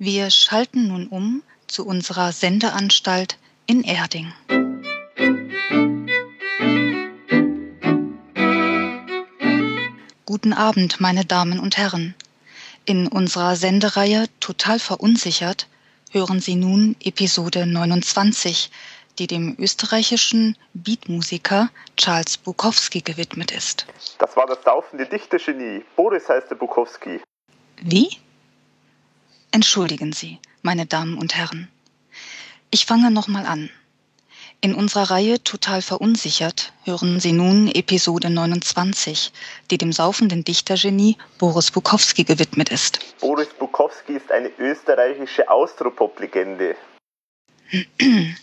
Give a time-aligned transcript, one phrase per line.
[0.00, 4.32] Wir schalten nun um zu unserer Sendeanstalt in Erding.
[10.24, 12.14] Guten Abend, meine Damen und Herren.
[12.84, 15.66] In unserer Sendereihe Total verunsichert
[16.12, 18.70] hören Sie nun Episode 29,
[19.18, 23.84] die dem österreichischen Beatmusiker Charles Bukowski gewidmet ist.
[24.20, 25.84] Das war das saufende Dichtergenie.
[25.96, 27.20] Boris heißt der Bukowski.
[27.82, 28.10] Wie?
[29.50, 31.68] Entschuldigen Sie, meine Damen und Herren.
[32.70, 33.70] Ich fange nochmal an.
[34.60, 39.32] In unserer Reihe Total verunsichert hören Sie nun Episode 29,
[39.70, 42.98] die dem saufenden Dichtergenie Boris Bukowski gewidmet ist.
[43.20, 46.76] Boris Bukowski ist eine österreichische Austropop-Legende.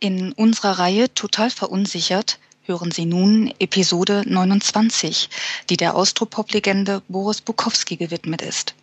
[0.00, 5.28] In unserer Reihe Total verunsichert hören Sie nun Episode 29,
[5.70, 8.74] die der Austropop-Legende Boris Bukowski gewidmet ist.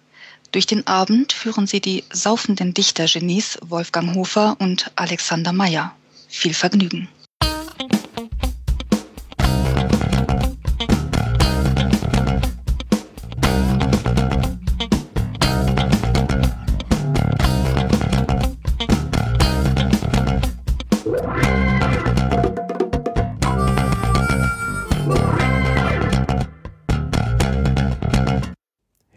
[0.55, 5.93] Durch den Abend führen Sie die saufenden Dichtergenies Wolfgang Hofer und Alexander Meyer.
[6.29, 7.09] Viel Vergnügen.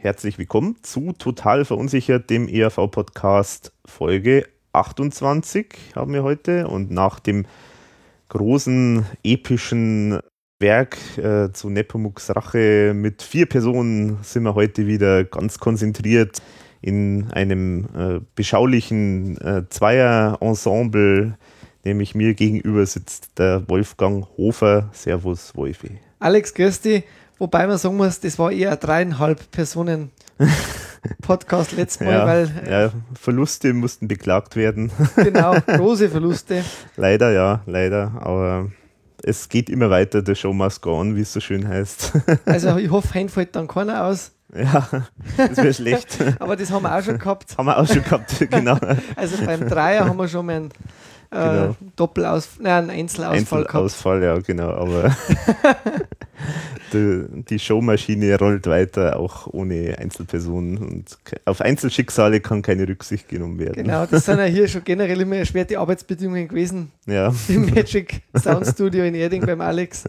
[0.08, 6.66] Herzlich willkommen zu Total Verunsichert, dem ERV-Podcast Folge 28 haben wir heute.
[6.66, 7.44] Und nach dem
[8.30, 10.20] großen, epischen
[10.60, 16.40] Werk äh, zu Nepomuks Rache mit vier Personen sind wir heute wieder ganz konzentriert
[16.80, 21.36] in einem äh, beschaulichen äh, Zweier-Ensemble,
[21.84, 24.88] nämlich mir gegenüber sitzt der Wolfgang Hofer.
[24.94, 25.98] Servus, Wolfi.
[26.18, 27.04] Alex, grüß dich.
[27.38, 30.10] Wobei man sagen muss, das war eher dreieinhalb Personen
[31.22, 32.50] Podcast letztes Mal, ja, weil.
[32.68, 34.90] Ja, Verluste mussten beklagt werden.
[35.16, 36.64] genau, große Verluste.
[36.96, 38.12] leider, ja, leider.
[38.20, 38.70] Aber
[39.22, 42.12] es geht immer weiter, der Show must go on, wie es so schön heißt.
[42.44, 44.32] also ich hoffe, Hein fällt dann keiner aus.
[44.54, 44.88] Ja,
[45.36, 46.18] das wäre schlecht.
[46.38, 47.56] Aber das haben wir auch schon gehabt.
[47.58, 48.78] Haben wir auch schon gehabt, genau.
[49.14, 50.70] Also beim Dreier haben wir schon mal einen
[51.30, 51.76] äh, genau.
[51.96, 54.70] Doppelaus nein, einen Einzelausfall Einzelausfall, ja, genau.
[54.70, 55.14] Aber
[56.92, 60.78] die, die, Showmaschine rollt weiter, auch ohne Einzelpersonen.
[60.78, 63.84] Und auf Einzelschicksale kann keine Rücksicht genommen werden.
[63.84, 66.92] Genau, das sind ja hier schon generell immer erschwerte Arbeitsbedingungen gewesen.
[67.04, 67.34] Ja.
[67.48, 70.04] Im Magic Sound Studio in Erding beim Alex.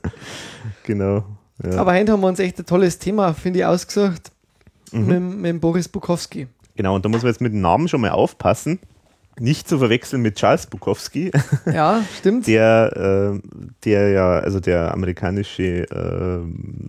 [0.83, 1.25] Genau.
[1.63, 1.79] Ja.
[1.79, 4.31] Aber heute haben wir uns echt ein tolles Thema, finde ich, ausgesucht.
[4.93, 5.05] Mhm.
[5.05, 6.47] Mit, mit Boris Bukowski.
[6.77, 8.79] Genau, und da muss man jetzt mit dem Namen schon mal aufpassen
[9.39, 11.31] nicht zu verwechseln mit Charles Bukowski.
[11.65, 12.47] Ja, stimmt.
[12.47, 13.39] Der, äh,
[13.85, 16.39] der ja, also der amerikanische äh,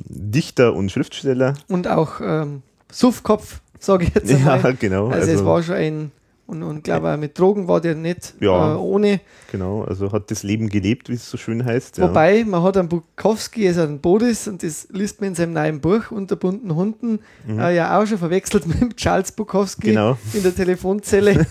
[0.08, 1.54] Dichter und Schriftsteller.
[1.68, 4.62] Und auch ähm, Suffkopf, sage ich jetzt einmal.
[4.62, 5.08] Ja, genau.
[5.08, 6.12] Also, also es war schon ein
[6.50, 9.20] und, und glaube mit Drogen war der nicht ja, äh, ohne.
[9.50, 12.00] Genau, also hat das Leben gelebt, wie es so schön heißt.
[12.00, 12.44] Wobei, ja.
[12.44, 16.10] man hat einen Bukowski, also einen Boris, und das liest man in seinem neuen Buch
[16.10, 17.58] unter bunten Hunden mhm.
[17.58, 20.18] äh, ja auch schon verwechselt mit Charles Bukowski genau.
[20.32, 21.46] in der Telefonzelle.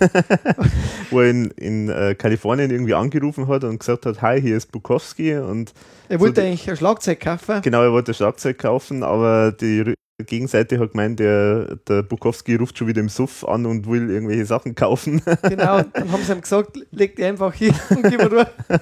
[1.09, 4.72] Wo er in, in äh, Kalifornien irgendwie angerufen hat und gesagt hat, hi, hier ist
[4.72, 5.74] Bukowski und
[6.09, 7.62] er wollte so eigentlich ein Schlagzeug kaufen.
[7.62, 9.94] Genau, er wollte ein Schlagzeug kaufen, aber die
[10.25, 14.46] Gegenseite hat gemeint, der, der Bukowski ruft schon wieder im Suff an und will irgendwelche
[14.46, 15.22] Sachen kaufen.
[15.44, 18.47] Genau, dann haben sie ihm gesagt, leg die einfach hin und gib mir durch.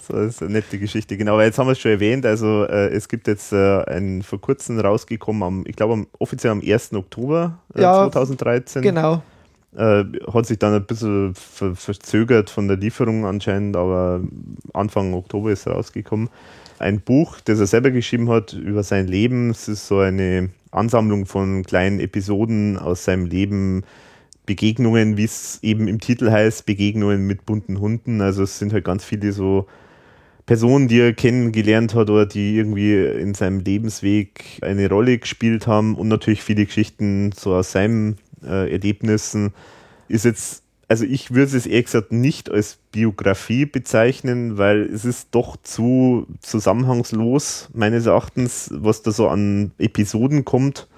[0.00, 1.16] so, das ist eine nette Geschichte.
[1.16, 4.22] Genau, aber jetzt haben wir es schon erwähnt, also äh, es gibt jetzt äh, ein
[4.22, 6.94] vor kurzem rausgekommen, am, ich glaube offiziell am 1.
[6.94, 8.82] Oktober äh, ja, 2013.
[8.82, 9.22] Genau.
[9.76, 14.20] Äh, hat sich dann ein bisschen ver verzögert von der Lieferung anscheinend, aber
[14.72, 16.28] Anfang Oktober ist rausgekommen
[16.80, 19.50] ein Buch, das er selber geschrieben hat über sein Leben.
[19.50, 23.84] Es ist so eine Ansammlung von kleinen Episoden aus seinem Leben,
[24.46, 28.20] Begegnungen, wie es eben im Titel heißt, Begegnungen mit bunten Hunden.
[28.20, 29.66] Also es sind halt ganz viele so
[30.46, 35.94] Personen, die er kennengelernt hat oder die irgendwie in seinem Lebensweg eine Rolle gespielt haben
[35.94, 39.52] und natürlich viele Geschichten so aus seinen äh, Erlebnissen.
[40.08, 45.28] Ist jetzt also ich würde es ehrlich gesagt nicht als Biografie bezeichnen, weil es ist
[45.30, 50.88] doch zu zusammenhangslos, meines Erachtens, was da so an Episoden kommt.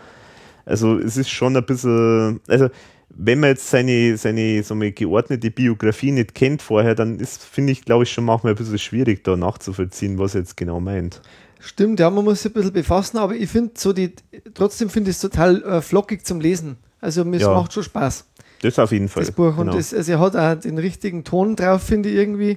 [0.64, 2.70] Also es ist schon ein bisschen, also
[3.10, 7.72] wenn man jetzt seine, seine so eine geordnete Biografie nicht kennt vorher, dann ist, finde
[7.72, 11.20] ich, glaube ich, schon manchmal ein bisschen schwierig, da nachzuvollziehen, was er jetzt genau meint.
[11.60, 14.14] Stimmt, ja, man muss sich ein bisschen befassen, aber ich finde so die,
[14.54, 16.76] trotzdem finde ich es total äh, flockig zum Lesen.
[16.98, 17.52] Also mir ja.
[17.52, 18.24] macht schon Spaß.
[18.62, 19.24] Das auf jeden Fall.
[19.24, 19.56] Das Buch.
[19.56, 19.72] Genau.
[19.72, 22.56] Und das, also er hat auch den richtigen Ton drauf, finde ich irgendwie.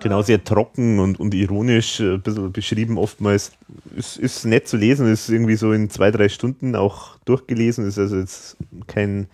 [0.00, 3.52] Genau, sehr trocken und, und ironisch, äh, ein bisschen beschrieben oftmals.
[3.94, 7.98] Ist, ist nett zu lesen, ist irgendwie so in zwei, drei Stunden auch durchgelesen, ist
[7.98, 8.56] also jetzt
[8.88, 9.28] kein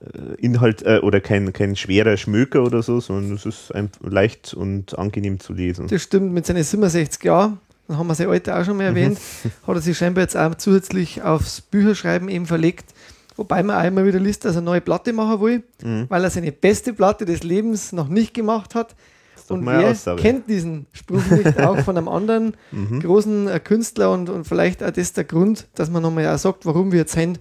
[0.00, 4.98] äh, Inhalt äh, oder kein, kein schwerer Schmöker oder so, sondern es ist leicht und
[4.98, 5.88] angenehm zu lesen.
[5.88, 7.58] Das stimmt, mit seinen 67 Jahren,
[7.88, 9.50] dann haben wir sein Alter auch schon mal erwähnt, mhm.
[9.66, 12.94] hat er sich scheinbar jetzt auch zusätzlich aufs Bücherschreiben eben verlegt.
[13.36, 16.06] Wobei man immer wieder liest, dass er eine neue Platte machen will, mhm.
[16.08, 18.94] weil er seine beste Platte des Lebens noch nicht gemacht hat.
[19.48, 20.22] Und wer Aussage.
[20.22, 23.00] kennt diesen Spruch nicht auch von einem anderen mhm.
[23.00, 26.64] großen äh, Künstler und, und vielleicht auch das der Grund, dass man nochmal auch sagt,
[26.64, 27.38] warum wir jetzt einen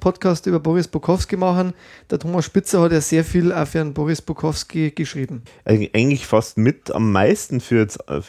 [0.00, 1.72] Podcast über Boris Bukowski machen.
[2.10, 5.42] Der Thomas Spitzer hat ja sehr viel auch für einen Boris Bukowski geschrieben.
[5.64, 8.20] Eigentlich fast mit am meisten für, äh,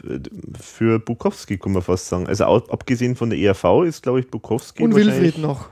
[0.58, 2.28] für Bukowski, kann man fast sagen.
[2.28, 4.84] Also abgesehen von der ERV ist, glaube ich, Bukowski.
[4.84, 5.70] Und Wilfried noch.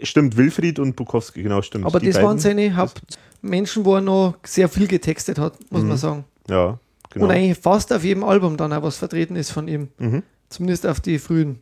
[0.00, 1.86] Stimmt, Wilfried und Bukowski, genau, stimmt.
[1.86, 2.26] Aber das beiden.
[2.26, 5.88] waren seine Hauptmenschen, wo er noch sehr viel getextet hat, muss mhm.
[5.88, 6.24] man sagen.
[6.48, 6.78] Ja,
[7.10, 7.26] genau.
[7.26, 9.88] Und eigentlich fast auf jedem Album dann auch was vertreten ist von ihm.
[9.98, 10.22] Mhm.
[10.48, 11.60] Zumindest auf die frühen.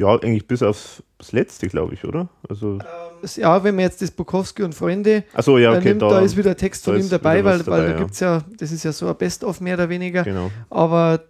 [0.00, 2.28] Ja, eigentlich bis aufs letzte, glaube ich, oder?
[2.48, 6.08] Also ähm, ja, wenn man jetzt das Bukowski und Freunde so, ja, okay, nimmt, da,
[6.08, 7.98] da, ist wieder Text von ihm dabei, weil, dabei, weil da ja.
[7.98, 10.24] gibt es ja, das ist ja so ein Best-of mehr oder weniger.
[10.24, 10.50] Genau.
[10.70, 11.22] Aber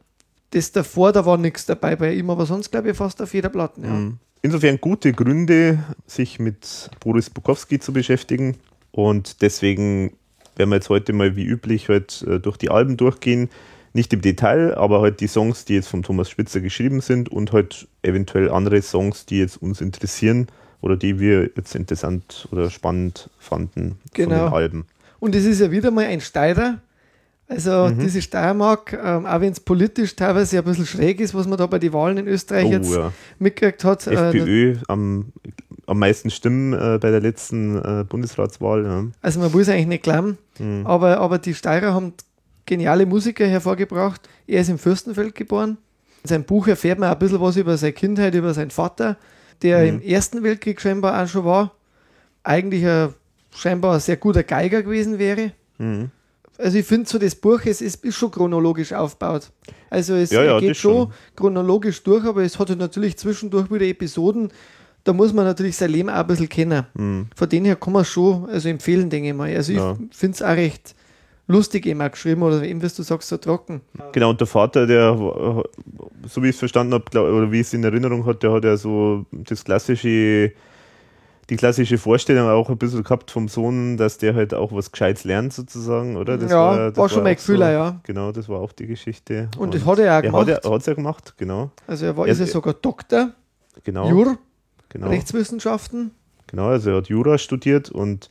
[0.50, 3.48] das davor, da war nichts dabei bei ihm, aber sonst glaube ich fast auf jeder
[3.48, 3.80] Platte.
[3.80, 3.88] Ja.
[3.88, 4.18] Mhm.
[4.42, 8.56] Insofern gute Gründe, sich mit Boris Bukowski zu beschäftigen.
[8.90, 10.12] Und deswegen
[10.56, 13.48] werden wir jetzt heute mal wie üblich halt äh, durch die Alben durchgehen.
[13.94, 17.52] Nicht im Detail, aber halt die Songs, die jetzt von Thomas Spitzer geschrieben sind und
[17.52, 20.48] halt eventuell andere Songs, die jetzt uns interessieren
[20.80, 24.28] oder die wir jetzt interessant oder spannend fanden genau.
[24.28, 24.56] von den genau.
[24.56, 24.86] Alben.
[25.20, 26.80] Und es ist ja wieder mal ein Steirer,
[27.48, 27.98] also mhm.
[27.98, 31.66] diese Steiermark, ähm, auch wenn es politisch teilweise ein bisschen schräg ist, was man da
[31.66, 33.12] bei den Wahlen in Österreich oh, jetzt ja.
[33.38, 34.06] mitgekriegt hat.
[34.06, 35.32] FPÖ äh, am,
[35.86, 38.84] am meisten Stimmen äh, bei der letzten äh, Bundesratswahl.
[38.84, 39.04] Ja.
[39.20, 40.86] Also man muss eigentlich nicht glauben, mhm.
[40.86, 42.14] aber, aber die Steirer haben
[42.64, 44.28] geniale Musiker hervorgebracht.
[44.46, 45.76] Er ist im Fürstenfeld geboren.
[46.22, 49.16] In seinem Buch erfährt man ein bisschen was über seine Kindheit, über seinen Vater,
[49.62, 49.88] der mhm.
[49.88, 51.72] im Ersten Weltkrieg scheinbar auch schon war.
[52.44, 53.10] Eigentlich ein,
[53.54, 55.52] scheinbar ein sehr guter Geiger gewesen wäre.
[55.78, 56.10] Mhm
[56.58, 59.50] also ich finde so, das Buch es ist, ist schon chronologisch aufgebaut.
[59.90, 63.70] Also es ja, ja, geht schon, schon chronologisch durch, aber es hat halt natürlich zwischendurch
[63.70, 64.50] wieder Episoden,
[65.04, 66.86] da muss man natürlich sein Leben auch ein bisschen kennen.
[66.94, 67.26] Mhm.
[67.34, 69.54] Von denen her kann man schon also empfehlen, denke ich mal.
[69.54, 69.96] Also ja.
[70.10, 70.94] ich finde es auch recht
[71.48, 73.80] lustig immer geschrieben oder eben, wie du sagst, so trocken.
[74.12, 75.14] Genau, und der Vater, der,
[76.28, 78.64] so wie ich es verstanden habe, oder wie ich es in Erinnerung hatte, der hat
[78.64, 80.52] ja so das klassische
[81.52, 85.24] die klassische Vorstellung auch ein bisschen gehabt vom Sohn, dass der halt auch was Gescheites
[85.24, 86.38] lernt, sozusagen, oder?
[86.38, 88.00] Das ja, war, das war schon mein Gefühl, so, ja.
[88.04, 89.50] Genau, das war auch die Geschichte.
[89.58, 90.48] Und, und das hat er auch gemacht.
[90.48, 91.70] Er hat es ja gemacht, genau.
[91.86, 93.32] Also er war, er, ist ja sogar Doktor.
[93.84, 94.08] Genau.
[94.08, 94.38] Jur,
[94.88, 95.08] genau.
[95.08, 96.12] Rechtswissenschaften.
[96.46, 98.30] Genau, also er hat Jura studiert und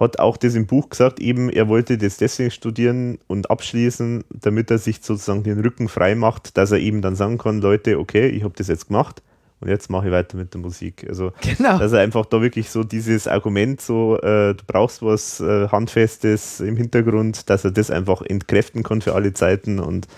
[0.00, 4.72] hat auch das im Buch gesagt, eben er wollte das deswegen studieren und abschließen, damit
[4.72, 8.26] er sich sozusagen den Rücken frei macht, dass er eben dann sagen kann, Leute, okay,
[8.26, 9.22] ich habe das jetzt gemacht
[9.60, 11.06] und jetzt mache ich weiter mit der Musik.
[11.08, 11.78] Also, genau.
[11.78, 16.60] dass er einfach da wirklich so dieses Argument, so, äh, du brauchst was äh, Handfestes
[16.60, 19.78] im Hintergrund, dass er das einfach entkräften kann für alle Zeiten.
[19.78, 20.08] Und,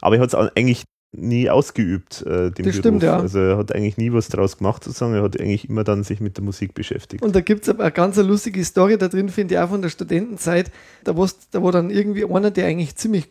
[0.00, 2.74] aber er hat es eigentlich nie ausgeübt, äh, den das Beruf.
[2.74, 3.18] Stimmt, ja.
[3.18, 5.14] Also er hat eigentlich nie was draus gemacht, sozusagen.
[5.14, 7.22] Er hat eigentlich immer dann sich mit der Musik beschäftigt.
[7.22, 9.90] Und da gibt es eine ganz lustige Story da drin, finde ich auch von der
[9.90, 10.72] Studentenzeit.
[11.04, 13.28] Da, da war dann irgendwie einer, der eigentlich ziemlich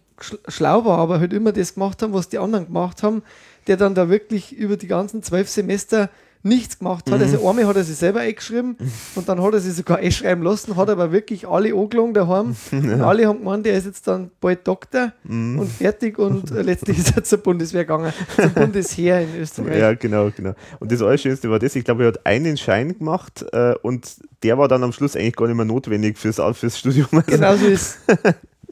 [0.48, 3.21] schlau war, aber halt immer das gemacht haben, was die anderen gemacht haben
[3.69, 6.10] der dann da wirklich über die ganzen zwölf Semester
[6.42, 7.21] nichts gemacht hat.
[7.21, 7.33] Also mhm.
[7.33, 8.77] Also einmal hat er sich selber eingeschrieben
[9.16, 12.56] und dann hat er sich sogar einschreiben lassen, hat aber wirklich alle angelogen daheim.
[12.90, 13.07] Ja.
[13.07, 15.59] Alle haben gemeint, der ist jetzt dann bald Doktor mhm.
[15.59, 19.80] und fertig und letztlich ist er zur Bundeswehr gegangen, zum Bundesheer in Österreich.
[19.80, 20.54] Ja, genau, genau.
[20.80, 24.57] Und das Allerschönste war das, ich glaube, er hat einen Schein gemacht äh, und der
[24.57, 27.07] war dann am Schluss eigentlich gar nicht mehr notwendig fürs, fürs Studium.
[27.11, 27.99] Also genau so ist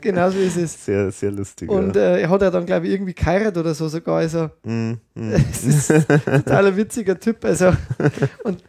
[0.01, 0.86] Genau so ist es.
[0.86, 1.70] Sehr, sehr lustig.
[1.70, 2.01] Und ja.
[2.01, 4.18] äh, er hat ja dann, glaube ich, irgendwie geheiratet oder so sogar.
[4.18, 5.32] Also, mm, mm.
[5.51, 7.44] es ist ein totaler witziger Typ.
[7.44, 7.74] Also,
[8.44, 8.63] und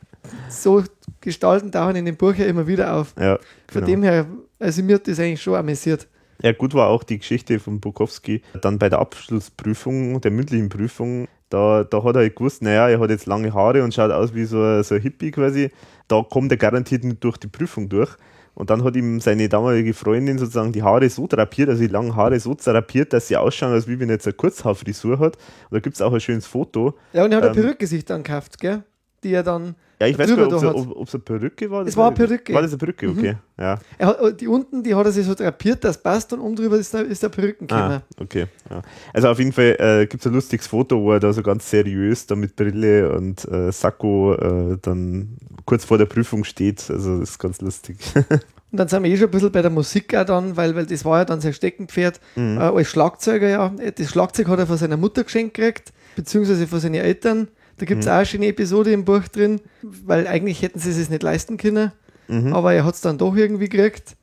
[0.49, 0.83] so
[1.21, 3.15] gestalten tauchen in den Buch ja immer wieder auf.
[3.19, 3.37] Ja,
[3.69, 3.87] Von genau.
[3.87, 4.27] dem her,
[4.59, 6.07] also mir hat das eigentlich schon amüsiert.
[6.43, 8.43] Ja, gut war auch die Geschichte von Bukowski.
[8.63, 13.11] Dann bei der Abschlussprüfung, der mündlichen Prüfung, da, da hat er gewusst, naja, er hat
[13.11, 15.71] jetzt lange Haare und schaut aus wie so, so ein Hippie quasi.
[16.07, 18.17] Da kommt er garantiert nicht durch die Prüfung durch.
[18.59, 22.17] Und dann hat ihm seine damalige Freundin sozusagen die Haare so drapiert, also die langen
[22.17, 25.37] Haare so zerapiert, dass sie ausschauen, als wie wenn er jetzt eine Kurzhaarfrisur hat.
[25.37, 26.99] Und da gibt es auch ein schönes Foto.
[27.13, 28.83] Ja, und er hat ähm, sich dann gekauft, gell?
[29.25, 31.87] Die er dann Ja, ich weiß gar nicht, ob es eine Perücke war.
[31.87, 32.55] Es war eine Perücke.
[32.55, 33.09] War das eine Perücke?
[33.09, 33.37] Okay.
[33.59, 33.79] Ja.
[33.99, 36.95] Er die unten, die hat er sich so drapiert, das passt und oben drüber ist
[36.95, 38.03] der, ist der Perückenkämmer.
[38.17, 38.47] Ah, okay.
[38.71, 38.83] Ja.
[39.13, 41.69] Also auf jeden Fall äh, gibt es ein lustiges Foto, wo er da so ganz
[41.69, 46.89] seriös da mit Brille und äh, Sakko äh, dann kurz vor der Prüfung steht.
[46.91, 47.99] Also das ist ganz lustig.
[48.71, 50.85] Und dann sind wir eh schon ein bisschen bei der Musik auch dann, weil, weil
[50.85, 52.59] das war ja dann sein Steckenpferd Mhm.
[52.59, 53.73] äh, als Schlagzeuger, ja.
[53.97, 57.49] Das Schlagzeug hat er von seiner Mutter geschenkt gekriegt, beziehungsweise von seinen Eltern.
[57.79, 58.13] Da gibt es Mhm.
[58.13, 61.93] auch eine schöne Episode im Buch drin, weil eigentlich hätten sie es nicht leisten können,
[62.29, 62.53] Mhm.
[62.53, 64.17] aber er hat es dann doch irgendwie gekriegt.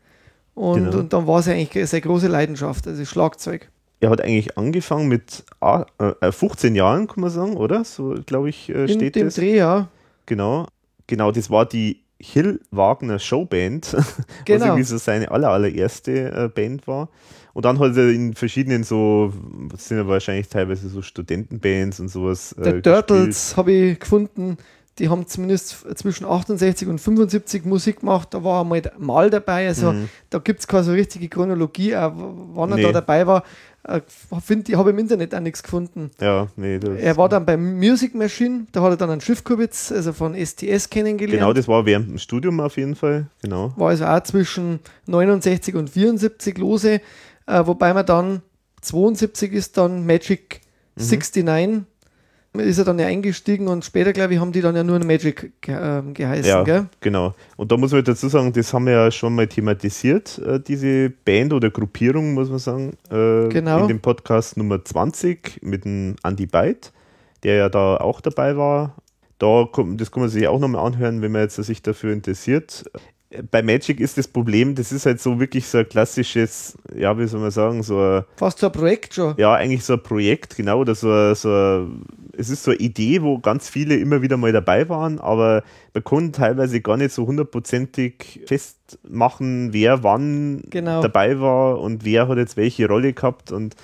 [0.54, 0.98] Und, Genau.
[1.00, 3.70] und dann war es eigentlich seine große Leidenschaft, also Schlagzeug.
[4.02, 5.86] Er hat eigentlich angefangen mit ah,
[6.22, 7.84] äh, 15 Jahren, kann man sagen, oder?
[7.84, 9.36] So, glaube ich, äh, In steht dem das.
[9.36, 9.88] Dreh, ja.
[10.26, 10.68] Genau.
[11.08, 14.66] Genau, das war die Hill Wagner Showband, was Genau.
[14.66, 17.10] irgendwie so seine aller, allererste äh, Band war.
[17.56, 19.32] Und dann hat er in verschiedenen so,
[19.72, 22.54] das sind ja wahrscheinlich teilweise so Studentenbands und sowas.
[22.60, 24.58] Der äh, Turtles habe ich gefunden,
[25.00, 28.28] die haben zumindest zwischen 68 und 75 Musik gemacht.
[28.34, 29.68] Da war einmal mal dabei.
[29.70, 30.10] Also Mhm.
[30.30, 32.12] da gibt es keine so richtige Chronologie, auch
[32.56, 32.84] wann er Nee.
[32.84, 33.44] da dabei war.
[33.84, 34.02] Äh,
[34.44, 36.12] find, ich habe im Internet auch nichts gefunden.
[36.20, 39.92] Ja, nee, das, Er war dann beim Music Machine, da hat er dann einen Schiffkubitz,
[39.94, 41.40] also von STS kennengelernt.
[41.40, 43.28] Genau, das war während dem Studium auf jeden Fall.
[43.44, 43.72] Genau.
[43.78, 47.00] war also auch zwischen 69 und 74 lose,
[47.48, 48.42] äh, wobei man dann
[48.82, 50.62] 72 ist dann Magic
[50.98, 51.04] Mhm.
[51.04, 51.86] 69
[52.58, 55.52] ist er dann ja eingestiegen und später, glaube ich, haben die dann ja nur Magic
[55.68, 56.86] ähm, geheißen, Ja, gell?
[57.02, 57.34] genau.
[57.58, 61.10] Und da muss man dazu sagen, das haben wir ja schon mal thematisiert, äh, diese
[61.10, 63.82] Band oder Gruppierung, muss man sagen, äh, Genau.
[63.82, 66.94] in dem Podcast Nummer 20 mit dem Andy Byte,
[67.44, 68.96] der ja da auch dabei war.
[69.38, 72.86] Da kommt, das kann man sich auch nochmal anhören, wenn man jetzt sich dafür interessiert.
[73.51, 77.27] Bei Magic ist das Problem, das ist halt so wirklich so ein klassisches, ja, wie
[77.27, 79.34] soll man sagen, so ein Fast so ein Projekt schon.
[79.38, 82.01] ja, eigentlich so ein Projekt, genau, oder so, ein- so ein-
[82.38, 85.63] es ist so eine Idee, wo ganz viele immer wieder mal dabei waren, aber
[85.94, 91.01] man kann teilweise gar nicht so hundertprozentig festmachen, wer wann Genau.
[91.01, 93.75] dabei war und wer hat jetzt welche Rolle gehabt und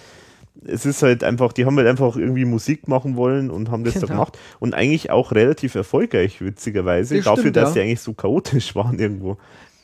[0.66, 3.96] es ist halt einfach, die haben halt einfach irgendwie Musik machen wollen und haben das
[3.96, 4.14] da Genau.
[4.14, 7.74] gemacht und eigentlich auch relativ erfolgreich, witzigerweise, Das dafür, stimmt, dass ja.
[7.76, 9.38] die eigentlich so chaotisch waren irgendwo.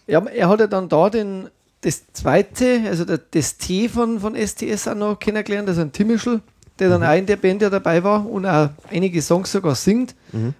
[0.08, 1.50] Ja, er hat ja dann da den,
[1.82, 6.42] das zweite, also das T von, von STS auch noch kennengelernt, also ein Timischl,
[6.80, 10.16] der dann auch in der Band ja dabei war und auch einige Songs sogar singt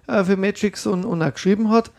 [0.06, 1.90] äh, für Magix und, und auch geschrieben hat.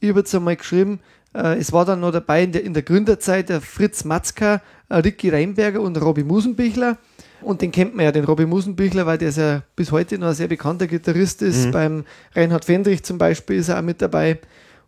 [0.00, 1.00] Ich habe jetzt einmal geschrieben,
[1.34, 4.96] äh, es war dann noch dabei in der, in der Gründerzeit der Fritz Matzka, äh,
[4.96, 6.96] Ricky Reinberger und Robbie Musenbichler.
[7.42, 10.28] Und den kennt man ja, den Robbie Musenbichler, weil der ist ja bis heute noch
[10.28, 11.70] ein sehr bekannter Gitarrist ist.
[11.70, 14.38] Beim Reinhard Fendrich zum Beispiel ist er auch mit dabei.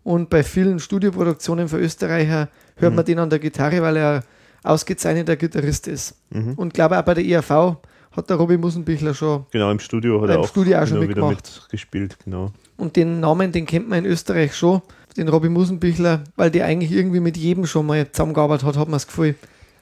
[0.02, 4.24] Und bei vielen Studioproduktionen für Österreicher hört man den an der Gitarre, weil er
[4.62, 6.14] ausgezeichneter Gitarrist ist.
[6.56, 7.76] Und glaube auch bei der IAV
[8.12, 9.46] hat der Robbie Musenbichler schon.
[9.50, 11.60] Genau, im Studio hat er auch, Studio auch schon mitgemacht.
[11.62, 12.52] mitgespielt, genau.
[12.76, 14.82] Und den Namen, den kennt man in Österreich schon,
[15.16, 18.92] den Robbie Musenbichler, weil der eigentlich irgendwie mit jedem schon mal zusammengearbeitet hat, hat man
[18.92, 19.34] das Gefühl.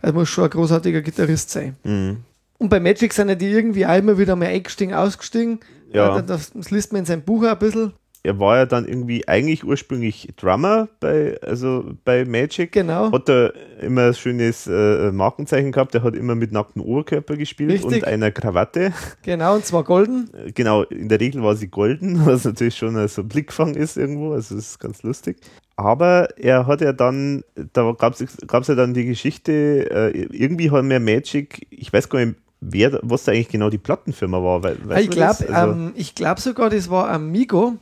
[0.03, 1.77] Er muss schon ein großartiger Gitarrist sein.
[1.85, 2.19] Mhm.
[2.59, 5.61] Und bei Magic sind ja die irgendwie immer wieder mal eingestiegen, ausgestiegen.
[5.93, 6.19] Ja.
[6.19, 7.93] Äh, Das, das liest man in seinem Buch auch ein bisschen.
[8.23, 12.73] er war ja dann irgendwie eigentlich ursprünglich Drummer bei, also bei Magic.
[12.73, 13.13] Genau.
[13.13, 15.95] Hat er immer ein schönes äh, Markenzeichen gehabt.
[15.95, 18.03] Er hat immer mit nacktem Oberkörper gespielt Richtig.
[18.03, 18.93] und einer Krawatte.
[19.23, 20.29] Genau, und zwar golden.
[20.35, 23.97] Äh, Genau, in der Regel war sie golden, was natürlich schon so ein Blickfang ist
[23.97, 24.33] irgendwo.
[24.33, 25.37] Also das ist ganz lustig.
[25.77, 27.45] Aber er hat ja dann,
[27.75, 29.53] da gab es ja dann die Geschichte,
[29.91, 33.79] äh, irgendwie haben wir Magic, ich weiß gar nicht, wer, was da eigentlich genau die
[33.79, 34.63] Plattenfirma war.
[34.63, 37.77] Weil, weißt ich glaube Also, ähm, ich glaub sogar, das war Amigo.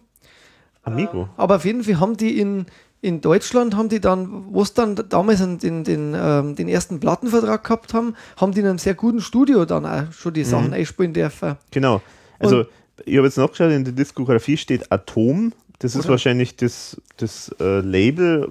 [0.83, 1.29] Amigo.
[1.37, 2.67] Aber auf jeden Fall haben die in,
[3.01, 7.01] in Deutschland, haben die dann, wo es dann damals den, den, den, ähm, den ersten
[7.01, 10.73] Plattenvertrag gehabt haben, haben die in einem sehr guten Studio dann auch schon die Sachen
[10.73, 11.57] einspielen dürfen.
[11.71, 12.03] Genau.
[12.39, 12.65] Also,
[13.05, 15.53] ich habe jetzt nachgeschaut, in der Diskografie steht Atom.
[15.79, 16.11] Das ist Oder?
[16.11, 18.51] wahrscheinlich das, das äh, Label,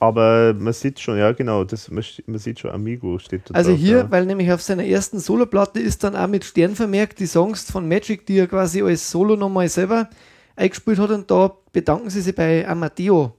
[0.00, 2.04] aber man sieht schon, ja, genau, das, man,
[2.38, 4.10] sieht schon, Amigo steht da Also drauf, hier, ja.
[4.10, 7.88] weil nämlich auf seiner ersten Soloplatte ist dann auch mit Stern vermerkt, die Songs von
[7.88, 10.08] Magic, die er quasi als Solo nochmal selber
[10.56, 13.34] eingespielt hat und da bedanken sie sich bei Amadeo.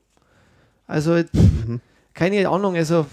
[0.87, 1.81] Also Mhm.
[2.13, 3.05] keine Ahnung, also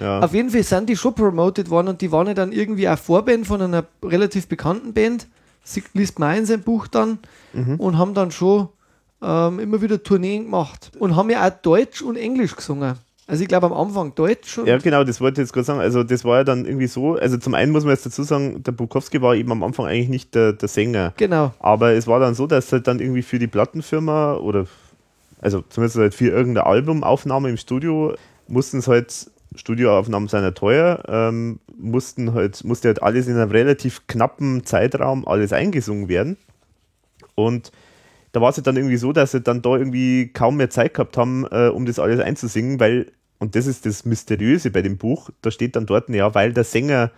[0.00, 0.18] ja.
[0.20, 2.98] Auf jeden Fall sind die schon promoted worden und die waren ja dann irgendwie auch
[2.98, 5.28] Vorband von einer relativ bekannten Band.
[5.62, 7.20] Sie liest auch in seinem Buch dann
[7.52, 7.76] Mhm.
[7.78, 8.70] und haben dann schon
[9.24, 12.96] ähm, immer wieder Tourneen gemacht und haben ja auch Deutsch und Englisch gesungen.
[13.26, 15.80] Also ich glaube am Anfang Deutsch und Ja, genau, das wollte ich jetzt gerade sagen.
[15.80, 17.14] Also, das war ja dann irgendwie so.
[17.14, 20.10] Also, zum einen muss man jetzt dazu sagen, der Bukowski war eben am Anfang eigentlich
[20.10, 21.14] nicht der, der Sänger.
[21.16, 21.54] genau.
[21.58, 24.66] Aber es war dann so, dass halt dann irgendwie für die Plattenfirma oder,
[25.40, 28.14] also zumindest halt für irgendeine Albumaufnahme im Studio,
[28.46, 33.50] mussten es halt, Studioaufnahmen sind ja teuer, ähm, mussten halt, musste halt alles in einem
[33.50, 36.36] relativ knappen Zeitraum alles eingesungen werden.
[37.36, 37.72] Und
[38.34, 41.16] da war es dann irgendwie so, dass sie dann da irgendwie kaum mehr Zeit gehabt
[41.16, 45.30] haben, äh, um das alles einzusingen, weil, und das ist das Mysteriöse bei dem Buch,
[45.40, 47.12] da steht dann dort, ja, weil der Sänger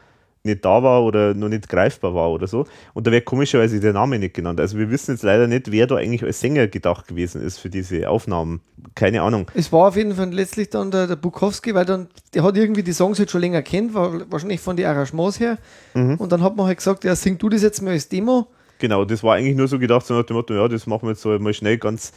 [0.44, 2.66] nicht da war oder noch nicht greifbar war oder so.
[2.92, 4.60] Und da wird komischerweise der Name nicht genannt.
[4.60, 7.70] Also wir wissen jetzt leider nicht, wer da eigentlich als Sänger gedacht gewesen ist für
[7.70, 8.60] diese Aufnahmen.
[8.94, 9.50] Keine Ahnung.
[9.54, 12.82] Es war auf jeden Fall letztlich dann der, der Bukowski, weil dann, der hat irgendwie
[12.82, 15.58] die Songs halt schon länger kennt, war wahrscheinlich von den Arrangements her.
[15.94, 16.16] Mhm.
[16.16, 18.46] Und dann hat man halt gesagt, ja, sing du das jetzt mal als Demo.
[18.78, 21.10] Genau, das war eigentlich nur so gedacht, so nach dem Motto, ja, das machen wir
[21.10, 22.12] jetzt so mal schnell ganz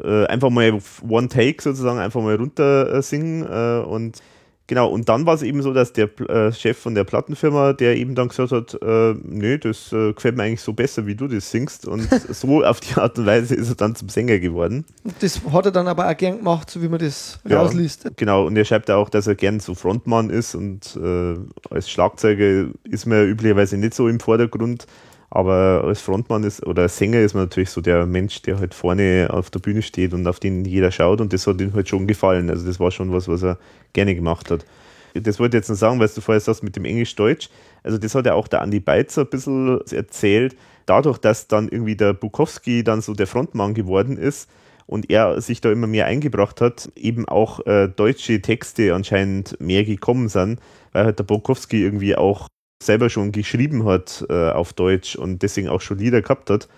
[0.00, 0.78] äh, einfach mal
[1.08, 4.20] One Take sozusagen, einfach mal runter äh, singen äh, und
[4.68, 7.96] Genau, und dann war es eben so, dass der äh, Chef von der Plattenfirma, der
[7.96, 11.26] eben dann gesagt hat, äh, nö, das äh, gefällt mir eigentlich so besser, wie du
[11.26, 11.86] das singst.
[11.86, 14.86] Und so auf die Art und Weise ist er dann zum Sänger geworden.
[15.20, 18.12] Das hat er dann aber auch gern gemacht, so wie man das ja, rausliest.
[18.16, 20.98] Genau, und er schreibt auch, dass er gern so Frontmann ist und
[21.70, 24.86] als Schlagzeuger ist man ja üblicherweise nicht so im Vordergrund.
[25.34, 29.28] Aber als Frontmann ist oder Sänger ist man natürlich so der Mensch, der halt vorne
[29.30, 32.06] auf der Bühne steht und auf den jeder schaut und das hat ihm halt schon
[32.06, 32.50] gefallen.
[32.50, 33.56] Also das war schon was, was er
[33.94, 34.66] gerne gemacht hat.
[35.14, 37.48] Das wollte ich jetzt noch sagen, weil du vorher sagst mit dem Englisch-Deutsch.
[37.82, 40.54] Also das hat ja auch der Andi Beitzer ein bisschen erzählt.
[40.84, 44.50] Dadurch, dass dann irgendwie der Bukowski dann so der Frontmann geworden ist,
[44.86, 49.84] und er sich da immer mehr eingebracht hat, eben auch äh, deutsche Texte anscheinend mehr
[49.84, 50.60] gekommen sind,
[50.92, 52.48] weil halt der Bukowski irgendwie auch
[52.86, 56.68] selber schon geschrieben hat äh, auf Deutsch und deswegen auch schon Lieder gehabt hat.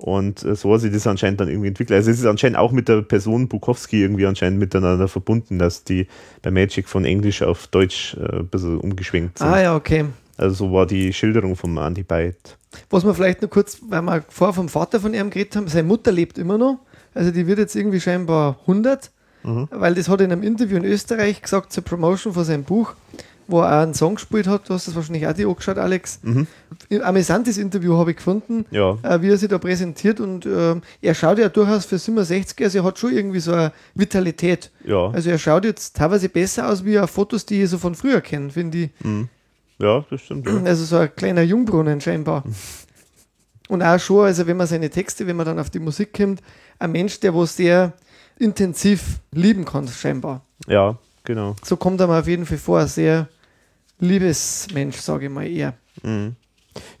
[0.00, 1.96] Und äh, so hat sich das anscheinend dann irgendwie entwickelt.
[1.96, 6.06] Also es ist anscheinend auch mit der Person Bukowski irgendwie anscheinend miteinander verbunden, dass die
[6.42, 9.46] bei Magic von Englisch auf Deutsch äh, ein bisschen umgeschwenkt sind.
[9.46, 10.06] Ah ja, okay.
[10.38, 12.56] Also so war die Schilderung vom Andy Byte.
[12.88, 15.86] Was wir vielleicht noch kurz, weil wir vorher vom Vater von ihm geredet haben, seine
[15.86, 16.78] Mutter lebt immer noch.
[17.12, 19.10] Also die wird jetzt irgendwie scheinbar 100,
[19.42, 19.68] mhm.
[19.70, 22.94] weil das hat er in einem Interview in Österreich gesagt zur Promotion von seinem Buch
[23.50, 24.68] wo er einen Song gespielt hat.
[24.68, 26.20] Du hast das wahrscheinlich auch die angeschaut, Alex.
[26.22, 26.46] Mhm.
[26.90, 28.98] Ein amüsantes Interview habe ich gefunden, ja.
[29.02, 30.20] äh, wie er sich da präsentiert.
[30.20, 33.72] Und äh, er schaut ja durchaus für 67, also er hat schon irgendwie so eine
[33.94, 34.70] Vitalität.
[34.84, 35.10] Ja.
[35.10, 38.20] Also er schaut jetzt teilweise besser aus wie auf Fotos, die ich so von früher
[38.20, 38.90] kenne, finde ich.
[39.02, 39.28] Mhm.
[39.78, 40.46] Ja, das stimmt.
[40.46, 40.62] Ja.
[40.64, 42.44] Also so ein kleiner Jungbrunnen scheinbar.
[43.68, 46.42] Und auch schon, also wenn man seine Texte, wenn man dann auf die Musik kommt,
[46.80, 47.92] ein Mensch, der wo sehr
[48.36, 50.42] intensiv lieben kann, scheinbar.
[50.66, 51.54] Ja, genau.
[51.62, 53.28] So kommt er mir auf jeden Fall vor, sehr
[54.00, 55.74] Liebesmensch, sage ich mal eher.
[56.02, 56.36] Mhm.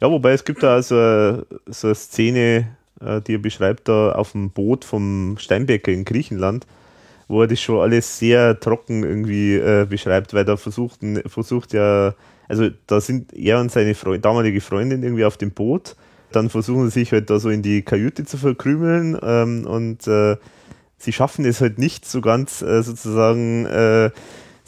[0.00, 4.32] Ja, wobei es gibt da also so eine Szene, äh, die er beschreibt, da auf
[4.32, 6.66] dem Boot vom Steinbecker in Griechenland,
[7.28, 12.14] wo er das schon alles sehr trocken irgendwie äh, beschreibt, weil da versucht, versucht ja,
[12.48, 15.96] also da sind er und seine Freund, damalige Freundin irgendwie auf dem Boot,
[16.32, 20.36] dann versuchen sie sich halt da so in die Kajüte zu verkrümeln ähm, und äh,
[20.98, 24.10] sie schaffen es halt nicht so ganz äh, sozusagen äh,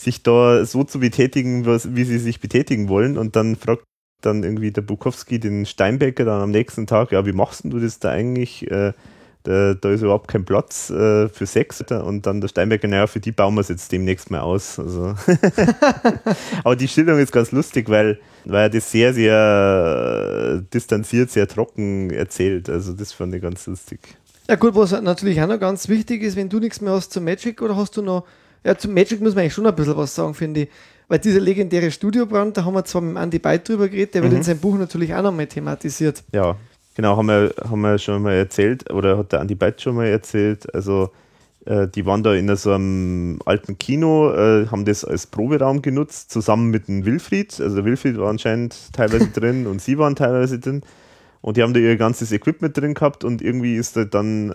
[0.03, 3.19] sich da so zu betätigen, was, wie sie sich betätigen wollen.
[3.19, 3.85] Und dann fragt
[4.21, 7.99] dann irgendwie der Bukowski den Steinbecker dann am nächsten Tag, ja, wie machst du das
[7.99, 8.71] da eigentlich?
[8.71, 8.93] Äh,
[9.45, 11.83] da, da, ist überhaupt kein Platz äh, für Sex.
[11.91, 14.79] Und dann der Steinbecker, naja, für die bauen wir es jetzt demnächst mal aus.
[14.79, 15.15] Also
[16.65, 22.11] Aber die Stellung ist ganz lustig, weil, weil er das sehr, sehr distanziert, sehr trocken
[22.11, 22.71] erzählt.
[22.71, 23.99] Also das fand ich ganz lustig.
[24.49, 27.25] Ja gut, was natürlich auch noch ganz wichtig ist, wenn du nichts mehr hast zum
[27.25, 28.25] Magic oder hast du noch
[28.65, 30.69] ja, zum Magic muss man eigentlich schon ein bisschen was sagen, finde ich.
[31.09, 34.27] Weil dieser legendäre Studiobrand, da haben wir zwar mit Andy Byte drüber geredet, der mhm.
[34.27, 36.23] wird in seinem Buch natürlich auch nochmal thematisiert.
[36.33, 36.57] Ja,
[36.95, 40.07] genau, haben wir, haben wir schon mal erzählt, oder hat der Andy Byte schon mal
[40.07, 40.73] erzählt.
[40.75, 41.11] Also,
[41.67, 46.31] äh, die waren da in so einem alten Kino, äh, haben das als Proberaum genutzt,
[46.31, 47.61] zusammen mit dem Wilfried.
[47.61, 50.83] Also, der Wilfried war anscheinend teilweise drin und sie waren teilweise drin.
[51.41, 54.55] Und die haben da ihr ganzes Equipment drin gehabt und irgendwie ist da dann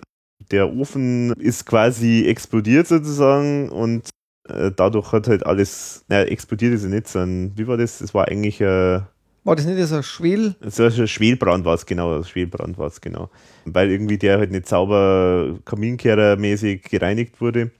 [0.50, 4.08] der Ofen ist quasi explodiert sozusagen und
[4.48, 7.98] äh, dadurch hat halt alles, naja, explodiert ist ja nicht, sondern wie war das?
[7.98, 9.00] Das war eigentlich äh,
[9.48, 10.56] war das nicht so ein Schwel?
[10.60, 12.22] So ein Schwelbrand war es, genau.
[12.22, 13.30] Schwelbrand war es, genau.
[13.64, 17.70] Weil irgendwie der halt nicht sauber Kaminkehrermäßig gereinigt wurde.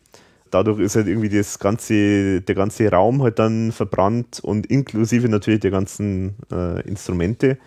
[0.50, 5.60] Dadurch ist halt irgendwie das ganze, der ganze Raum halt dann verbrannt und inklusive natürlich
[5.60, 7.58] der ganzen äh, Instrumente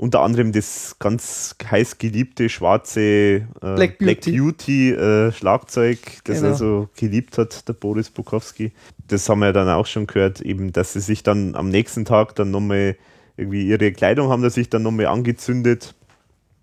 [0.00, 6.38] unter anderem das ganz heiß geliebte schwarze äh, Black Beauty, Black Beauty äh, Schlagzeug, das
[6.38, 6.48] genau.
[6.48, 8.72] er so geliebt hat, der Boris Bukowski.
[9.08, 12.34] Das haben wir dann auch schon gehört, eben, dass sie sich dann am nächsten Tag
[12.34, 12.96] dann nochmal
[13.36, 15.94] irgendwie ihre Kleidung haben sich dann nochmal angezündet,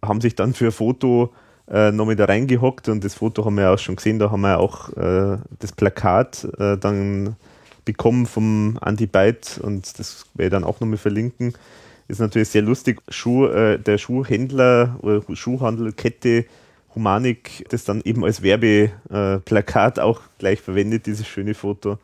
[0.03, 1.31] haben sich dann für ein Foto
[1.69, 4.41] äh, nochmal da reingehockt und das Foto haben wir ja auch schon gesehen, da haben
[4.41, 7.35] wir auch äh, das Plakat äh, dann
[7.85, 11.53] bekommen vom Anti-Byte und das werde ich dann auch nochmal verlinken
[12.07, 13.01] ist natürlich sehr lustig.
[13.09, 16.45] Schuh, äh, der Schuhhändler oder Schuhhandelkette
[16.95, 21.99] Humanik das dann eben als Werbeplakat auch gleich verwendet, dieses schöne Foto.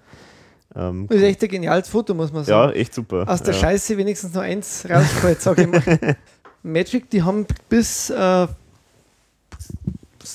[0.76, 2.74] Ähm, das ist echt ein geniales Foto, muss man sagen.
[2.74, 3.26] Ja, echt super.
[3.28, 3.60] Aus der ja.
[3.60, 6.18] Scheiße wenigstens noch eins rausgeholt, sage ich mal.
[6.63, 8.48] Magic, die haben bis äh,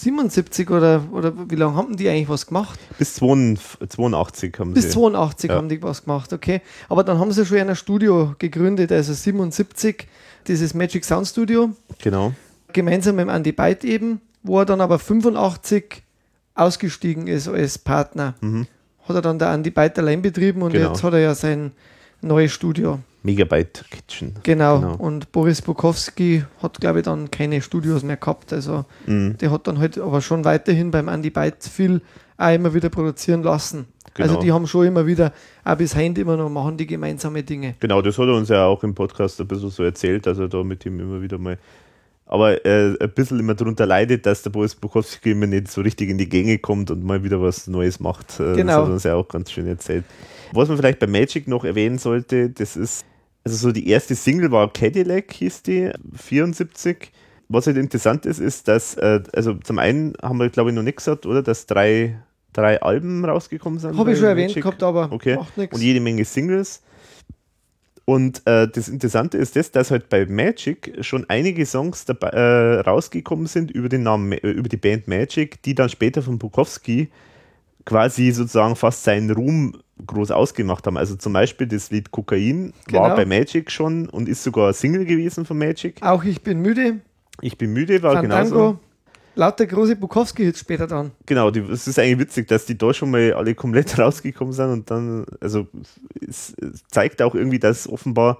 [0.03, 2.79] 77 oder, oder wie lange haben die eigentlich was gemacht?
[2.99, 4.89] Bis 82 haben Bis sie.
[4.89, 5.57] Bis 82 ja.
[5.57, 6.61] haben die was gemacht, okay.
[6.89, 10.07] Aber dann haben sie schon ein Studio gegründet, also 77,
[10.47, 11.71] dieses Magic Sound Studio.
[12.03, 12.33] Genau.
[12.73, 16.03] Gemeinsam mit Andy Byte eben, wo er dann aber 85
[16.55, 18.35] ausgestiegen ist als Partner.
[18.41, 18.67] Mhm.
[19.09, 20.89] Hat er dann der Andy Byte allein betrieben und genau.
[20.89, 21.73] jetzt hat er ja sein
[22.21, 22.99] neues Studio.
[23.23, 24.35] Megabyte Kitchen.
[24.43, 24.81] Genau.
[24.81, 24.95] genau.
[24.97, 28.53] Und Boris Bukowski hat, glaube ich, dann keine Studios mehr gehabt.
[28.53, 29.37] Also mhm.
[29.39, 32.01] der hat dann halt aber schon weiterhin beim Andy Byte viel
[32.37, 33.87] auch immer wieder produzieren lassen.
[34.15, 34.29] Genau.
[34.29, 35.33] Also die haben schon immer wieder,
[35.65, 37.75] auch bis heute immer noch, machen die gemeinsame Dinge.
[37.81, 40.49] Genau, das hat er uns ja auch im Podcast ein bisschen so erzählt, dass er
[40.49, 41.59] da mit ihm immer wieder mal
[42.29, 46.11] aber äh, ein bisschen immer darunter leidet, dass der Boris Bukowski immer nicht so richtig
[46.11, 48.39] in die Gänge kommt und mal wieder was Neues macht.
[48.39, 48.81] Äh, genau.
[48.81, 50.05] Das hat uns ja auch ganz schön erzählt.
[50.53, 53.05] Was man vielleicht bei Magic noch erwähnen sollte, das ist
[53.45, 57.11] also so die erste Single war Cadillac, hieß die, 74.
[57.49, 60.83] Was halt interessant ist, ist, dass, äh, also zum einen haben wir, glaube ich, noch
[60.83, 61.43] nicht gesagt, oder?
[61.43, 62.19] Dass drei,
[62.53, 63.97] drei Alben rausgekommen sind.
[63.97, 65.37] Habe ich schon erwähnt gehabt, aber okay.
[65.37, 65.75] macht nichts.
[65.75, 66.83] Und jede Menge Singles.
[68.09, 72.81] Und äh, das Interessante ist das, dass halt bei Magic schon einige Songs dabei, äh,
[72.81, 77.11] rausgekommen sind über den Namen, äh, über die Band Magic, die dann später von Bukowski
[77.85, 79.75] quasi sozusagen fast seinen Ruhm
[80.07, 80.97] groß ausgemacht haben.
[80.97, 83.03] Also zum Beispiel das Lied Kokain genau.
[83.03, 86.01] war bei Magic schon und ist sogar Single gewesen von Magic.
[86.01, 87.01] Auch Ich bin müde.
[87.43, 88.49] Ich bin müde war Fandango.
[88.49, 88.81] genauso.
[89.39, 91.13] Lauter große Bukowski-Hits später dann.
[91.25, 94.91] Genau, es ist eigentlich witzig, dass die da schon mal alle komplett rausgekommen sind und
[94.91, 95.69] dann, also
[96.29, 96.57] es
[96.91, 98.39] zeigt auch irgendwie, dass offenbar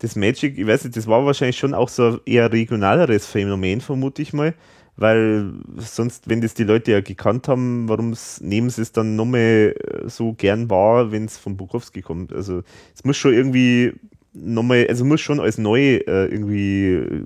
[0.00, 3.80] das Magic, ich weiß nicht, das war wahrscheinlich schon auch so ein eher regionaleres Phänomen,
[3.80, 4.54] vermute ich mal
[4.96, 9.74] weil sonst, wenn das die Leute ja gekannt haben, warum nehmen sie es dann nochmal
[9.76, 12.32] äh, so gern wahr, wenn es von Bukowski kommt.
[12.32, 12.62] Also
[12.94, 13.94] es muss schon irgendwie
[14.34, 17.22] nochmal, also muss schon als neu äh, irgendwie äh,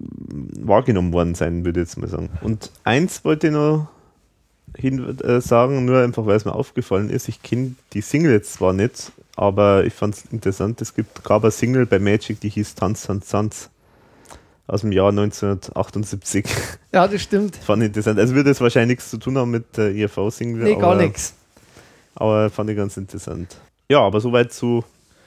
[0.60, 2.30] wahrgenommen worden sein, würde ich jetzt mal sagen.
[2.42, 3.88] Und eins wollte ich noch
[4.76, 8.52] hin äh, sagen, nur einfach weil es mir aufgefallen ist, ich kenne die Single jetzt
[8.52, 12.50] zwar nicht, aber ich fand es interessant, es gibt, gab eine Single bei Magic, die
[12.50, 13.70] hieß Tanz, Tanz, Tanz
[14.66, 16.44] aus dem Jahr 1978.
[16.90, 17.54] Ja, das stimmt.
[17.56, 18.18] Fand ich interessant.
[18.18, 20.64] Also würde es wahrscheinlich nichts zu tun haben mit der IRV-Single.
[20.64, 21.34] Nee, gar nichts.
[22.14, 23.58] Aber fand ich ganz interessant.
[23.90, 24.82] Ja, aber soweit zu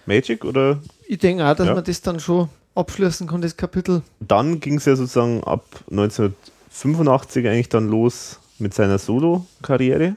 [0.07, 0.79] Magic oder?
[1.11, 1.73] Ich denke auch, dass ja.
[1.73, 4.01] man das dann schon abschließen kann, das Kapitel.
[4.21, 10.15] Dann ging es ja sozusagen ab 1985 eigentlich dann los mit seiner Solo-Karriere.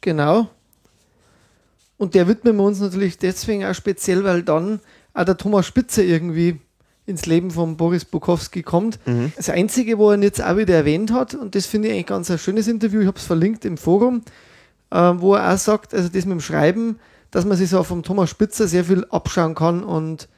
[0.00, 0.46] Genau.
[1.96, 4.78] Und der widmen wir uns natürlich deswegen auch speziell, weil dann
[5.12, 6.60] auch der Thomas Spitzer irgendwie
[7.04, 9.04] ins Leben von Boris Bukowski kommt.
[9.08, 9.32] Mhm.
[9.34, 12.06] Das Einzige, wo er ihn jetzt auch wieder erwähnt hat, und das finde ich eigentlich
[12.06, 14.22] ganz ein schönes Interview, ich habe es verlinkt im Forum,
[14.92, 18.02] äh, wo er auch sagt, also das mit dem Schreiben, dass man sich so vom
[18.02, 20.28] Thomas Spitzer sehr viel abschauen kann und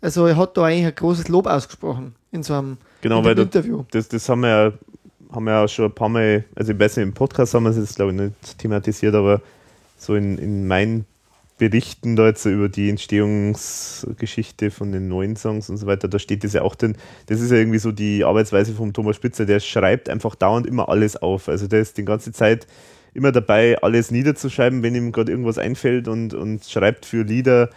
[0.00, 3.84] also er hat da eigentlich ein großes Lob ausgesprochen in so einem, genau, weil Interview.
[3.90, 4.72] Das, das haben wir ja
[5.32, 7.70] haben wir ja schon ein paar Mal, also ich weiß nicht, im Podcast haben wir
[7.70, 9.40] es jetzt glaube ich nicht thematisiert, aber
[9.96, 11.06] so in, in meinen
[11.60, 16.42] berichten da jetzt über die Entstehungsgeschichte von den neuen Songs und so weiter, da steht
[16.42, 16.96] das ja auch drin.
[17.26, 20.88] Das ist ja irgendwie so die Arbeitsweise von Thomas Spitzer, der schreibt einfach dauernd immer
[20.88, 21.50] alles auf.
[21.50, 22.66] Also der ist die ganze Zeit
[23.14, 27.70] immer dabei, alles niederzuschreiben, wenn ihm gerade irgendwas einfällt und, und schreibt für Lieder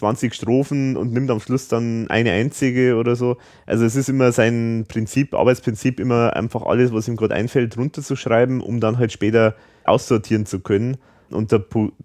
[0.00, 3.36] 20 Strophen und nimmt am Schluss dann eine einzige oder so.
[3.66, 8.60] Also es ist immer sein Prinzip, Arbeitsprinzip, immer einfach alles, was ihm gerade einfällt, runterzuschreiben,
[8.60, 10.96] um dann halt später aussortieren zu können.
[11.30, 11.54] Und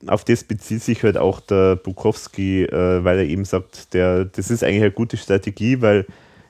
[0.07, 4.51] auf das bezieht sich halt auch der Bukowski, äh, weil er eben sagt, der, das
[4.51, 6.05] ist eigentlich eine gute Strategie, weil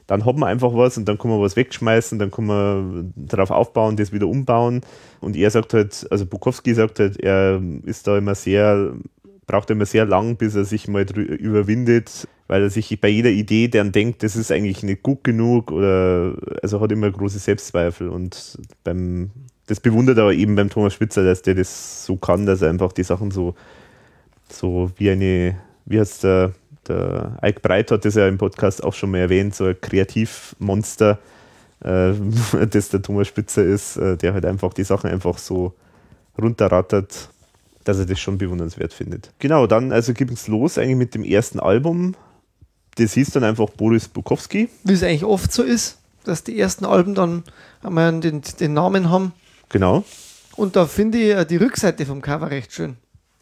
[0.07, 3.51] dann hat man einfach was und dann kann man was wegschmeißen, dann kann man darauf
[3.51, 4.81] aufbauen, das wieder umbauen.
[5.19, 8.93] Und er sagt halt, also Bukowski sagt halt, er ist da immer sehr,
[9.47, 13.67] braucht immer sehr lang, bis er sich mal überwindet, weil er sich bei jeder Idee
[13.67, 18.59] dann denkt, das ist eigentlich nicht gut genug oder also hat immer große Selbstzweifel und
[18.83, 19.31] beim
[19.67, 22.91] das bewundert aber eben beim Thomas Spitzer, dass der das so kann, dass er einfach
[22.91, 23.55] die Sachen so,
[24.49, 26.53] so wie eine, wie heißt der,
[26.87, 31.19] der Ike Breit hat das ja im Podcast auch schon mal erwähnt, so ein Kreativmonster,
[31.83, 32.13] äh,
[32.69, 35.73] das der Thomas Spitzer ist, äh, der halt einfach die Sachen einfach so
[36.41, 37.29] runterrattert,
[37.83, 39.31] dass er das schon bewundernswert findet.
[39.39, 42.15] Genau, dann also ging es los eigentlich mit dem ersten Album.
[42.95, 44.69] Das hieß dann einfach Boris Bukowski.
[44.83, 47.43] Wie es eigentlich oft so ist, dass die ersten Alben dann
[47.83, 49.33] einmal den, den Namen haben.
[49.69, 50.03] Genau.
[50.55, 52.97] Und da finde ich äh, die Rückseite vom Cover recht schön.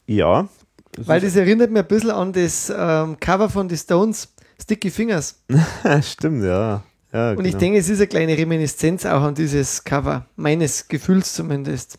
[0.08, 0.48] Ja.
[0.94, 4.30] Das Weil das erinnert mir ein bisschen an das ähm, Cover von The Stones,
[4.62, 5.42] Sticky Fingers.
[6.02, 6.84] Stimmt, ja.
[7.12, 7.50] ja Und genau.
[7.50, 11.98] ich denke, es ist eine kleine Reminiszenz auch an dieses Cover, meines Gefühls zumindest.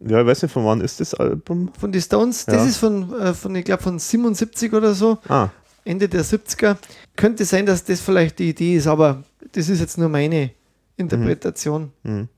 [0.00, 1.70] Ja, ich weiß nicht, von wann ist das Album?
[1.78, 2.54] Von The Stones, ja.
[2.54, 5.18] das ist von, äh, von ich glaube, von 77 oder so.
[5.28, 5.48] Ah.
[5.84, 6.76] Ende der 70er.
[7.16, 10.50] Könnte sein, dass das vielleicht die Idee ist, aber das ist jetzt nur meine
[10.96, 11.92] Interpretation.
[12.02, 12.12] Mhm.
[12.12, 12.28] Mhm.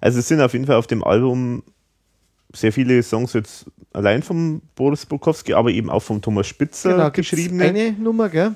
[0.00, 1.62] Also es sind auf jeden Fall auf dem Album
[2.54, 7.10] sehr viele Songs jetzt allein von Boris Bukowski, aber eben auch von Thomas Spitzer Genau,
[7.10, 7.60] geschrieben.
[7.60, 8.54] Eine Nummer, gell?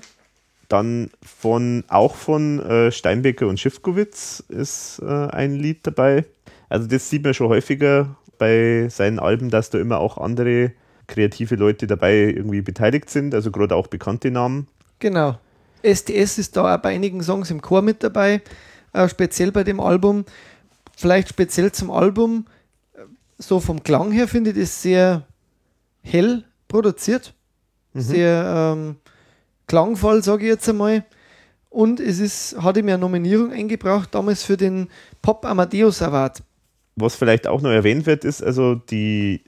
[0.69, 6.25] Dann von auch von äh, Steinbecker und Schiffkowitz ist äh, ein Lied dabei.
[6.69, 10.73] Also das sieht man schon häufiger bei seinen Alben, dass da immer auch andere
[11.07, 14.69] kreative Leute dabei irgendwie beteiligt sind, also gerade auch bekannte Namen.
[14.99, 15.39] Genau.
[15.83, 18.43] STS ist da auch bei einigen Songs im Chor mit dabei,
[18.93, 20.25] äh, speziell bei dem Album.
[20.97, 22.47] Vielleicht speziell zum Album,
[23.39, 25.25] so vom Klang her finde ich das sehr
[26.03, 27.35] hell produziert,
[27.95, 28.97] sehr ähm,
[29.67, 31.05] klangvoll, sage ich jetzt einmal.
[31.71, 34.89] Und es ist, hat ihm ja eine Nominierung eingebracht, damals für den
[35.23, 36.43] Pop Amadeus Award.
[36.97, 39.43] Was vielleicht auch noch erwähnt wird, ist also die,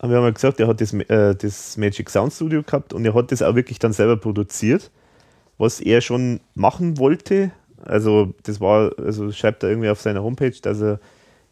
[0.00, 3.14] wir haben ja gesagt, er hat das, äh, das Magic Sound Studio gehabt und er
[3.14, 4.90] hat das auch wirklich dann selber produziert,
[5.58, 7.50] was er schon machen wollte.
[7.82, 11.00] Also das war, also schreibt er irgendwie auf seiner Homepage, dass er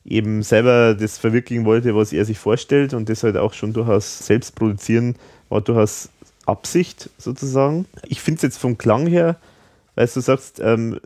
[0.04, 4.18] eben selber das verwirklichen wollte, was er sich vorstellt und das halt auch schon durchaus
[4.18, 5.16] selbst produzieren
[5.48, 6.08] war durchaus
[6.46, 7.86] Absicht sozusagen.
[8.06, 9.36] Ich finde es jetzt vom Klang her,
[9.94, 11.00] weil du sagst, ähm,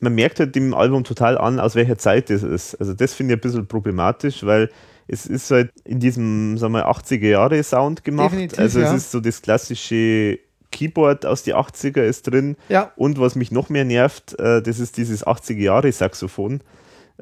[0.00, 2.74] man merkt halt dem Album total an, aus welcher Zeit das ist.
[2.76, 4.70] Also das finde ich ein bisschen problematisch, weil
[5.08, 8.32] es ist halt in diesem, sagen wir, 80er Jahre Sound gemacht.
[8.32, 8.88] Definitiv, also ja.
[8.88, 10.38] es ist so das klassische
[10.70, 12.56] Keyboard aus die 80er ist drin.
[12.68, 12.92] Ja.
[12.96, 16.60] Und was mich noch mehr nervt, äh, das ist dieses 80er Jahre Saxophon.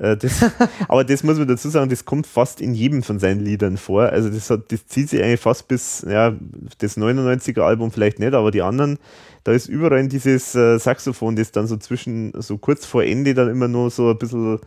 [0.01, 0.45] Äh, das,
[0.89, 4.05] aber das muss man dazu sagen, das kommt fast in jedem von seinen Liedern vor.
[4.05, 6.35] Also das, hat, das zieht sich eigentlich fast bis, ja,
[6.79, 8.99] das 99er Album vielleicht nicht, aber die anderen,
[9.45, 13.49] da ist überall dieses äh, Saxophon, das dann so zwischen, so kurz vor Ende dann
[13.49, 14.59] immer nur so ein bisschen,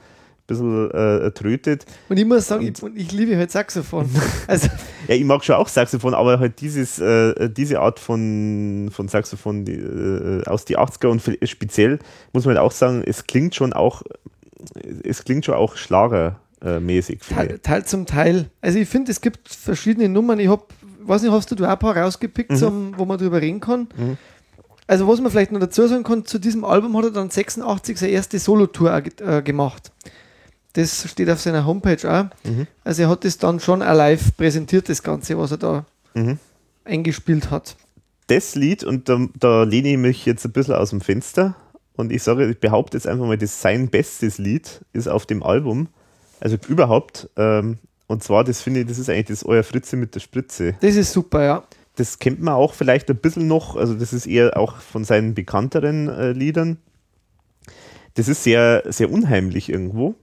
[0.47, 1.85] bisschen äh, trötet.
[2.09, 4.09] Und ich muss sagen, ich, und ich liebe halt Saxophon.
[4.47, 4.67] Also,
[5.07, 9.65] Ja, ich mag schon auch Saxophon, aber halt dieses, äh, diese Art von, von Saxophon
[9.65, 11.99] die, äh, aus die 80er und speziell
[12.33, 14.01] muss man halt auch sagen, es klingt schon auch,
[15.03, 18.49] es klingt schon auch schlagermäßig, Teil, Teil zum Teil.
[18.61, 20.39] Also ich finde, es gibt verschiedene Nummern.
[20.39, 20.63] Ich habe,
[21.03, 23.87] weiß nicht, hast du da ein paar rausgepickt, zum, wo man drüber reden kann?
[23.97, 24.17] Mhm.
[24.87, 27.97] Also was man vielleicht noch dazu sagen kann, zu diesem Album hat er dann 86
[27.97, 29.91] seine erste Solotour ge- äh, gemacht.
[30.73, 32.25] Das steht auf seiner Homepage auch.
[32.47, 32.67] Mhm.
[32.83, 36.39] Also er hat das dann schon live präsentiert, das Ganze, was er da Mhm.
[36.83, 37.75] eingespielt hat.
[38.27, 41.55] das Lied, und da, da lehne ich mich jetzt ein bisschen aus dem Fenster
[41.95, 45.43] und ich sage, ich behaupte jetzt einfach mal, das sein bestes Lied ist auf dem
[45.43, 45.87] Album,
[46.39, 47.29] also überhaupt.
[47.37, 47.77] Ähm,
[48.07, 50.75] und zwar, das finde ich, das ist eigentlich das Euer Fritze mit der Spritze.
[50.81, 51.63] Das ist super, ja.
[51.95, 55.33] Das kennt man auch vielleicht ein bisschen noch, also das ist eher auch von seinen
[55.33, 56.77] bekannteren äh, Liedern.
[58.15, 60.15] Das ist sehr, sehr unheimlich irgendwo,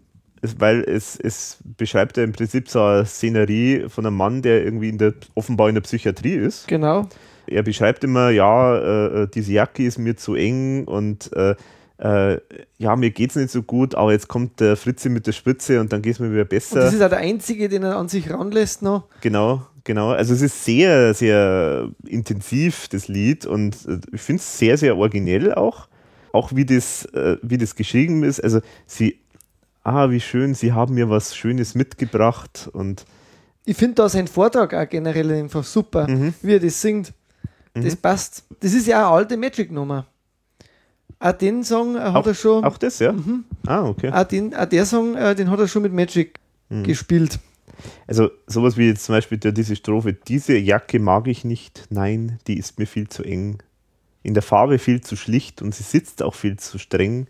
[0.42, 4.88] weil es, es beschreibt ja im Prinzip so eine Szenerie von einem Mann, der irgendwie
[4.88, 7.08] in der, offenbar in der Psychiatrie ist Genau.
[7.50, 11.54] Er beschreibt immer, ja, äh, äh, diese Jacke ist mir zu eng und äh,
[11.98, 12.38] äh,
[12.78, 15.92] ja, mir geht's nicht so gut, aber jetzt kommt der Fritze mit der Spritze und
[15.92, 16.80] dann geht's mir wieder Und besser.
[16.80, 19.04] das ist auch der einzige, den er an sich ranlässt noch.
[19.20, 20.10] genau, genau.
[20.10, 24.96] Also es ist sehr, sehr intensiv, das Lied, und äh, ich finde es sehr, sehr
[24.96, 25.88] originell auch.
[26.32, 28.38] Auch wie das, äh, wie das geschrieben ist.
[28.44, 29.18] Also sie,
[29.82, 33.06] ah, wie schön, sie haben mir was Schönes mitgebracht und
[33.64, 36.32] Ich finde da sein Vortrag auch generell einfach super, Mhm.
[36.42, 37.12] wie er das singt.
[37.82, 38.44] Das passt.
[38.60, 40.06] Das ist ja eine alte Magic-Nummer.
[41.20, 43.12] Auch den Song äh, hat Auch- er schon, auch das, ja.
[43.12, 43.44] Mhm.
[43.66, 44.10] Ah, okay.
[44.10, 46.38] auch, den, auch der Song, äh, den hat er schon mit Magic
[46.70, 46.84] Mhm.
[46.84, 47.38] gespielt.
[48.06, 52.38] Also sowas wie jetzt zum Beispiel der, diese Strophe, diese Jacke mag ich nicht, nein,
[52.46, 53.62] die ist mir viel zu eng.
[54.22, 57.26] In der Farbe viel zu schlicht und sie sitzt auch viel zu streng.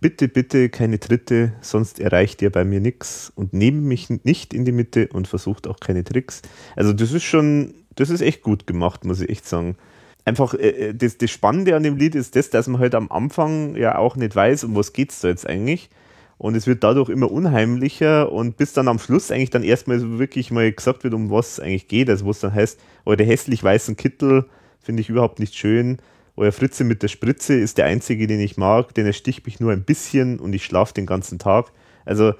[0.00, 4.64] Bitte, bitte keine Tritte, sonst erreicht ihr bei mir nix und nehmt mich nicht in
[4.66, 6.42] die Mitte und versucht auch keine Tricks.
[6.76, 9.76] Also das ist schon, das ist echt gut gemacht, muss ich echt sagen.
[10.24, 13.10] Einfach, äh, äh, das, das Spannende an dem Lied ist das, dass man halt am
[13.10, 15.90] Anfang ja auch nicht weiß, um was geht's da jetzt eigentlich.
[16.38, 20.50] Und es wird dadurch immer unheimlicher und bis dann am Schluss eigentlich dann erstmal wirklich
[20.50, 22.10] mal gesagt wird, um was es eigentlich geht.
[22.10, 24.46] Also wo es dann heißt, euer hässlich weißen Kittel
[24.80, 25.98] finde ich überhaupt nicht schön.
[26.36, 29.60] Euer Fritze mit der Spritze ist der einzige, den ich mag, denn er sticht mich
[29.60, 31.70] nur ein bisschen und ich schlafe den ganzen Tag.
[32.04, 32.34] Also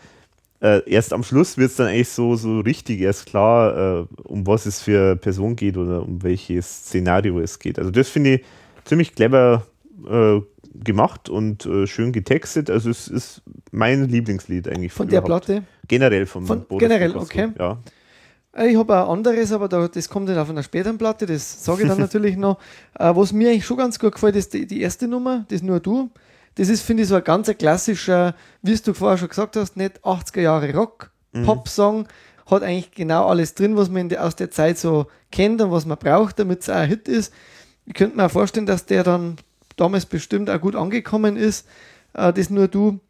[0.65, 4.47] äh, erst am Schluss wird es dann eigentlich so, so richtig erst klar, äh, um
[4.47, 7.79] was es für Person geht oder um welches Szenario es geht.
[7.79, 8.45] Also das finde ich
[8.85, 9.67] ziemlich clever
[10.09, 10.41] äh,
[10.83, 12.71] gemacht und äh, schön getextet.
[12.71, 15.21] Also es ist mein Lieblingslied eigentlich Von der.
[15.21, 15.63] Platte.
[15.87, 17.43] Generell von, Von- Boris generell, Bukowski.
[17.45, 17.53] okay.
[17.59, 17.79] Ja.
[18.57, 21.63] Äh, Ich habe ein anderes, aber da, das kommt dann auf einer späteren Platte, das
[21.65, 22.59] sage ich dann natürlich noch.
[22.99, 26.11] Äh, was mir eigentlich schon ganz gut gefällt, ist die erste Nummer, das nur du.
[26.57, 30.01] Das ist, finde ich, so ein ganz klassischer, wie du vorher schon gesagt hast, nicht
[30.05, 31.11] 80er Jahre Rock,
[31.45, 32.07] Pop-Song.
[32.47, 35.87] Hat eigentlich genau alles drin, was man der, aus der Zeit so kennt und was
[35.87, 37.33] man braucht, damit es auch ein Hit ist.
[37.87, 39.37] Ich könnte mir auch vorstellen, dass der dann
[39.77, 41.67] damals bestimmt auch gut angekommen ist.
[42.13, 43.01] Äh, das nur du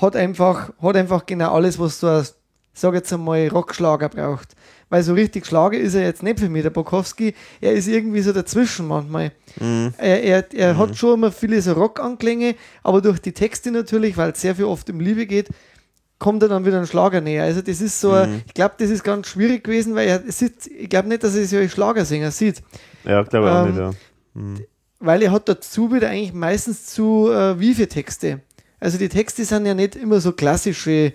[0.00, 2.26] hat einfach, hat einfach genau alles, was so ein,
[2.74, 4.54] sag jetzt einmal, Rockschlager braucht.
[4.94, 7.34] Weil so richtig Schlager ist er jetzt nicht für mich, der Bukowski.
[7.60, 9.32] Er ist irgendwie so dazwischen manchmal.
[9.58, 9.92] Mhm.
[9.98, 10.78] Er, er, er mhm.
[10.78, 12.54] hat schon immer viele so Rockanklänge,
[12.84, 15.48] aber durch die Texte natürlich, weil es sehr viel oft um Liebe geht,
[16.20, 17.42] kommt er dann wieder ein Schlager näher.
[17.42, 18.42] Also das ist so, mhm.
[18.46, 21.44] ich glaube, das ist ganz schwierig gewesen, weil er sieht, ich glaube nicht, dass er
[21.44, 22.62] sich als Schlagersänger sieht.
[23.02, 23.90] Ja, glaube ich ähm, auch nicht, ja.
[24.34, 24.60] Mhm.
[25.00, 28.42] Weil er hat dazu wieder eigentlich meistens zu äh, Wife-Texte.
[28.78, 31.14] Also die Texte sind ja nicht immer so klassische,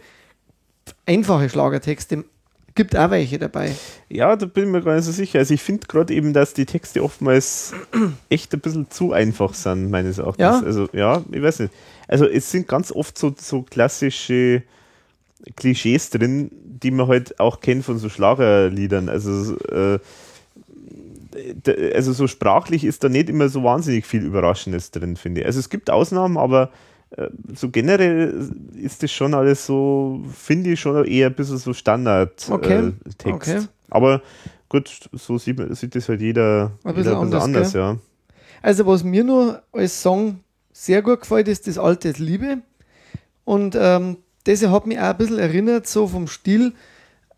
[1.06, 2.26] einfache Schlagertexte.
[2.80, 3.76] Gibt auch welche dabei.
[4.08, 5.40] Ja, da bin ich mir gar nicht so sicher.
[5.40, 7.74] Also ich finde gerade eben, dass die Texte oftmals
[8.30, 10.42] echt ein bisschen zu einfach sind, meines Erachtens.
[10.42, 10.62] Ja?
[10.62, 11.74] Also ja, ich weiß nicht.
[12.08, 14.64] Also es sind ganz oft so, so klassische
[15.58, 19.10] Klischees drin, die man halt auch kennt von so Schlagerliedern.
[19.10, 20.00] Also, äh,
[21.94, 25.48] also so sprachlich ist da nicht immer so wahnsinnig viel Überraschendes drin, finde ich.
[25.48, 26.72] Also es gibt Ausnahmen, aber
[27.56, 32.52] so generell ist das schon alles so, finde ich schon eher ein bisschen so Standardtext.
[32.52, 32.92] Okay.
[33.26, 33.62] Äh, okay.
[33.90, 34.22] Aber
[34.70, 37.98] gut, so sieht, man, sieht das halt jeder ein bisschen, jeder anders, anders ja.
[38.62, 40.42] Also was mir nur als Song
[40.72, 42.60] sehr gut gefällt, ist das alte Liebe.
[43.44, 46.74] Und ähm, das hat mich auch ein bisschen erinnert, so vom Stil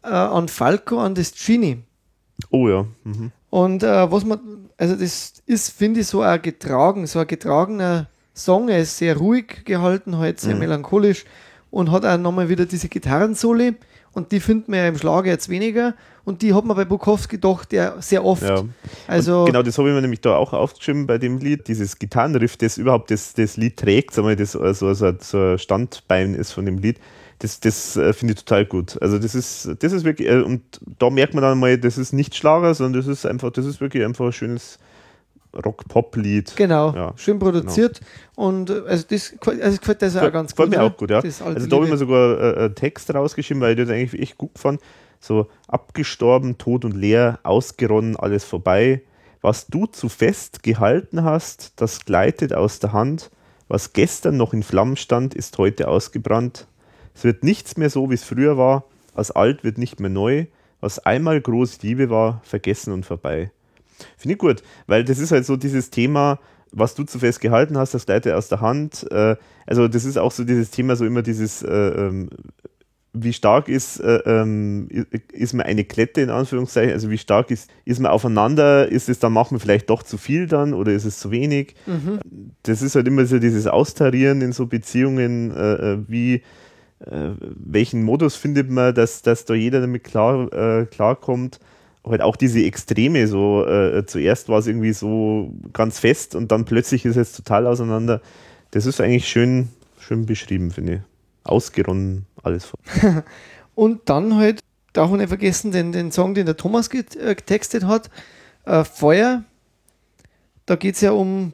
[0.04, 1.78] äh, an Falco, an das Genie.
[2.50, 2.86] Oh ja.
[3.04, 3.32] Mhm.
[3.50, 8.08] Und äh, was man, also das ist, finde ich, so ein getragen, so ein getragener
[8.34, 8.70] Song.
[8.70, 10.62] Er ist sehr ruhig gehalten, halt sehr mhm.
[10.62, 11.26] melancholisch
[11.70, 13.76] und hat auch nochmal wieder diese Gitarrensole
[14.14, 17.40] und die findet man ja im Schlager jetzt weniger und die hat man bei Bukowski
[17.40, 18.44] doch der sehr oft.
[18.44, 18.64] Ja.
[19.08, 22.58] Also genau, das habe ich mir nämlich da auch aufgeschrieben bei dem Lied, dieses Gitarrenriff,
[22.58, 26.66] das überhaupt das, das Lied trägt, sagen wir, das also, so ein Standbein ist von
[26.66, 27.00] dem Lied.
[27.40, 29.02] Das, das äh, finde ich total gut.
[29.02, 30.62] Also das ist, das ist wirklich, äh, und
[31.00, 33.82] da merkt man dann mal, das ist nicht Schlager, sondern das ist einfach, das ist
[33.82, 34.78] wirklich einfach ein schönes,
[35.54, 36.56] Rock-Pop-Lied.
[36.56, 38.00] Genau, ja, schön produziert.
[38.00, 38.48] Genau.
[38.48, 40.66] Und also das, also gefällt das auch ganz gut.
[40.66, 41.20] Gefällt mir auch gut, ja.
[41.20, 44.38] Also da habe ich mir sogar äh, einen Text rausgeschrieben, weil ich das eigentlich echt
[44.38, 44.80] gut fand.
[45.20, 49.02] So abgestorben, tot und leer, ausgeronnen, alles vorbei.
[49.42, 53.32] Was du zu fest gehalten hast, das gleitet aus der Hand.
[53.68, 56.68] Was gestern noch in Flammen stand, ist heute ausgebrannt.
[57.14, 58.86] Es wird nichts mehr so, wie es früher war.
[59.14, 60.46] Aus alt wird nicht mehr neu.
[60.80, 63.52] Was einmal große Liebe war, vergessen und vorbei.
[64.18, 66.40] Finde ich gut, weil das ist halt so dieses Thema,
[66.72, 69.06] was du zu fest gehalten hast, das gleitet aus der Hand.
[69.12, 69.36] Äh,
[69.66, 72.30] also das ist auch so dieses Thema, so immer dieses, äh, ähm,
[73.14, 74.88] wie stark ist, äh, ähm,
[75.34, 79.20] ist man eine Klette in Anführungszeichen, also wie stark ist, ist man aufeinander, ist es
[79.20, 81.76] dann, macht man vielleicht doch zu viel dann oder ist es zu wenig?
[81.86, 82.20] Mhm.
[82.64, 86.36] Das ist halt immer so dieses Austarieren in so Beziehungen, äh, äh wie
[87.00, 91.60] äh, welchen Modus findet man, dass, dass da jeder damit klar, klarkommt
[92.06, 96.66] halt auch diese Extreme, so äh, zuerst war es irgendwie so ganz fest und dann
[96.66, 98.22] plötzlich ist es total auseinander.
[98.72, 101.00] Das ist eigentlich schön, schön beschrieben, finde ich.
[101.44, 102.72] Ausgeronnen, alles.
[103.76, 104.62] und dann halt,
[104.94, 107.04] darf man nicht vergessen, den, den Song, den der Thomas äh,
[107.36, 108.10] getextet hat,
[108.66, 109.44] äh, Feuer.
[110.66, 111.54] Da geht es ja um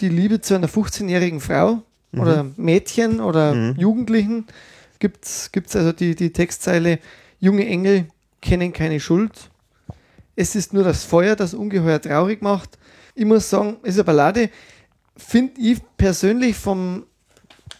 [0.00, 2.20] die Liebe zu einer 15-jährigen Frau mhm.
[2.20, 3.74] oder Mädchen oder mhm.
[3.78, 4.46] Jugendlichen.
[4.98, 6.98] Gibt es also die, die Textzeile,
[7.38, 8.06] junge Engel
[8.40, 9.50] kennen keine Schuld,
[10.38, 12.78] es ist nur das Feuer, das ungeheuer traurig macht.
[13.16, 14.50] Ich muss sagen, es ist eine Ballade.
[15.16, 17.06] Finde ich persönlich vom,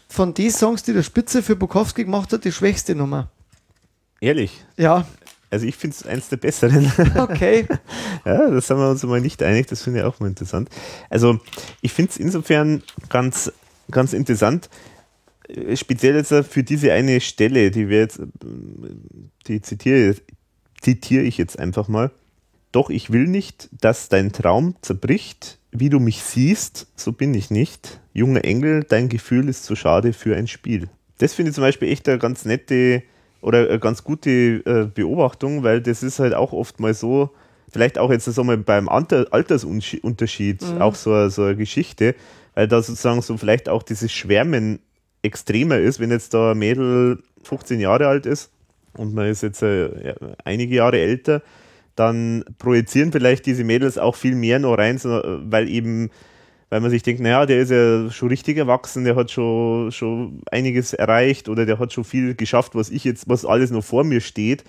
[0.09, 3.31] von den Songs, die der Spitze für Bukowski gemacht hat, die schwächste Nummer.
[4.19, 4.65] Ehrlich?
[4.75, 5.07] Ja.
[5.49, 6.91] Also ich finde es eins der besseren.
[7.15, 7.65] Okay.
[8.25, 10.69] ja, das sind wir uns mal nicht einig, das finde ich auch mal interessant.
[11.09, 11.39] Also
[11.79, 13.53] ich finde es insofern ganz,
[13.89, 14.69] ganz interessant,
[15.47, 18.19] äh, speziell jetzt für diese eine Stelle, die wir jetzt,
[19.47, 20.15] die zitiere,
[20.81, 22.11] zitiere ich jetzt einfach mal.
[22.71, 25.57] Doch ich will nicht, dass dein Traum zerbricht.
[25.71, 27.99] Wie du mich siehst, so bin ich nicht.
[28.13, 30.89] Junger Engel, dein Gefühl ist zu schade für ein Spiel.
[31.19, 33.03] Das finde ich zum Beispiel echt eine ganz nette
[33.41, 37.29] oder eine ganz gute äh, Beobachtung, weil das ist halt auch oft mal so,
[37.71, 40.81] vielleicht auch jetzt sagen wir, beim Altersunterschied mhm.
[40.81, 42.15] auch so, so eine Geschichte,
[42.55, 44.79] weil da sozusagen so vielleicht auch dieses Schwärmen
[45.21, 48.51] extremer ist, wenn jetzt da ein Mädel 15 Jahre alt ist
[48.93, 51.41] und man ist jetzt äh, einige Jahre älter,
[51.99, 56.09] dann projizieren vielleicht diese Mädels auch viel mehr noch rein, weil eben,
[56.69, 60.41] weil man sich denkt, naja, der ist ja schon richtig erwachsen, der hat schon, schon
[60.49, 64.05] einiges erreicht oder der hat schon viel geschafft, was ich jetzt, was alles noch vor
[64.05, 64.63] mir steht.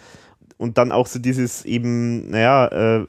[0.56, 3.06] Und dann auch so dieses eben, naja, äh,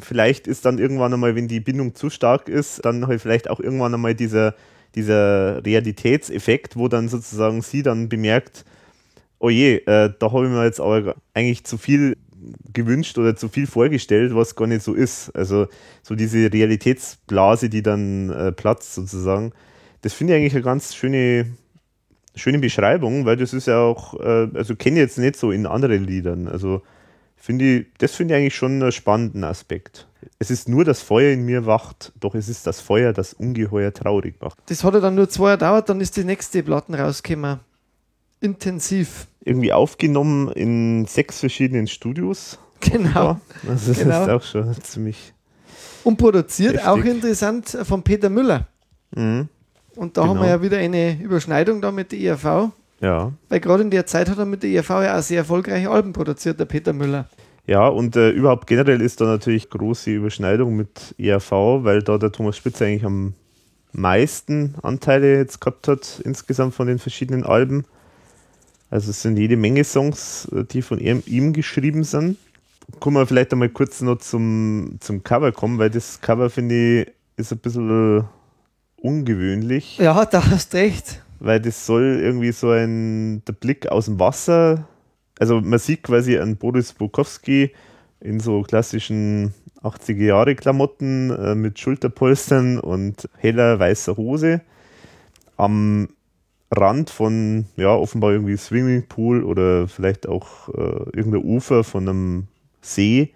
[0.00, 3.60] vielleicht ist dann irgendwann einmal, wenn die Bindung zu stark ist, dann halt vielleicht auch
[3.60, 4.54] irgendwann einmal dieser,
[4.94, 8.64] dieser Realitätseffekt, wo dann sozusagen sie dann bemerkt,
[9.38, 12.16] oh je, äh, da habe ich mir jetzt aber eigentlich zu viel
[12.72, 15.30] gewünscht oder zu viel vorgestellt, was gar nicht so ist.
[15.34, 15.66] Also
[16.02, 19.52] so diese Realitätsblase, die dann äh, platzt sozusagen.
[20.02, 21.46] Das finde ich eigentlich eine ganz schöne,
[22.34, 25.66] schöne Beschreibung, weil das ist ja auch, äh, also kenne ich jetzt nicht so in
[25.66, 26.48] anderen Liedern.
[26.48, 26.82] Also
[27.36, 30.06] finde ich, das finde ich eigentlich schon einen spannenden Aspekt.
[30.38, 33.92] Es ist nur das Feuer in mir wacht, doch es ist das Feuer, das ungeheuer
[33.92, 34.58] traurig macht.
[34.66, 37.60] Das hat ja dann nur zwei Jahre gedauert, dann ist die nächste Platten rausgekommen.
[38.40, 39.26] Intensiv.
[39.44, 42.58] Irgendwie aufgenommen in sechs verschiedenen Studios.
[42.80, 43.40] Genau.
[43.68, 44.22] Also das Genau.
[44.22, 45.32] ist auch schon ziemlich.
[46.04, 46.88] Und produziert, Heftig.
[46.88, 48.66] auch interessant, von Peter Müller.
[49.14, 49.48] Mhm.
[49.96, 50.42] Und da haben Genau.
[50.42, 52.70] wir ja wieder eine Überschneidung da mit der ERV.
[53.00, 53.32] Ja.
[53.48, 56.12] Weil gerade in der Zeit hat er mit der ERV ja auch sehr erfolgreiche Alben
[56.12, 57.28] produziert, der Peter Müller.
[57.66, 61.50] Ja, und äh, überhaupt generell ist da natürlich große Überschneidung mit ERV,
[61.82, 63.34] weil da der Thomas Spitzer eigentlich am
[63.92, 67.84] meisten Anteile jetzt gehabt hat, insgesamt von den verschiedenen Alben.
[68.90, 72.36] Also es sind jede Menge Songs, äh, die von ihm, ihm geschrieben sind.
[73.00, 77.12] Kommen wir vielleicht einmal kurz noch zum, zum Cover kommen, weil das Cover, finde ich,
[77.36, 78.24] ist ein bisschen
[79.00, 81.22] ungewöhnlich, Ja, da hast recht.
[81.40, 84.86] weil das soll irgendwie so ein, der Blick aus dem Wasser,
[85.38, 87.72] also man sieht quasi einen Boris Bukowski
[88.20, 94.62] in so klassischen 80er Jahre Klamotten äh, mit Schulterpolstern und heller weißer Hose
[95.58, 96.08] am
[96.70, 102.48] Rand von, ja, offenbar irgendwie Swimmingpool oder vielleicht auch äh, irgendein Ufer von einem
[102.80, 103.32] See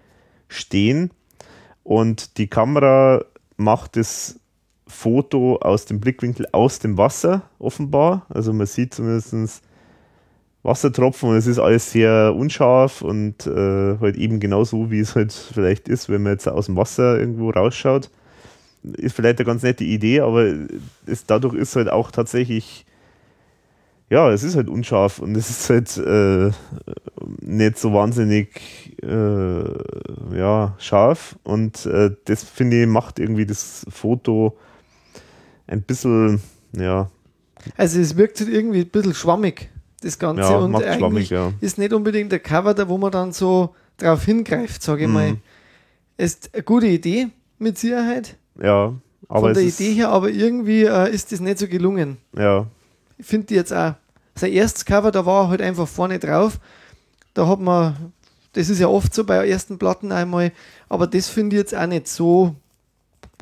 [0.47, 1.11] stehen.
[1.83, 3.23] Und die Kamera
[3.57, 4.39] macht das
[4.87, 8.25] Foto aus dem Blickwinkel aus dem Wasser, offenbar.
[8.29, 9.63] Also man sieht zumindest
[10.63, 15.15] Wassertropfen und es ist alles sehr unscharf und äh, halt eben genau so, wie es
[15.15, 18.11] halt vielleicht ist, wenn man jetzt aus dem Wasser irgendwo rausschaut.
[18.83, 20.53] Ist vielleicht eine ganz nette Idee, aber
[21.05, 22.85] es, dadurch ist halt auch tatsächlich,
[24.11, 26.51] ja, es ist halt unscharf und es ist halt äh,
[27.41, 28.61] nicht so wahnsinnig
[29.01, 34.57] äh, ja, scharf und äh, das finde ich macht irgendwie das Foto
[35.67, 36.41] ein bisschen,
[36.75, 37.09] ja,
[37.77, 39.69] Also es wirkt halt irgendwie ein bisschen schwammig,
[40.01, 40.41] das Ganze.
[40.41, 41.53] ja und eigentlich ja.
[41.61, 45.13] ist nicht unbedingt der Cover, da wo man dann so drauf hingreift, sage ich Mhm.
[45.13, 45.37] mal.
[46.17, 48.35] Ist eine gute Idee, mit Sicherheit.
[48.61, 48.93] Ja,
[49.29, 52.17] aber Von der Idee her, aber irgendwie äh, ist das nicht so gelungen.
[52.37, 52.67] ja,
[53.17, 53.93] Ich finde die jetzt auch.
[54.35, 56.59] Sein erstes Cover, da war er halt einfach vorne drauf.
[57.33, 58.13] Da hat man,
[58.53, 60.51] das ist ja oft so bei ersten Platten einmal,
[60.89, 62.55] aber das finde ich jetzt auch nicht so,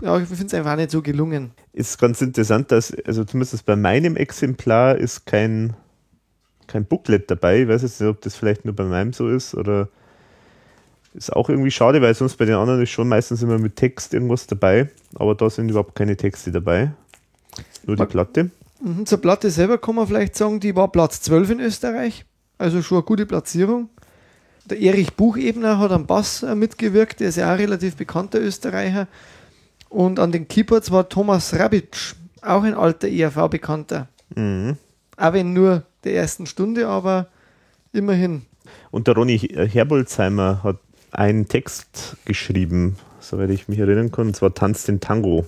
[0.01, 1.51] ja, ich finde es einfach auch nicht so gelungen.
[1.73, 5.75] ist ganz interessant, dass, also zumindest bei meinem Exemplar ist kein,
[6.67, 7.63] kein Booklet dabei.
[7.63, 9.89] Ich weiß jetzt nicht, ob das vielleicht nur bei meinem so ist oder
[11.13, 14.13] ist auch irgendwie schade, weil sonst bei den anderen ist schon meistens immer mit Text
[14.13, 16.91] irgendwas dabei, aber da sind überhaupt keine Texte dabei.
[17.85, 18.51] Nur die Platte.
[18.81, 22.25] Mhm, zur Platte selber kann man vielleicht sagen, die war Platz 12 in Österreich,
[22.57, 23.89] also schon eine gute Platzierung.
[24.65, 29.07] Der Erich Buchebner hat am Bass äh, mitgewirkt, der ist ja auch relativ bekannter Österreicher.
[29.89, 34.07] Und an den Keyboards war Thomas Rabitsch, auch ein alter ERV-Bekannter.
[34.35, 34.77] Mhm.
[35.17, 37.27] Auch wenn nur der ersten Stunde, aber
[37.91, 38.43] immerhin.
[38.91, 40.77] Und der Ronny Herbolzheimer hat
[41.11, 45.45] einen Text geschrieben, soweit ich mich erinnern kann, und zwar Tanz den Tango.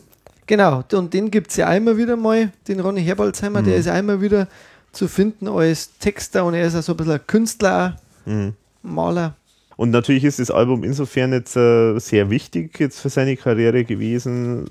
[0.48, 3.94] Genau, und den gibt es ja einmal wieder mal, den Ronny Herbolzheimer, der ist ja
[3.94, 4.48] einmal wieder
[4.92, 8.54] zu finden als Texter und er ist ja so ein bisschen ein Künstler, Mhm.
[8.84, 9.36] auch, Maler.
[9.78, 14.68] Und natürlich ist das Album insofern jetzt äh, sehr wichtig jetzt für seine Karriere gewesen.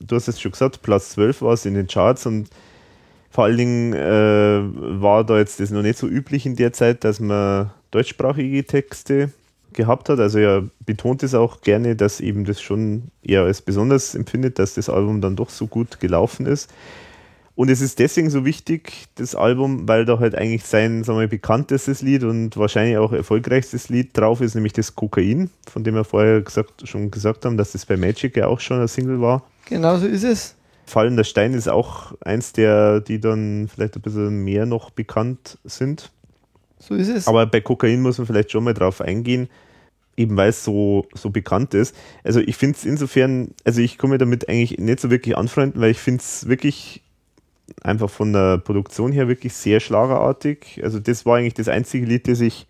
[0.00, 2.48] Du hast es schon gesagt, Platz 12 war es in den Charts und
[3.30, 7.04] vor allen Dingen äh, war da jetzt das noch nicht so üblich in der Zeit,
[7.04, 9.32] dass man deutschsprachige Texte
[9.74, 10.18] gehabt hat.
[10.20, 14.74] Also er betont es auch gerne, dass eben das schon eher als besonders empfindet, dass
[14.74, 16.70] das Album dann doch so gut gelaufen ist.
[17.56, 21.28] Und es ist deswegen so wichtig, das Album, weil da halt eigentlich sein, sagen wir,
[21.28, 26.02] bekanntestes Lied und wahrscheinlich auch erfolgreichstes Lied drauf ist, nämlich das Kokain, von dem wir
[26.02, 29.44] vorher gesagt, schon gesagt haben, dass das bei Magic ja auch schon ein Single war.
[29.66, 30.56] Genau so ist es.
[30.86, 36.10] Fallender Stein ist auch eins der, die dann vielleicht ein bisschen mehr noch bekannt sind.
[36.78, 37.28] So ist es.
[37.28, 39.48] Aber bei Kokain muss man vielleicht schon mal drauf eingehen,
[40.16, 41.94] eben weil es so, so bekannt ist.
[42.22, 45.90] Also ich finde es insofern, also ich komme damit eigentlich nicht so wirklich anfreunden, weil
[45.90, 47.02] ich finde es wirklich
[47.82, 50.80] einfach von der Produktion her wirklich sehr schlagerartig.
[50.82, 52.66] Also das war eigentlich das einzige Lied, das ich,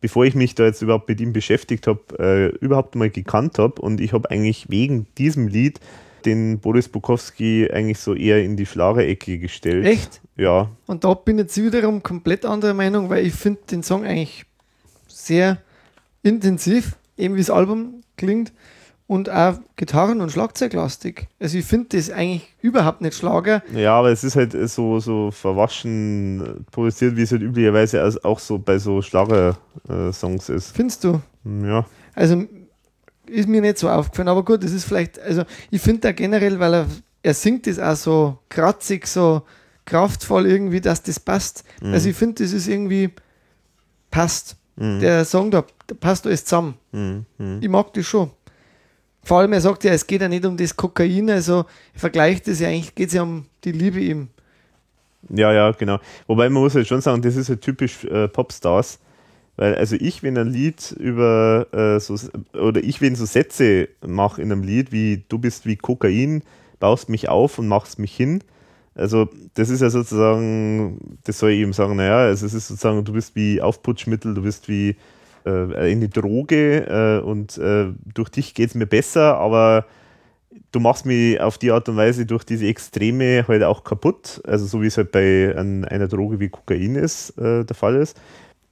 [0.00, 3.80] bevor ich mich da jetzt überhaupt mit ihm beschäftigt habe, äh, überhaupt mal gekannt habe.
[3.80, 5.80] Und ich habe eigentlich wegen diesem Lied
[6.24, 9.84] den Boris Bukowski eigentlich so eher in die Schlagerecke gestellt.
[9.84, 10.20] Echt?
[10.36, 14.04] Ja, Und da bin ich jetzt wiederum komplett anderer Meinung, weil ich finde den Song
[14.04, 14.46] eigentlich
[15.06, 15.58] sehr
[16.22, 18.52] intensiv, eben wie das Album klingt
[19.06, 21.28] und auch Gitarren- und Schlagzeuglastig.
[21.38, 23.62] Also ich finde das eigentlich überhaupt nicht Schlager.
[23.74, 28.58] Ja, aber es ist halt so, so verwaschen produziert, wie es halt üblicherweise auch so
[28.58, 30.74] bei so Schlager-Songs ist.
[30.74, 31.20] Findest du?
[31.44, 32.44] Ja, Also
[33.26, 36.58] ist mir nicht so aufgefallen, aber gut, das ist vielleicht, also ich finde da generell,
[36.58, 36.86] weil er,
[37.22, 39.42] er singt das auch so kratzig, so
[39.84, 41.64] kraftvoll irgendwie, dass das passt.
[41.82, 41.92] Mhm.
[41.92, 43.10] Also ich finde, das ist irgendwie
[44.10, 44.56] passt.
[44.76, 45.00] Mhm.
[45.00, 46.74] Der Song da, da passt alles zusammen.
[46.92, 47.26] Mhm.
[47.60, 48.30] Ich mag das schon.
[49.24, 51.64] Vor allem, er sagt ja, es geht ja nicht um das Kokain, also
[51.94, 54.28] er vergleicht das ja eigentlich, geht es ja um die Liebe ihm.
[55.28, 56.00] Ja, ja, genau.
[56.26, 58.98] Wobei man muss halt schon sagen, das ist ja typisch äh, Popstars.
[59.56, 62.16] Weil, also ich, wenn ein Lied über äh, so,
[62.58, 66.42] oder ich, wenn so Sätze mache in einem Lied wie du bist wie Kokain,
[66.80, 68.42] baust mich auf und machst mich hin.
[68.94, 73.04] Also, das ist ja sozusagen, das soll ich eben sagen, naja, also es ist sozusagen,
[73.04, 74.96] du bist wie Aufputschmittel, du bist wie
[75.44, 79.86] äh, eine Droge äh, und äh, durch dich geht es mir besser, aber
[80.72, 84.66] du machst mich auf die Art und Weise durch diese Extreme halt auch kaputt, also
[84.66, 88.20] so wie es halt bei an einer Droge wie Kokain ist, äh, der Fall ist.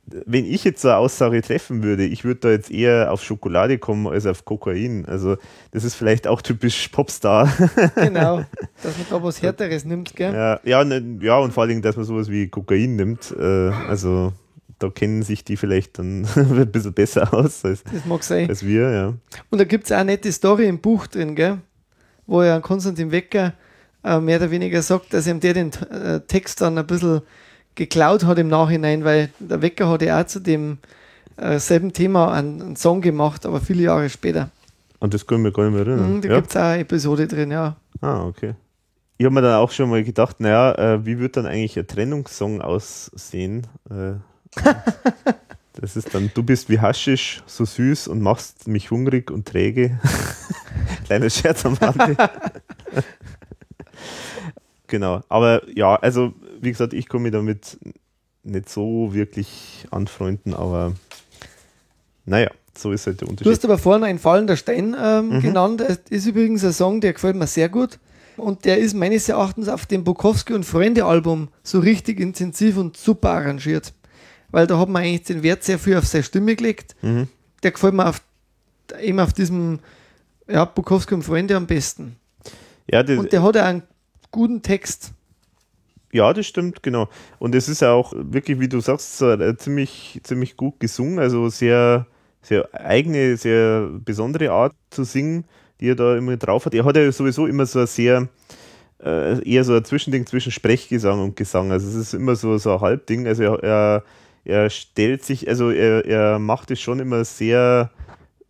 [0.06, 3.78] Wenn ich jetzt so eine Aussage treffen würde, ich würde da jetzt eher auf Schokolade
[3.78, 5.04] kommen als auf Kokain.
[5.06, 5.36] Also
[5.70, 7.52] das ist vielleicht auch typisch Popstar.
[7.94, 8.44] Genau,
[8.82, 10.34] dass man da was Härteres nimmt, gell?
[10.34, 13.32] ja, ja, ne, ja, und vor Dingen, dass man sowas wie Kokain nimmt.
[13.38, 14.32] Äh, also
[14.80, 18.48] da kennen sich die vielleicht dann ein bisschen besser aus als, Das mag sein.
[18.48, 19.14] als wir, ja.
[19.50, 21.58] Und da gibt es auch eine nette Story im Buch drin, gell?
[22.26, 23.54] wo ja Konstantin Wecker
[24.02, 27.20] äh, mehr oder weniger sagt, dass ihm der den äh, Text dann ein bisschen
[27.80, 30.76] geklaut hat im Nachhinein, weil der Wecker hat ja auch zu dem
[31.38, 34.50] äh, selben Thema einen, einen Song gemacht, aber viele Jahre später.
[34.98, 36.16] Und das können wir gar nicht mehr erinnern.
[36.16, 36.36] Mhm, da ja?
[36.36, 37.76] gibt es auch eine Episode drin, ja.
[38.02, 38.52] Ah, okay.
[39.16, 41.86] Ich habe mir dann auch schon mal gedacht, naja, äh, wie wird dann eigentlich ein
[41.86, 43.66] Trennungssong aussehen?
[43.88, 44.12] Äh,
[45.72, 49.98] das ist dann, du bist wie Haschisch, so süß und machst mich hungrig und träge.
[51.06, 52.14] Kleiner Scherz am Rande.
[54.86, 57.78] genau, aber ja, also wie gesagt, ich komme damit
[58.42, 60.94] nicht so wirklich anfreunden, aber
[62.24, 63.52] naja, so ist halt der Du Unterschied.
[63.52, 65.40] hast aber vorhin ein fallender Stein ähm, Mhm.
[65.40, 65.80] genannt.
[65.80, 67.98] Das ist übrigens ein Song, der gefällt mir sehr gut.
[68.36, 72.96] Und der ist meines Erachtens auf dem Bukowski und Freunde Album so richtig intensiv und
[72.96, 73.92] super arrangiert.
[74.50, 76.94] Weil da hat man eigentlich den Wert sehr viel auf seine Stimme gelegt.
[77.02, 77.28] Mhm.
[77.62, 78.22] Der gefällt mir auf,
[79.00, 79.80] eben auf diesem
[80.48, 82.16] ja, Bukowski und Freunde am besten.
[82.90, 83.82] Ja, Und der hat auch einen
[84.30, 85.12] guten Text.
[86.12, 87.08] Ja, das stimmt, genau.
[87.38, 92.06] Und es ist auch wirklich, wie du sagst, äh, ziemlich, ziemlich gut gesungen, also sehr,
[92.42, 95.44] sehr eigene, sehr besondere Art zu singen,
[95.80, 96.74] die er da immer drauf hat.
[96.74, 98.28] Er hat ja sowieso immer so ein sehr,
[99.04, 101.70] äh, eher so ein Zwischending zwischen Sprechgesang und Gesang.
[101.70, 103.28] Also es ist immer so, so ein Halbding.
[103.28, 104.04] Also er, er,
[104.44, 107.92] er stellt sich, also er, er macht es schon immer sehr,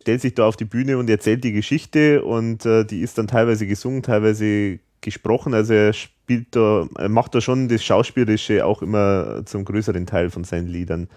[0.01, 3.27] stellt sich da auf die Bühne und erzählt die Geschichte und äh, die ist dann
[3.27, 5.53] teilweise gesungen, teilweise gesprochen.
[5.53, 5.93] Also er
[6.31, 10.67] spielt da, er macht da schon das Schauspielerische auch immer zum größeren Teil von seinen
[10.67, 11.09] Liedern.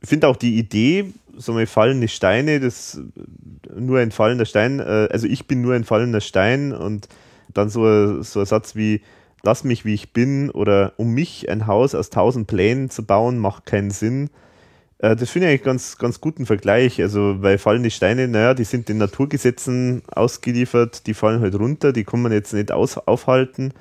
[0.00, 2.98] Ich finde auch die Idee, so mal fallende Steine, das
[3.76, 7.08] nur ein fallender Stein, äh, also ich bin nur ein fallender Stein und
[7.52, 9.02] dann so, ein- so ein Satz wie
[9.46, 13.36] Lass mich wie ich bin oder um mich ein Haus aus tausend Plänen zu bauen,
[13.36, 14.30] macht keinen Sinn.
[14.96, 16.98] Äh, Das finde ich eigentlich ganz, ganz guten Vergleich.
[17.02, 22.04] Also, weil fallende Steine, naja, die sind den Naturgesetzen ausgeliefert, die fallen halt runter, die
[22.04, 23.74] kann man jetzt nicht aus, aufhalten.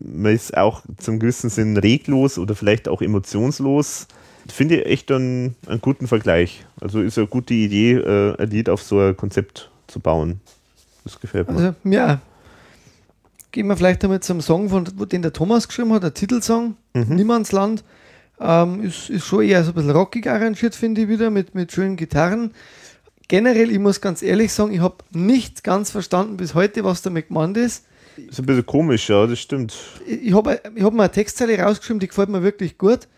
[0.00, 4.06] Man ist auch zum gewissen Sinn reglos oder vielleicht auch emotionslos.
[4.48, 6.64] Finde ich echt einen, einen guten Vergleich.
[6.80, 10.40] Also ist eine gute Idee, äh, ein Lied auf so ein Konzept zu bauen.
[11.04, 11.56] Das gefällt mir.
[11.56, 12.20] Also, ja.
[13.50, 17.16] Gehen wir vielleicht einmal zum Song, von, den der Thomas geschrieben hat, der Titelsong, Mhm.
[17.16, 17.84] Niemandsland.
[18.40, 21.72] Ähm, ist, ist schon eher so ein bisschen rockig arrangiert, finde ich wieder, mit, mit
[21.72, 22.52] schönen Gitarren.
[23.26, 27.28] Generell, ich muss ganz ehrlich sagen, ich habe nicht ganz verstanden bis heute, was damit
[27.28, 27.84] gemeint ist.
[28.28, 29.74] Ist ein bisschen komisch, ja, das stimmt.
[30.06, 33.08] Ich habe ich hab mir eine Textzeile rausgeschrieben, die gefällt mir wirklich gut.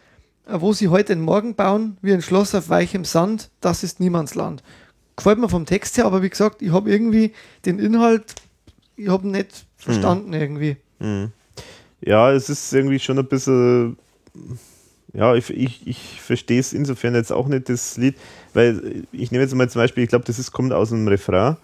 [0.46, 4.01] Äh, Wo sie heute einen Morgen bauen, wie ein Schloss auf weichem Sand, das ist
[4.01, 4.62] Niemandsland.
[5.16, 7.32] Gefällt mir vom Text her, aber wie gesagt, ich habe irgendwie
[7.66, 8.34] den Inhalt,
[8.96, 10.76] ich habe nicht verstanden irgendwie.
[10.98, 11.32] Mhm.
[12.01, 13.98] Ja, es ist irgendwie schon ein bisschen.
[15.12, 18.16] Ja, ich, ich, ich verstehe es insofern jetzt auch nicht, das Lied,
[18.55, 21.57] weil ich nehme jetzt mal zum Beispiel, ich glaube, das ist, kommt aus einem Refrain,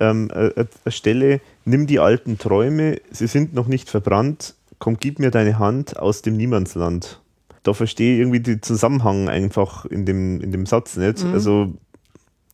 [0.00, 5.18] ähm, äh, äh, Stelle, nimm die alten Träume, sie sind noch nicht verbrannt, komm, gib
[5.18, 7.20] mir deine Hand aus dem Niemandsland.
[7.62, 11.22] Da verstehe ich irgendwie den Zusammenhang einfach in dem, in dem Satz nicht.
[11.24, 11.32] Mhm.
[11.32, 11.72] Also,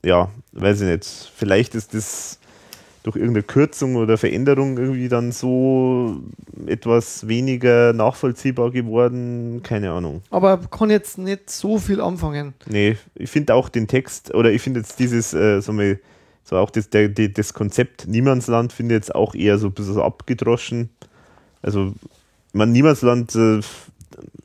[0.05, 1.33] ja, weiß ich nicht.
[1.35, 2.39] Vielleicht ist das
[3.03, 6.21] durch irgendeine Kürzung oder Veränderung irgendwie dann so
[6.67, 9.63] etwas weniger nachvollziehbar geworden.
[9.63, 10.21] Keine Ahnung.
[10.31, 12.53] Aber kann jetzt nicht so viel anfangen.
[12.67, 15.99] Nee, ich finde auch den Text oder ich finde jetzt dieses, äh, so, mal,
[16.49, 19.75] so auch das, der, die, das Konzept Niemandsland finde ich jetzt auch eher so ein
[19.75, 20.89] bisschen abgedroschen.
[21.61, 21.93] Also,
[22.55, 23.61] man Niemandsland, äh,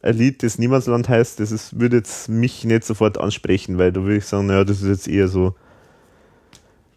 [0.01, 4.01] ein Lied, das Niemandsland heißt, das ist, würde jetzt mich nicht sofort ansprechen, weil da
[4.01, 5.55] würde ich sagen, naja, das ist jetzt eher so,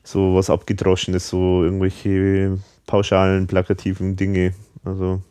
[0.02, 4.54] so was Abgedroschenes, so irgendwelche pauschalen, plakativen Dinge.
[4.84, 5.22] Also,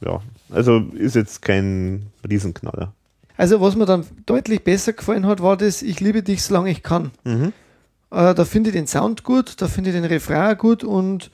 [0.00, 0.20] ja,
[0.50, 2.92] Also ist jetzt kein Riesenknaller.
[3.36, 6.82] Also was mir dann deutlich besser gefallen hat, war das Ich liebe dich, solange ich
[6.82, 7.12] kann.
[7.22, 7.52] Mhm.
[8.10, 11.30] Äh, da finde ich den Sound gut, da finde ich den Refrain gut und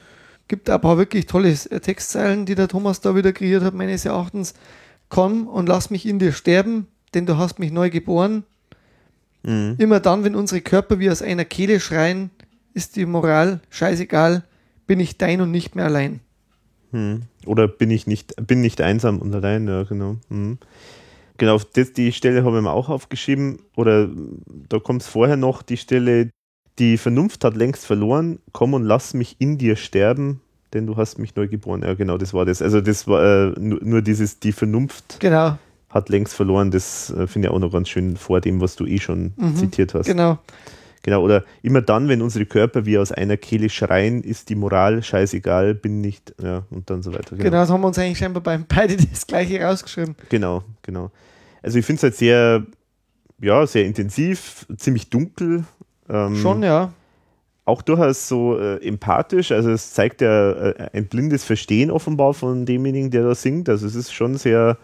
[0.49, 4.05] gibt ein paar wirklich tolle äh, Textzeilen, die der Thomas da wieder kreiert hat, meines
[4.05, 4.55] Erachtens.
[5.09, 8.45] Komm und lass mich in dir sterben, denn du hast mich neu geboren.
[9.43, 9.77] Mhm.
[9.79, 12.31] Immer dann, wenn unsere Körper wie aus einer Kehle schreien,
[12.75, 14.45] ist die Moral scheißegal,
[14.87, 16.21] bin ich dein und nicht mehr allein.
[16.93, 17.23] Mhm.
[17.47, 20.17] Oder bin ich nicht, bin nicht einsam und allein, ja, genau.
[20.29, 20.59] Mhm.
[21.39, 23.61] Genau, das, die Stelle haben wir auch aufgeschrieben.
[23.77, 24.09] Oder
[24.69, 26.31] da kommt es vorher noch, die Stelle,
[26.79, 30.41] die Vernunft hat längst verloren, komm und lass mich in dir sterben,
[30.73, 31.83] denn du hast mich neu geboren.
[31.83, 32.61] Ja, genau, das war das.
[32.63, 35.59] Also das war äh, nur, nur, dieses, die Vernunft genau.
[35.89, 38.85] hat längst verloren, das äh, finde ich auch noch ganz schön vor dem, was du
[38.87, 40.07] eh schon mhm, zitiert hast.
[40.07, 40.39] Genau.
[41.03, 45.05] Genau, oder immer dann, wenn unsere Körper wie aus einer Kehle schreien, ist die Moral
[45.05, 47.37] scheißegal, bin nicht, ja, und dann so weiter.
[47.37, 50.17] Genau, genau das haben wir uns eigentlich scheinbar beim beide das gleiche rausgeschrieben.
[50.31, 51.13] Genau, genau.
[51.63, 52.67] Also ich finde es halt sehr,
[53.41, 55.65] ja, sehr intensiv, ziemlich dunkel,
[56.09, 56.93] ähm, Schon, ja.
[57.65, 62.65] Auch durchaus so äh, empathisch, also es zeigt ja äh, ein blindes Verstehen offenbar von
[62.65, 63.69] demjenigen, der da singt.
[63.69, 64.79] Also es ist schon sehr,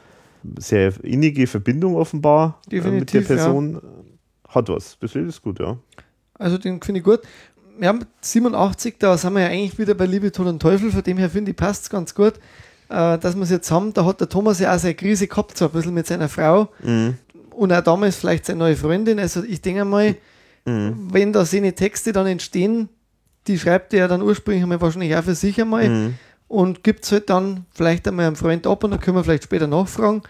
[0.59, 3.75] sehr innige Verbindung offenbar äh, mit der Person.
[3.75, 4.55] Ja.
[4.55, 4.99] Hat was.
[5.01, 5.79] Das Lied ist gut, ja.
[6.35, 7.21] Also den finde ich gut.
[7.79, 11.03] Wir haben 87, da sind wir ja eigentlich wieder bei Liebe, Tod und Teufel, von
[11.03, 12.35] dem her finde ich, passt es ganz gut,
[12.89, 13.95] äh, dass wir es jetzt haben.
[13.95, 16.69] Da hat der Thomas ja auch seine Krise gehabt, so ein bisschen mit seiner Frau.
[16.83, 17.15] Mhm.
[17.51, 19.19] Und auch damals vielleicht seine neue Freundin.
[19.19, 20.17] Also ich denke mal,
[20.65, 21.09] Mhm.
[21.13, 22.89] Wenn da seine Texte dann entstehen,
[23.47, 26.15] die schreibt er ja dann ursprünglich einmal wahrscheinlich auch für sich einmal mhm.
[26.49, 29.45] und gibt es halt dann vielleicht einmal einem Freund ab und dann können wir vielleicht
[29.45, 30.23] später nachfragen,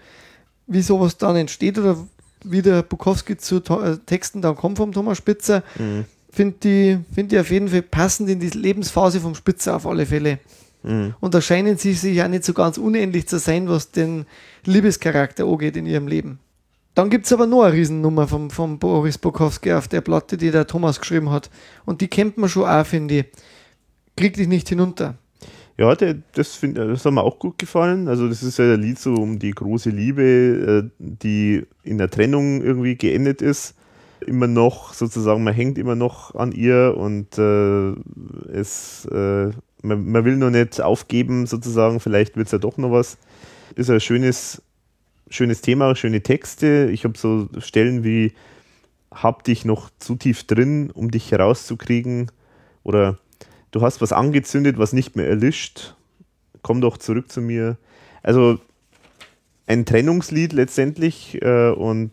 [0.67, 1.97] wie sowas dann entsteht oder
[2.43, 5.63] wie der Bukowski zu äh, Texten dann kommt vom Thomas Spitzer.
[5.77, 6.05] Mhm.
[6.29, 10.05] Finde ich, find ich auf jeden Fall passend in die Lebensphase vom Spitzer auf alle
[10.05, 10.39] Fälle.
[10.81, 11.13] Mhm.
[11.19, 14.25] Und da scheinen sie sich ja nicht so ganz unähnlich zu sein, was den
[14.65, 16.39] Liebescharakter angeht in ihrem Leben.
[16.95, 20.51] Dann gibt es aber noch eine Riesennummer vom, vom Boris Bukowski auf der Platte, die
[20.51, 21.49] der Thomas geschrieben hat.
[21.85, 23.25] Und die kennt man schon auch, finde ich.
[24.15, 25.17] Krieg dich nicht hinunter.
[25.75, 28.07] Ja, der, das, find, das hat mir auch gut gefallen.
[28.07, 32.11] Also, das ist ja ein Lied so um die große Liebe, äh, die in der
[32.11, 33.75] Trennung irgendwie geendet ist.
[34.25, 37.93] Immer noch, sozusagen, man hängt immer noch an ihr und äh,
[38.53, 39.49] es, äh,
[39.81, 41.99] man, man, will noch nicht aufgeben, sozusagen.
[41.99, 43.17] Vielleicht wird es ja doch noch was.
[43.75, 44.61] Ist ein schönes
[45.33, 46.89] schönes Thema, schöne Texte.
[46.91, 48.33] Ich habe so Stellen wie
[49.11, 52.31] hab dich noch zu tief drin, um dich herauszukriegen
[52.83, 53.17] oder
[53.71, 55.95] du hast was angezündet, was nicht mehr erlischt.
[56.61, 57.77] Komm doch zurück zu mir.
[58.21, 58.59] Also
[59.65, 62.11] ein Trennungslied letztendlich äh, und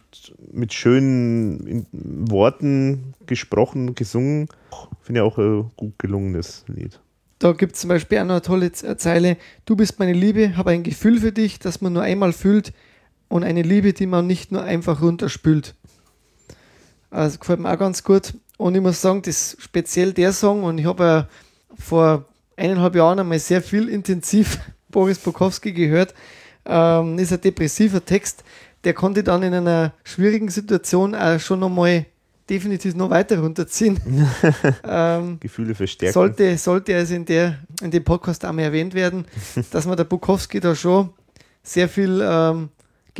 [0.52, 4.48] mit schönen Worten gesprochen, gesungen.
[5.02, 7.00] Finde ich auch ein gut gelungenes Lied.
[7.38, 9.36] Da gibt es zum Beispiel auch noch eine tolle Zeile.
[9.64, 12.72] Du bist meine Liebe, habe ein Gefühl für dich, das man nur einmal fühlt
[13.30, 15.74] und eine Liebe, die man nicht nur einfach runterspült.
[17.10, 18.34] Also gefällt mir auch ganz gut.
[18.58, 21.28] Und ich muss sagen, das ist speziell der Song, und ich habe ja
[21.78, 22.26] vor
[22.56, 24.58] eineinhalb Jahren einmal sehr viel intensiv
[24.90, 26.12] Boris Bukowski gehört,
[26.66, 28.44] ähm, ist ein depressiver Text,
[28.84, 32.06] der konnte dann in einer schwierigen Situation auch schon nochmal
[32.50, 34.00] definitiv noch weiter runterziehen.
[34.84, 36.14] ähm, Gefühle verstärken.
[36.14, 39.24] Sollte, sollte also in, der, in dem Podcast einmal erwähnt werden,
[39.70, 41.10] dass man der Bukowski da schon
[41.62, 42.70] sehr viel ähm,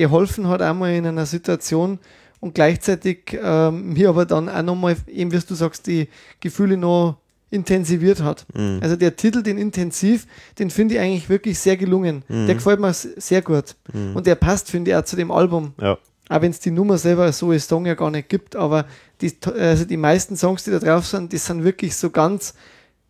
[0.00, 1.98] geholfen hat, einmal in einer Situation
[2.40, 6.08] und gleichzeitig ähm, mir aber dann auch nochmal, eben wie du sagst, die
[6.40, 7.18] Gefühle noch
[7.50, 8.46] intensiviert hat.
[8.54, 8.78] Mhm.
[8.80, 10.26] Also der Titel, den Intensiv,
[10.58, 12.22] den finde ich eigentlich wirklich sehr gelungen.
[12.28, 12.46] Mhm.
[12.46, 13.76] Der gefällt mir sehr gut.
[13.92, 14.16] Mhm.
[14.16, 15.74] Und der passt, finde ich, auch zu dem Album.
[15.78, 15.98] Ja.
[16.30, 18.86] Auch wenn es die Nummer selber so als Song ja gar nicht gibt, aber
[19.20, 22.54] die, also die meisten Songs, die da drauf sind, die sind wirklich so ganz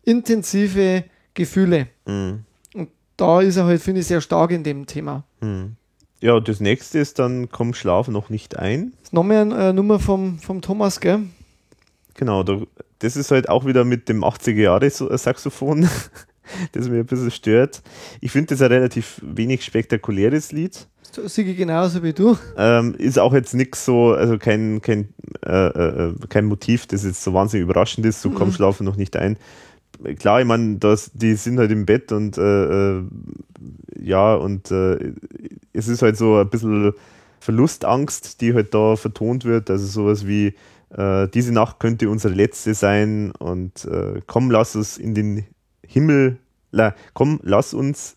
[0.03, 1.87] intensive Gefühle.
[2.07, 2.45] Mhm.
[2.75, 5.23] Und da ist er halt, finde ich, sehr stark in dem Thema.
[5.41, 5.77] Mhm.
[6.21, 8.93] Ja, das nächste ist dann Komm, schlaf noch nicht ein.
[8.99, 11.21] Das ist nochmal eine äh, Nummer vom, vom Thomas, gell?
[12.15, 12.61] Genau, da,
[12.99, 15.89] das ist halt auch wieder mit dem 80er-Jahre-Saxophon,
[16.73, 17.83] das mir ein bisschen stört.
[18.21, 20.87] Ich finde das ein relativ wenig spektakuläres Lied.
[21.27, 22.37] Siege genauso wie du.
[22.57, 25.09] Ähm, ist auch jetzt nichts so, also kein, kein,
[25.45, 28.35] äh, äh, kein Motiv, das jetzt so wahnsinnig überraschend ist, so mhm.
[28.35, 29.37] komm, schlafen noch nicht ein
[30.19, 30.79] klar, ich meine,
[31.15, 33.03] die sind halt im Bett und äh, äh,
[33.99, 35.13] ja, und äh,
[35.73, 36.93] es ist halt so ein bisschen
[37.41, 39.71] Verlustangst, die halt da vertont wird.
[39.71, 40.55] Also sowas wie,
[40.91, 45.47] äh, diese Nacht könnte unsere letzte sein und äh, komm, lass uns in den
[45.87, 46.39] Himmel,
[46.71, 48.17] la, komm, lass uns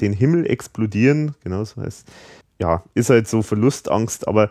[0.00, 2.08] den Himmel explodieren, genau so heißt
[2.60, 4.50] Ja, ist halt so Verlustangst, aber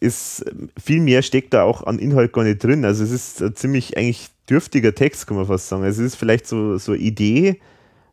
[0.00, 0.44] ist
[0.82, 2.84] viel mehr steckt da auch an Inhalt gar nicht drin.
[2.84, 5.84] Also es ist ziemlich eigentlich dürftiger Text, kann man fast sagen.
[5.84, 7.60] Es ist vielleicht so, so eine Idee,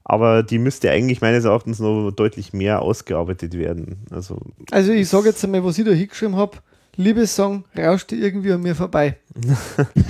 [0.04, 3.98] aber die müsste eigentlich meines Erachtens noch deutlich mehr ausgearbeitet werden.
[4.10, 4.40] Also,
[4.72, 6.58] also ich sage jetzt einmal, was ich da hingeschrieben habe.
[6.96, 9.18] Liebessong rauschte irgendwie an mir vorbei.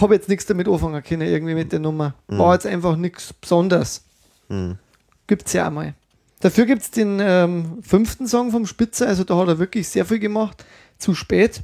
[0.00, 2.14] habe jetzt nichts damit anfangen können, irgendwie mit der Nummer.
[2.28, 2.52] War mhm.
[2.54, 4.04] jetzt einfach nichts Besonderes.
[4.48, 4.78] Mhm.
[5.26, 5.94] Gibt es ja auch mal.
[6.40, 10.04] Dafür gibt es den ähm, fünften Song vom Spitzer, also da hat er wirklich sehr
[10.04, 10.64] viel gemacht.
[10.98, 11.62] Zu spät.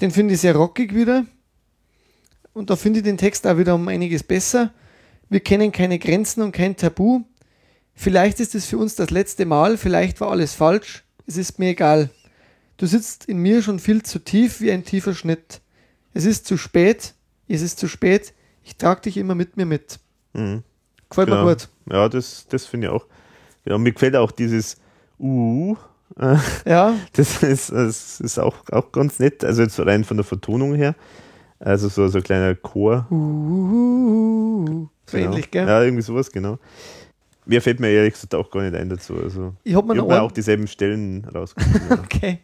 [0.00, 1.24] Den finde ich sehr rockig wieder.
[2.54, 4.72] Und da finde ich den Text auch wieder um einiges besser.
[5.28, 7.22] Wir kennen keine Grenzen und kein Tabu.
[7.94, 11.04] Vielleicht ist es für uns das letzte Mal, vielleicht war alles falsch.
[11.26, 12.10] Es ist mir egal.
[12.76, 15.60] Du sitzt in mir schon viel zu tief wie ein tiefer Schnitt.
[16.12, 17.14] Es ist zu spät,
[17.48, 18.34] es ist zu spät.
[18.62, 20.00] Ich trage dich immer mit mir mit.
[20.32, 20.62] Mhm.
[21.08, 21.44] Gefällt genau.
[21.44, 21.68] mir gut.
[21.90, 23.06] Ja, das, das finde ich auch.
[23.64, 24.76] Genau, mir gefällt auch dieses
[25.18, 25.76] Uh.
[26.66, 26.94] Ja.
[27.12, 29.44] Das ist, das ist auch, auch ganz nett.
[29.44, 30.94] Also jetzt rein von der Vertonung her.
[31.64, 33.06] Also so, so ein kleiner Chor.
[33.10, 35.30] Uh, so genau.
[35.30, 35.66] ähnlich, gell?
[35.66, 36.58] Ja, irgendwie sowas, genau.
[37.46, 39.14] Mir fällt mir ehrlich gesagt auch gar nicht ein dazu.
[39.16, 41.98] Also, ich habe mir, hab mir auch dieselben Stellen rausgefunden.
[42.04, 42.40] okay.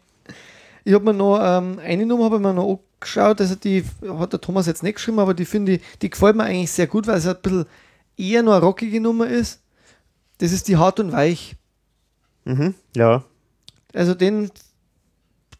[0.83, 4.33] Ich habe mir noch ähm, eine Nummer habe ich mir noch angeschaut, also die hat
[4.33, 7.05] der Thomas jetzt nicht geschrieben, aber die finde ich, die gefällt mir eigentlich sehr gut,
[7.05, 7.65] weil es ein bisschen
[8.17, 9.61] eher nur eine rockige Nummer ist.
[10.39, 11.55] Das ist die Hart und Weich.
[12.45, 13.23] Mhm, ja.
[13.93, 14.49] Also den,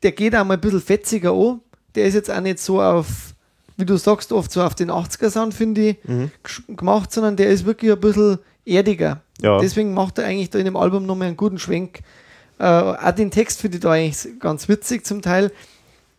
[0.01, 1.61] der geht auch mal ein bisschen fetziger an.
[1.93, 3.30] Der ist jetzt auch nicht so auf,
[3.81, 6.31] wie du sagst, oft so auf den 80er-Sound, finde ich, mhm.
[6.69, 9.21] gemacht, sondern der ist wirklich ein bisschen erdiger.
[9.41, 9.59] Ja.
[9.59, 12.01] Deswegen macht er eigentlich da in dem Album nochmal einen guten Schwenk.
[12.59, 15.51] Äh, auch den Text finde ich da eigentlich ganz witzig zum Teil.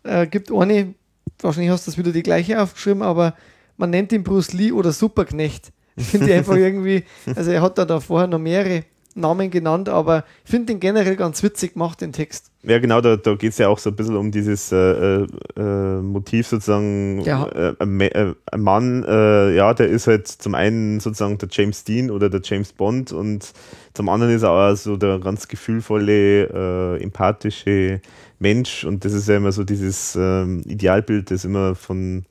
[0.03, 0.95] Äh, gibt eine,
[1.41, 3.35] wahrscheinlich hast du das wieder die gleiche aufgeschrieben, aber
[3.77, 5.73] man nennt ihn Bruce Lee oder Superknecht.
[5.97, 7.05] Finde ich einfach irgendwie,
[7.35, 8.85] also er hat da, da vorher noch mehrere
[9.15, 12.51] Namen genannt, aber ich finde den generell ganz witzig gemacht, den Text.
[12.63, 15.27] Ja, genau, da, da geht es ja auch so ein bisschen um dieses äh, äh,
[15.57, 17.47] äh Motiv sozusagen, ja.
[17.49, 22.11] äh, ein, äh, Mann, äh, ja, der ist halt zum einen sozusagen der James Dean
[22.11, 23.53] oder der James Bond und
[23.95, 28.01] zum anderen ist er auch so der ganz gefühlvolle, empathische
[28.39, 32.25] Mensch und das ist ja immer so dieses ähm, Idealbild, das immer von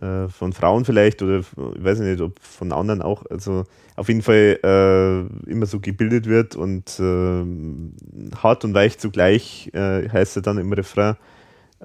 [0.00, 3.64] äh, von Frauen vielleicht oder ich weiß nicht, ob von anderen auch, also
[3.96, 10.08] auf jeden Fall äh, immer so gebildet wird und äh, hart und weich zugleich äh,
[10.08, 11.16] heißt er dann im Refrain.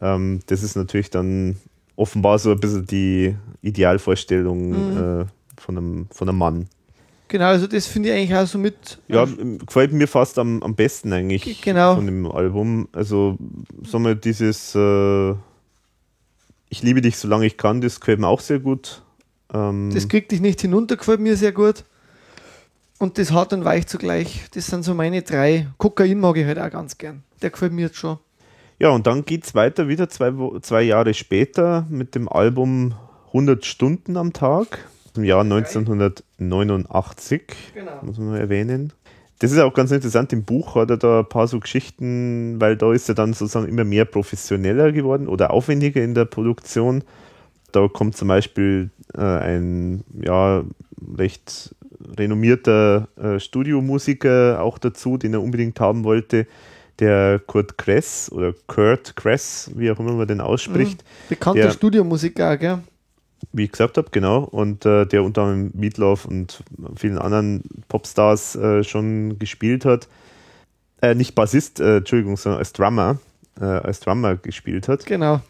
[0.02, 1.58] Ähm, das ist natürlich dann
[1.96, 5.22] offenbar so ein bisschen die Idealvorstellung mhm.
[5.22, 5.26] Äh,
[5.58, 6.68] von, einem, von einem Mann.
[7.28, 9.00] Genau, also das finde ich eigentlich auch so mit.
[9.08, 9.26] Ja,
[9.66, 11.96] gefällt mir fast am, am besten eigentlich genau.
[11.96, 12.90] von dem Album.
[12.92, 13.38] Also,
[13.86, 15.34] sagen wir, dieses äh,
[16.72, 19.04] ich liebe dich, solange ich kann, das gefällt mir auch sehr gut.
[19.54, 21.84] Ähm das kriegt dich nicht hinunter, gefällt mir sehr gut.
[22.98, 24.46] Und das hart und weich zugleich.
[24.54, 25.68] Das sind so meine drei.
[25.78, 27.24] Kokain mag ich halt auch ganz gern.
[27.42, 28.20] Der gefällt mir jetzt schon.
[28.80, 32.94] Ja, und dann geht es weiter, wieder zwei, zwei Jahre später mit dem Album
[33.28, 37.42] 100 Stunden am Tag im Jahr 1989.
[37.74, 38.00] Genau.
[38.02, 38.94] Muss man erwähnen.
[39.42, 40.32] Das ist auch ganz interessant.
[40.34, 43.68] Im Buch hat er da ein paar so Geschichten, weil da ist er dann sozusagen
[43.68, 47.04] immer mehr professioneller geworden oder aufwendiger in der Produktion.
[47.72, 50.64] Da kommt zum Beispiel äh, ein ja,
[51.18, 51.74] recht
[52.20, 56.46] renommierter äh, Studiomusiker auch dazu, den er unbedingt haben wollte,
[57.00, 61.02] der Kurt Kress oder Kurt Kress, wie auch immer man den ausspricht.
[61.02, 61.30] Mhm.
[61.30, 62.84] Bekannter Studiomusiker, gell?
[63.54, 64.44] Wie ich gesagt habe, genau.
[64.44, 66.64] Und äh, der unter anderem Meatloaf und
[66.96, 70.08] vielen anderen Popstars äh, schon gespielt hat.
[71.02, 73.20] Äh, nicht Bassist, äh, Entschuldigung, sondern als Drummer,
[73.60, 75.06] äh, als Drummer gespielt hat.
[75.06, 75.42] Genau.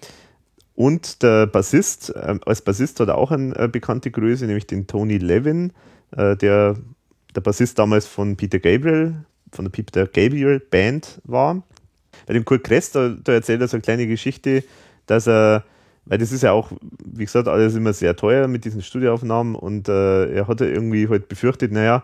[0.76, 5.18] Und der Bassist, äh, als Bassist hat er auch eine bekannte Größe, nämlich den Tony
[5.18, 5.74] Levin,
[6.14, 6.76] der
[7.36, 9.16] der Bassist damals von Peter Gabriel,
[9.52, 11.64] von der Peter Gabriel Band war.
[12.26, 14.64] Bei dem Kurt Kress, da, da erzählt er so eine kleine Geschichte,
[15.06, 15.64] dass er
[16.06, 16.72] weil das ist ja auch,
[17.06, 21.28] wie gesagt, alles immer sehr teuer mit diesen Studioaufnahmen und äh, er hatte irgendwie halt
[21.28, 22.04] befürchtet, naja,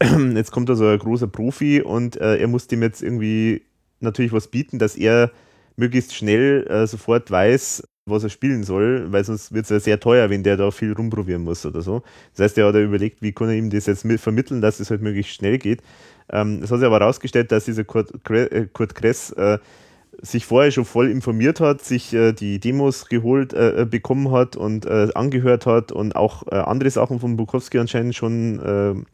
[0.34, 3.62] jetzt kommt da so ein großer Profi und äh, er muss dem jetzt irgendwie
[4.00, 5.30] natürlich was bieten, dass er
[5.76, 10.00] möglichst schnell äh, sofort weiß, was er spielen soll, weil sonst wird es ja sehr
[10.00, 12.02] teuer, wenn der da viel rumprobieren muss oder so.
[12.34, 14.90] Das heißt, er hat ja überlegt, wie kann er ihm das jetzt vermitteln, dass es
[14.90, 15.82] halt möglichst schnell geht.
[16.30, 19.58] Ähm, es hat sich aber herausgestellt, dass dieser Kurt, äh, Kurt Kress äh,
[20.24, 24.56] sich vorher schon voll informiert hat, sich äh, die Demos geholt äh, äh, bekommen hat
[24.56, 29.04] und äh, angehört hat und auch äh, andere Sachen von Bukowski anscheinend schon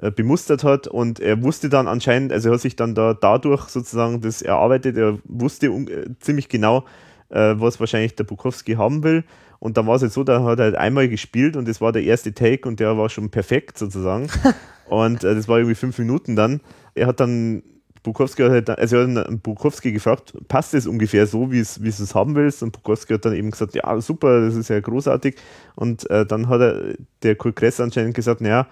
[0.00, 0.86] äh, bemustert hat.
[0.86, 4.96] Und er wusste dann anscheinend, also er hat sich dann da dadurch sozusagen das erarbeitet,
[4.96, 5.88] er wusste um,
[6.20, 6.84] ziemlich genau,
[7.30, 9.24] was wahrscheinlich der Bukowski haben will.
[9.58, 11.92] Und dann war es halt so, da hat er halt einmal gespielt und das war
[11.92, 14.28] der erste Take und der war schon perfekt sozusagen.
[14.88, 16.60] Und das war irgendwie fünf Minuten dann.
[16.94, 17.64] Er hat dann
[18.06, 22.14] Bukowski hat halt, also hat Bukowski gefragt, passt das ungefähr so, wie es, wie es
[22.14, 22.62] haben willst?
[22.62, 25.34] Und Bukowski hat dann eben gesagt, ja, super, das ist ja großartig.
[25.74, 26.94] Und äh, dann hat er,
[27.24, 28.68] der Kurt Kress anscheinend gesagt, naja,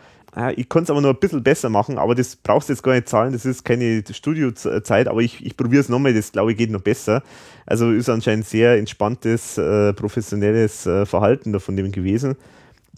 [0.54, 2.94] ich kann es aber noch ein bisschen besser machen, aber das brauchst du jetzt gar
[2.94, 6.58] nicht zahlen, das ist keine Studiozeit, aber ich, ich probiere es nochmal, das glaube ich
[6.58, 7.22] geht noch besser.
[7.66, 12.36] Also ist anscheinend sehr entspanntes, äh, professionelles äh, Verhalten da von dem gewesen.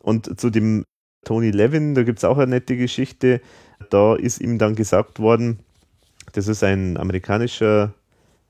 [0.03, 0.85] Und zu dem
[1.25, 3.41] Tony Levin, da gibt es auch eine nette Geschichte.
[3.91, 5.61] Da ist ihm dann gesagt worden,
[6.37, 7.93] das ist ein amerikanischer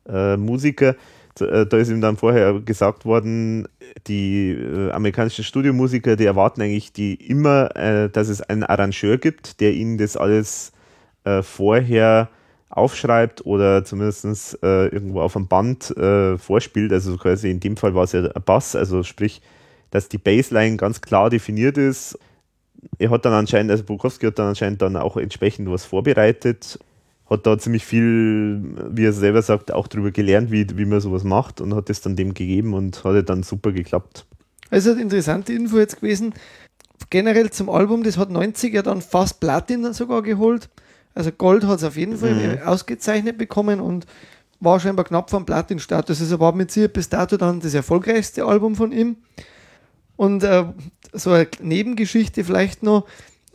[0.08, 0.96] äh, Musiker,
[1.40, 3.68] äh, da ist ihm dann vorher gesagt worden,
[4.06, 9.60] die äh, amerikanischen Studiomusiker, die erwarten eigentlich die immer, äh, dass es einen Arrangeur gibt,
[9.60, 10.72] der ihnen das alles
[11.24, 12.28] äh, vorher
[12.68, 15.94] aufschreibt oder zumindest äh, irgendwo auf einem Band
[16.38, 16.92] vorspielt.
[16.92, 19.40] Also quasi in dem Fall war es ja ein Bass, also sprich,
[19.90, 22.18] dass die Bassline ganz klar definiert ist.
[22.98, 26.78] Er hat dann anscheinend, also Bukowski hat dann anscheinend dann auch entsprechend was vorbereitet
[27.28, 31.24] hat da ziemlich viel, wie er selber sagt, auch darüber gelernt, wie, wie man sowas
[31.24, 34.26] macht und hat es dann dem gegeben und hat dann super geklappt.
[34.70, 36.34] Also eine interessante Info jetzt gewesen.
[37.10, 40.68] Generell zum Album, das hat 90 ja dann fast Platin sogar geholt.
[41.14, 42.62] Also Gold hat es auf jeden Fall mhm.
[42.62, 44.06] ausgezeichnet bekommen und
[44.60, 46.20] war scheinbar knapp vom Platin-Status.
[46.20, 49.16] Also war mit sicher bis dato dann das erfolgreichste Album von ihm.
[50.16, 50.64] Und äh,
[51.12, 53.06] so eine Nebengeschichte vielleicht noch,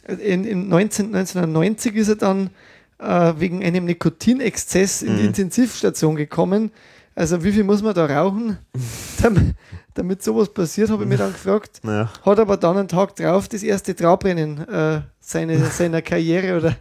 [0.07, 2.49] in, in 19, 1990 ist er dann
[3.01, 5.27] äh, wegen einem Nikotinexzess in die mhm.
[5.29, 6.71] Intensivstation gekommen.
[7.13, 8.57] Also wie viel muss man da rauchen,
[9.21, 9.55] damit,
[9.93, 11.81] damit sowas passiert, habe ich mir dann gefragt.
[11.83, 12.09] Ja.
[12.25, 16.77] Hat aber dann einen Tag drauf das erste Traubrennen äh, seine, seiner Karriere oder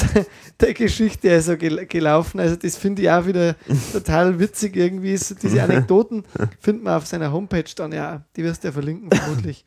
[0.60, 2.40] der Geschichte also gel gelaufen.
[2.40, 3.54] Also das finde ich auch wieder
[3.92, 5.18] total witzig irgendwie.
[5.42, 6.24] diese Anekdoten
[6.60, 8.22] findet man auf seiner Homepage dann ja.
[8.34, 9.66] Die wirst du ja verlinken vermutlich.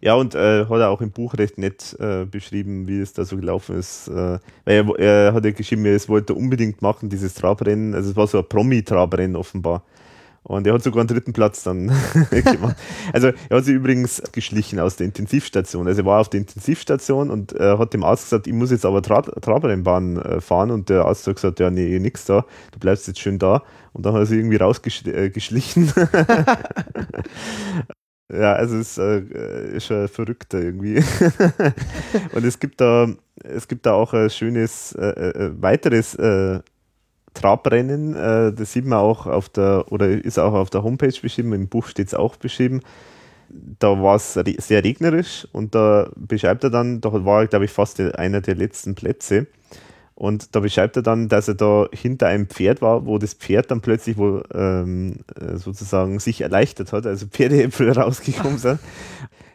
[0.00, 3.24] Ja, und äh, hat er auch im Buch recht nett äh, beschrieben, wie es da
[3.24, 4.08] so gelaufen ist.
[4.08, 7.94] Äh, weil er, er hat ja geschrieben, er wollte unbedingt machen, dieses Trabrennen.
[7.94, 9.82] Also es war so ein Promi-Trabrennen offenbar.
[10.42, 11.90] Und er hat sogar einen dritten Platz dann
[12.30, 12.76] gemacht.
[13.12, 15.88] Also er hat sich übrigens geschlichen aus der Intensivstation.
[15.88, 18.86] Also er war auf der Intensivstation und äh, hat dem Arzt gesagt, ich muss jetzt
[18.86, 20.70] aber Tra Trabrennbahn äh, fahren.
[20.70, 23.64] Und der Arzt hat gesagt, ja, nee, nix da, du bleibst jetzt schön da.
[23.92, 25.92] Und dann hat er sich irgendwie rausgeschlichen.
[28.32, 30.96] Ja, also es ist, äh, ist schon verrückter irgendwie.
[32.32, 33.08] und es gibt da,
[33.44, 36.60] es gibt da auch ein schönes äh, äh, weiteres äh,
[37.34, 38.16] Trabrennen.
[38.16, 41.68] Äh, das sieht man auch auf der, oder ist auch auf der Homepage beschrieben, im
[41.68, 42.80] Buch steht es auch beschrieben.
[43.78, 48.00] Da war es sehr regnerisch und da beschreibt er dann, da war, glaube ich, fast
[48.00, 49.46] einer der letzten Plätze.
[50.16, 53.70] Und da beschreibt er dann, dass er da hinter einem Pferd war, wo das Pferd
[53.70, 58.80] dann plötzlich wo, ähm, äh, sozusagen sich erleichtert hat, also Pferdeäpfel rausgekommen sind.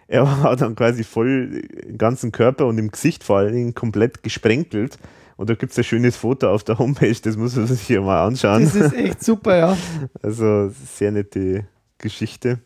[0.07, 4.23] Er war dann quasi voll im ganzen Körper und im Gesicht vor allen Dingen komplett
[4.23, 4.99] gesprenkelt.
[5.37, 8.01] Und da gibt es ein schönes Foto auf der Homepage, das muss man sich hier
[8.01, 8.65] mal anschauen.
[8.65, 9.77] Das ist echt super, ja.
[10.21, 11.65] Also sehr nette
[11.97, 12.59] Geschichte.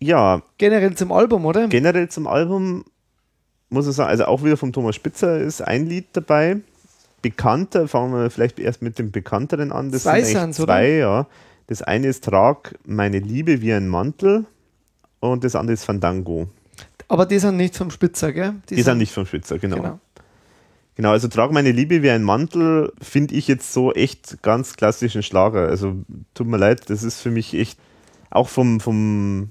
[0.00, 0.42] Ja.
[0.58, 1.68] Generell zum Album, oder?
[1.68, 2.84] Generell zum Album
[3.68, 6.60] muss ich sagen, also auch wieder vom Thomas Spitzer ist ein Lied dabei
[7.24, 9.90] bekannter, fangen wir vielleicht erst mit dem bekannteren an.
[9.90, 10.98] Das zwei sind echt zwei, oder?
[10.98, 11.26] ja.
[11.66, 14.44] Das eine ist Trag meine Liebe wie ein Mantel
[15.20, 16.48] und das andere ist Fandango.
[17.08, 18.56] Aber die sind nicht vom Spitzer, gell?
[18.68, 19.76] Die, die sind, sind nicht vom Spitzer, genau.
[19.76, 19.98] genau.
[20.96, 25.22] Genau, also Trag meine Liebe wie ein Mantel finde ich jetzt so echt ganz klassischen
[25.22, 25.66] Schlager.
[25.66, 25.96] Also
[26.34, 27.78] tut mir leid, das ist für mich echt
[28.28, 29.50] auch vom, vom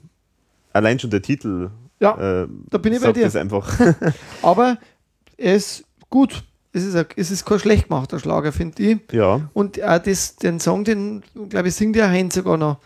[0.74, 1.72] allein schon der Titel.
[2.00, 3.34] Ja, äh, da bin ich bei dir.
[3.36, 3.80] einfach.
[4.44, 4.78] Aber
[5.38, 6.44] er ist gut
[6.74, 8.98] es ist, ein, es ist kein schlecht gemachter Schlager, finde ich.
[9.12, 9.50] Ja.
[9.54, 12.80] Und auch das, den Song, den, glaube ich, singt ja Heinz sogar noch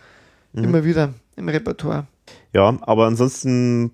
[0.52, 0.64] mhm.
[0.64, 2.06] immer wieder im Repertoire.
[2.52, 3.92] Ja, aber ansonsten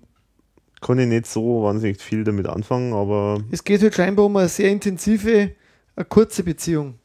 [0.81, 3.41] kann ich nicht so wahnsinnig viel damit anfangen, aber.
[3.51, 5.51] Es geht halt scheinbar um eine sehr intensive,
[5.95, 6.95] eine kurze Beziehung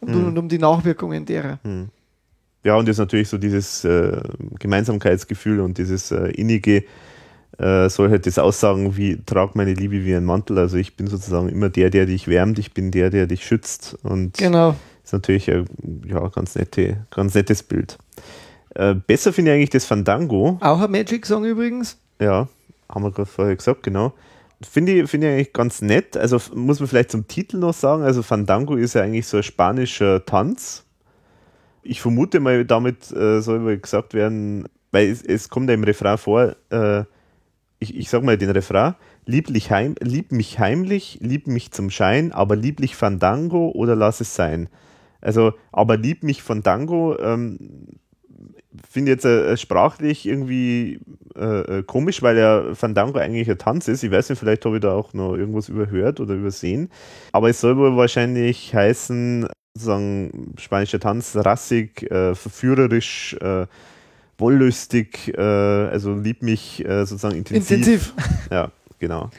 [0.00, 0.26] und, mhm.
[0.28, 1.58] und um die Nachwirkungen derer.
[1.64, 1.88] Mhm.
[2.62, 4.20] Ja, und das ist natürlich so dieses äh,
[4.58, 6.84] Gemeinsamkeitsgefühl und dieses äh, innige,
[7.58, 10.58] äh, soll halt das aussagen wie, trag meine Liebe wie ein Mantel.
[10.58, 13.96] Also ich bin sozusagen immer der, der dich wärmt, ich bin der, der dich schützt.
[14.02, 14.76] Und genau.
[15.02, 15.66] ist natürlich ein
[16.06, 17.98] ja, ganz, nette, ganz nettes Bild.
[18.74, 20.58] Äh, besser finde ich eigentlich das Fandango.
[20.60, 21.98] Auch ein Magic-Song übrigens.
[22.20, 22.48] Ja,
[22.88, 24.12] haben wir gerade vorher gesagt, genau.
[24.62, 26.16] Finde ich, find ich eigentlich ganz nett.
[26.16, 28.02] Also muss man vielleicht zum Titel noch sagen.
[28.02, 30.84] Also Fandango ist ja eigentlich so ein spanischer Tanz.
[31.82, 36.18] Ich vermute mal, damit äh, soll gesagt werden, weil es, es kommt ja im Refrain
[36.18, 37.04] vor, äh,
[37.78, 42.32] ich, ich sag mal den Refrain, lieblich heim, lieb mich heimlich, lieb mich zum Schein,
[42.32, 44.68] aber lieblich Fandango oder lass es sein.
[45.20, 47.58] Also, aber lieb mich Fandango, ähm,
[48.88, 51.00] finde jetzt äh, sprachlich irgendwie
[51.34, 54.02] äh, äh, komisch, weil ja Fandango eigentlich ein Tanz ist.
[54.02, 56.90] Ich weiß nicht, vielleicht habe ich da auch noch irgendwas überhört oder übersehen.
[57.32, 63.66] Aber es soll wohl wahrscheinlich heißen, sozusagen spanischer Tanz, rassig, äh, verführerisch, äh,
[64.38, 67.70] wollüstig, äh, also lieb mich äh, sozusagen intensiv.
[67.70, 68.14] Intensiv.
[68.50, 69.30] Ja, genau.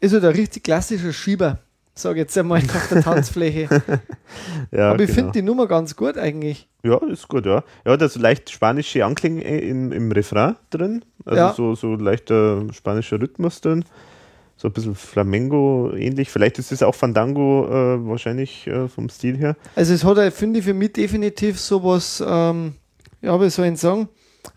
[0.00, 1.58] Ist halt ein richtig klassischer Schieber,
[1.94, 3.68] sage ich jetzt einmal auf der Tanzfläche.
[4.70, 5.14] Ja, Aber ich genau.
[5.14, 6.68] finde die Nummer ganz gut eigentlich.
[6.82, 7.64] Ja, ist gut, ja.
[7.86, 11.04] Ja, da ist leicht spanische Anklänge im, im Refrain drin.
[11.24, 11.52] Also Ja.
[11.54, 13.84] so, so leichter spanischer Rhythmus drin.
[14.56, 16.30] So ein bisschen Flamengo ähnlich.
[16.30, 19.56] Vielleicht ist es auch Fandango äh, wahrscheinlich äh, vom Stil her.
[19.74, 22.74] Also es hat, halt, finde ich, für mich definitiv sowas, ähm,
[23.24, 24.08] ja, wie soll ich sagen,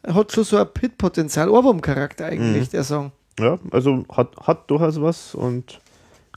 [0.03, 2.72] er hat schon so ein Hit-Potenzial, Ohrwurm-Charakter eigentlich, Mhm.
[2.72, 3.11] der Song.
[3.39, 5.80] Ja, also hat, hat durchaus was und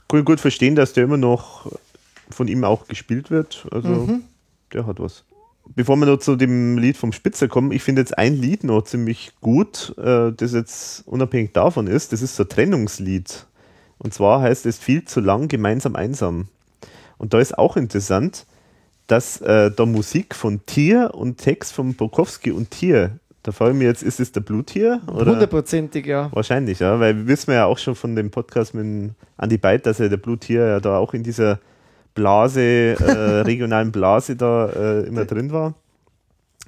[0.07, 1.71] kann ich gut verstehen, dass der immer noch
[2.29, 3.67] von ihm auch gespielt wird.
[3.71, 4.23] Also Mhm.
[4.73, 5.23] der hat was.
[5.75, 8.83] Bevor wir noch zu dem Lied vom Spitzer kommen, ich finde jetzt ein Lied noch
[8.83, 12.11] ziemlich gut, äh, das jetzt unabhängig davon ist.
[12.13, 13.45] Das ist so ein Trennungslied.
[13.97, 16.47] Und zwar heißt es viel zu lang gemeinsam einsam.
[17.17, 18.45] Und da ist auch interessant,
[19.07, 23.77] dass äh, da Musik von Tier und Text von Bukowski und Tier, da frage ich
[23.77, 25.01] mich jetzt, ist es der Blutier?
[25.07, 25.31] Oder?
[25.31, 26.29] Hundertprozentig, ja.
[26.31, 29.99] Wahrscheinlich, ja, weil wir wissen ja auch schon von dem Podcast mit Andi Beit, dass
[29.99, 31.59] er der Blutier ja da auch in dieser
[32.13, 35.73] Blase, äh, regionalen Blase da äh, immer drin war.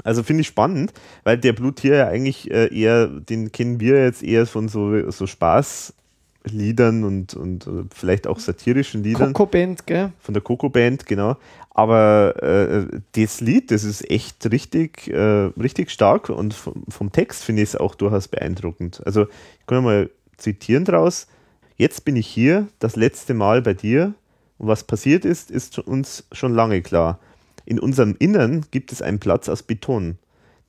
[0.03, 4.23] Also finde ich spannend, weil der Blutier ja eigentlich äh, eher, den kennen wir jetzt
[4.23, 10.11] eher von so, so Spaßliedern und, und äh, vielleicht auch satirischen Liedern Coco Band, gell?
[10.19, 11.37] von der Coco Band, genau.
[11.73, 17.43] Aber äh, das Lied, das ist echt richtig, äh, richtig stark und vom, vom Text
[17.43, 19.01] finde ich es auch durchaus beeindruckend.
[19.05, 21.27] Also ich kann mal zitieren draus.
[21.75, 24.13] Jetzt bin ich hier, das letzte Mal bei dir
[24.59, 27.19] und was passiert ist, ist uns schon lange klar.
[27.65, 30.19] In unserem Innern gibt es einen Platz aus Beton.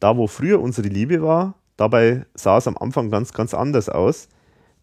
[0.00, 4.28] Da, wo früher unsere Liebe war, dabei sah es am Anfang ganz, ganz anders aus.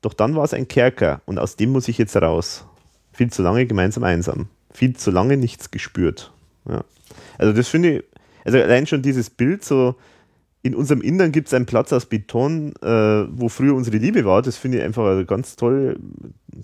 [0.01, 2.65] Doch dann war es ein Kerker und aus dem muss ich jetzt raus.
[3.11, 4.47] Viel zu lange gemeinsam einsam.
[4.73, 6.31] Viel zu lange nichts gespürt.
[6.67, 6.83] Ja.
[7.37, 8.03] Also das finde ich,
[8.45, 9.95] also allein schon dieses Bild so,
[10.63, 14.41] in unserem Innern gibt es einen Platz aus Beton, äh, wo früher unsere Liebe war,
[14.41, 15.97] das finde ich einfach eine ganz tolle,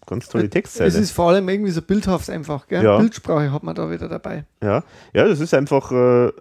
[0.06, 0.90] ganz tolle Textzeile.
[0.90, 2.84] Es ist vor allem irgendwie so bildhaft einfach, gell?
[2.84, 2.98] Ja.
[3.00, 4.46] Bildsprache hat man da wieder dabei.
[4.62, 4.84] Ja,
[5.14, 6.32] ja, das ist einfach, äh,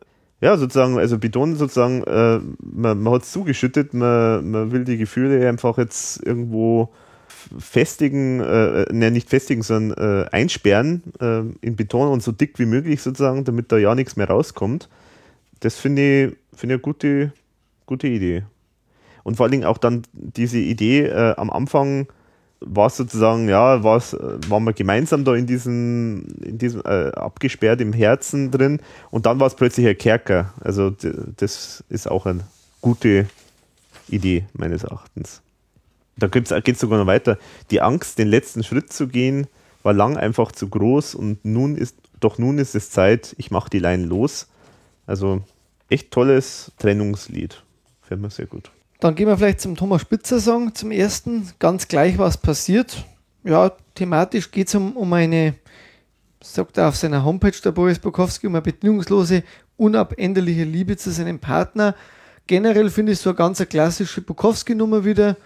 [0.42, 4.98] ja, sozusagen, also Beton sozusagen, äh, man, man hat es zugeschüttet, man, man will die
[4.98, 6.92] Gefühle einfach jetzt irgendwo
[7.58, 12.66] festigen, äh, ne, nicht festigen, sondern äh, einsperren äh, in Beton und so dick wie
[12.66, 14.88] möglich sozusagen, damit da ja nichts mehr rauskommt.
[15.60, 17.32] Das finde ich, finde ich eine gute,
[17.86, 18.44] gute Idee.
[19.22, 22.06] Und vor allen Dingen auch dann diese Idee äh, am Anfang
[22.60, 27.10] war es sozusagen, ja, war's, äh, waren wir gemeinsam da in diesem, in diesem äh,
[27.10, 28.80] abgesperrt im Herzen drin
[29.10, 30.52] und dann war es plötzlich ein Kerker.
[30.60, 30.90] Also
[31.36, 32.40] das ist auch eine
[32.80, 33.26] gute
[34.08, 35.42] Idee meines Erachtens.
[36.16, 37.38] Da geht es sogar noch weiter.
[37.70, 39.46] Die Angst, den letzten Schritt zu gehen,
[39.82, 43.70] war lang einfach zu groß und nun ist, doch nun ist es Zeit, ich mache
[43.70, 44.48] die Line los.
[45.06, 45.42] Also
[45.88, 47.62] echt tolles Trennungslied.
[48.02, 48.70] Fällt mir sehr gut.
[49.00, 51.50] Dann gehen wir vielleicht zum Thomas Spitzer Song, zum ersten.
[51.58, 53.04] Ganz gleich, was passiert.
[53.44, 55.54] Ja, thematisch geht es um, um eine,
[56.42, 59.44] sagt er auf seiner Homepage, der Boris Bukowski, um eine bedingungslose,
[59.76, 61.94] unabänderliche Liebe zu seinem Partner.
[62.46, 65.36] Generell finde ich so eine ganz klassische Bukowski-Nummer wieder.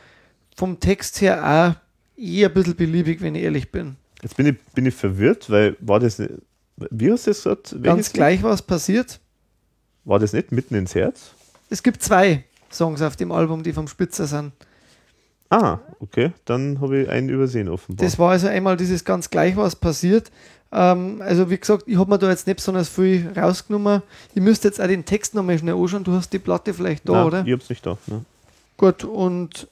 [0.61, 3.97] Vom Text her auch eher ein bisschen beliebig, wenn ich ehrlich bin.
[4.21, 6.33] Jetzt bin ich, bin ich verwirrt, weil war das nicht,
[6.77, 7.83] wie hast du das gesagt?
[7.83, 9.21] Ganz gleich, was passiert.
[10.05, 11.31] War das nicht mitten ins Herz?
[11.71, 14.53] Es gibt zwei Songs auf dem Album, die vom Spitzer sind.
[15.49, 18.05] Ah, okay, dann habe ich einen übersehen offenbar.
[18.05, 20.31] Das war also einmal dieses ganz gleich, was passiert.
[20.73, 24.03] Ähm, also wie gesagt, ich habe mir da jetzt nicht besonders viel rausgenommen.
[24.35, 26.05] Ich müsste jetzt auch den Text nochmal schnell anschauen.
[26.05, 27.47] Du hast die Platte vielleicht da, Nein, oder?
[27.47, 27.97] Ich hab's nicht da.
[28.07, 28.27] Ne?
[28.77, 29.67] Gut, und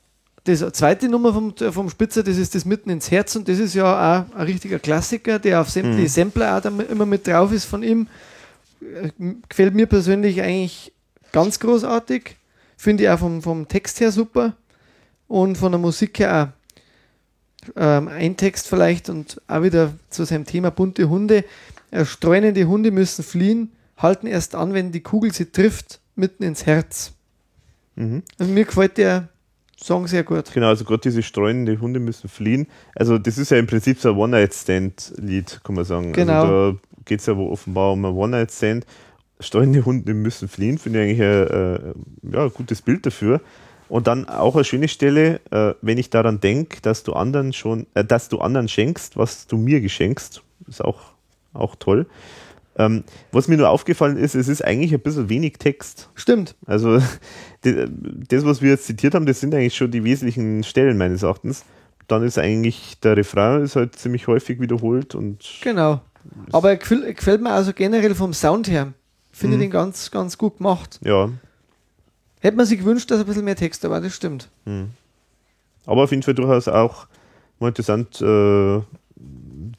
[0.48, 3.74] das zweite Nummer vom, vom Spitzer, das ist das Mitten ins Herz und das ist
[3.74, 6.08] ja auch ein richtiger Klassiker, der auf sämtliche Mhm.
[6.08, 8.08] Sampler auch da immer mit drauf ist von ihm.
[9.48, 10.92] Gefällt mir persönlich eigentlich
[11.32, 12.36] ganz großartig.
[12.76, 14.54] Finde ich auch vom, vom Text her super
[15.26, 16.58] und von der Musik her auch.
[17.76, 21.44] Ähm, ein Text vielleicht und auch wieder zu seinem Thema bunte Hunde.
[21.90, 26.66] Äh, streunende Hunde müssen fliehen, halten erst an, wenn die Kugel sie trifft, mitten ins
[26.66, 27.12] Herz.
[27.96, 28.22] Mhm.
[28.38, 29.28] Also mir gefällt der
[29.80, 30.52] Song sehr gut.
[30.52, 32.66] Genau, also gerade diese streunende Hunde müssen fliehen.
[32.96, 36.12] Also das ist ja im Prinzip so ein One-Night-Stand-Lied, kann man sagen.
[36.12, 36.42] Genau.
[36.42, 38.86] Also da geht es ja wohl offenbar um ein One-Night-Stand.
[39.40, 43.40] Streunende Hunde müssen fliehen, finde ich eigentlich ein, äh, ja, ein gutes Bild dafür.
[43.88, 47.86] Und dann auch eine schöne Stelle, äh, wenn ich daran denke, dass du anderen schon,
[47.94, 51.00] äh, dass du anderen schenkst, was du mir geschenkst, ist auch,
[51.54, 52.06] auch toll.
[52.78, 53.02] Ähm,
[53.32, 56.08] was mir nur aufgefallen ist, es ist eigentlich ein bisschen wenig Text.
[56.14, 56.54] Stimmt.
[56.66, 57.00] Also
[57.64, 57.86] die-
[58.28, 61.64] das, was wir jetzt zitiert haben, das sind eigentlich schon die wesentlichen Stellen meines Erachtens.
[62.06, 66.00] Dann ist eigentlich der Refrain ist halt ziemlich häufig wiederholt und Genau.
[66.52, 68.92] Aber er gefällt, gefällt mir also generell vom Sound her.
[69.32, 69.62] Finde Mhm.
[69.62, 70.98] ich den ganz, ganz gut gemacht.
[71.02, 71.30] Ja,
[72.40, 74.48] Hätte man sich gewünscht, dass ein bisschen mehr Text da war, das stimmt.
[75.86, 77.06] aber auf jeden Fall durchaus auch
[77.58, 78.80] mal interessant, äh,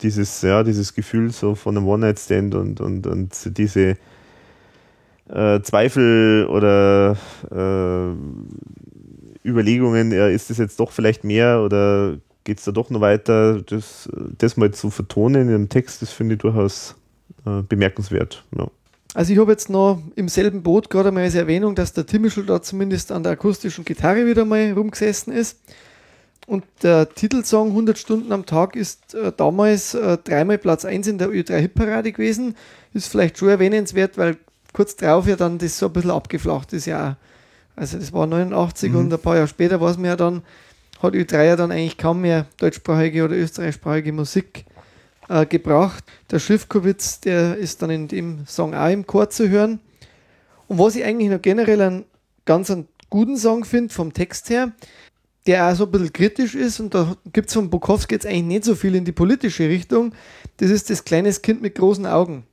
[0.02, 3.98] dieses, ja, dieses Gefühl so von einem One-Night-Stand und, und, und diese
[5.30, 7.18] äh, Zweifel oder
[7.52, 13.02] äh, Überlegungen, ja, ist das jetzt doch vielleicht mehr oder geht es da doch noch
[13.02, 13.62] weiter?
[13.62, 16.96] Das, das mal zu vertonen in einem Text, das finde ich durchaus
[17.46, 18.44] äh, bemerkenswert.
[18.58, 18.68] Ja.
[19.14, 22.46] Also ich habe jetzt noch im selben Boot gerade mal als Erwähnung, dass der Timmischl
[22.46, 25.60] da zumindest an der akustischen Gitarre wieder mal rumgesessen ist.
[26.50, 31.20] Und der Titelsong 100 Stunden am Tag ist äh, damals äh, dreimal Platz 1 in
[31.20, 32.56] der Ö3-Hitparade gewesen.
[32.92, 34.36] Ist vielleicht schon erwähnenswert, weil
[34.74, 36.88] kurz drauf ja dann das so ein bisschen abgeflacht ist.
[36.88, 37.18] Ja,
[37.76, 40.42] also das war 89 und ein paar Jahre später war es mir ja dann,
[41.04, 44.66] hat Ö3 ja dann eigentlich kaum mehr deutschsprachige oder österreichsprachige Musik
[45.28, 46.04] äh, gebracht.
[46.32, 49.82] Der Schiffkowitz, der ist dann in dem Song auch im Chor zu hören.
[50.68, 52.06] Und was ich eigentlich noch generell einen
[52.46, 54.72] ganz einen guten Song finde, vom Text her,
[55.48, 58.44] der auch so ein bisschen kritisch ist und da gibt es von Bukowski jetzt eigentlich
[58.44, 60.14] nicht so viel in die politische Richtung.
[60.58, 62.44] Das ist das kleines Kind mit großen Augen.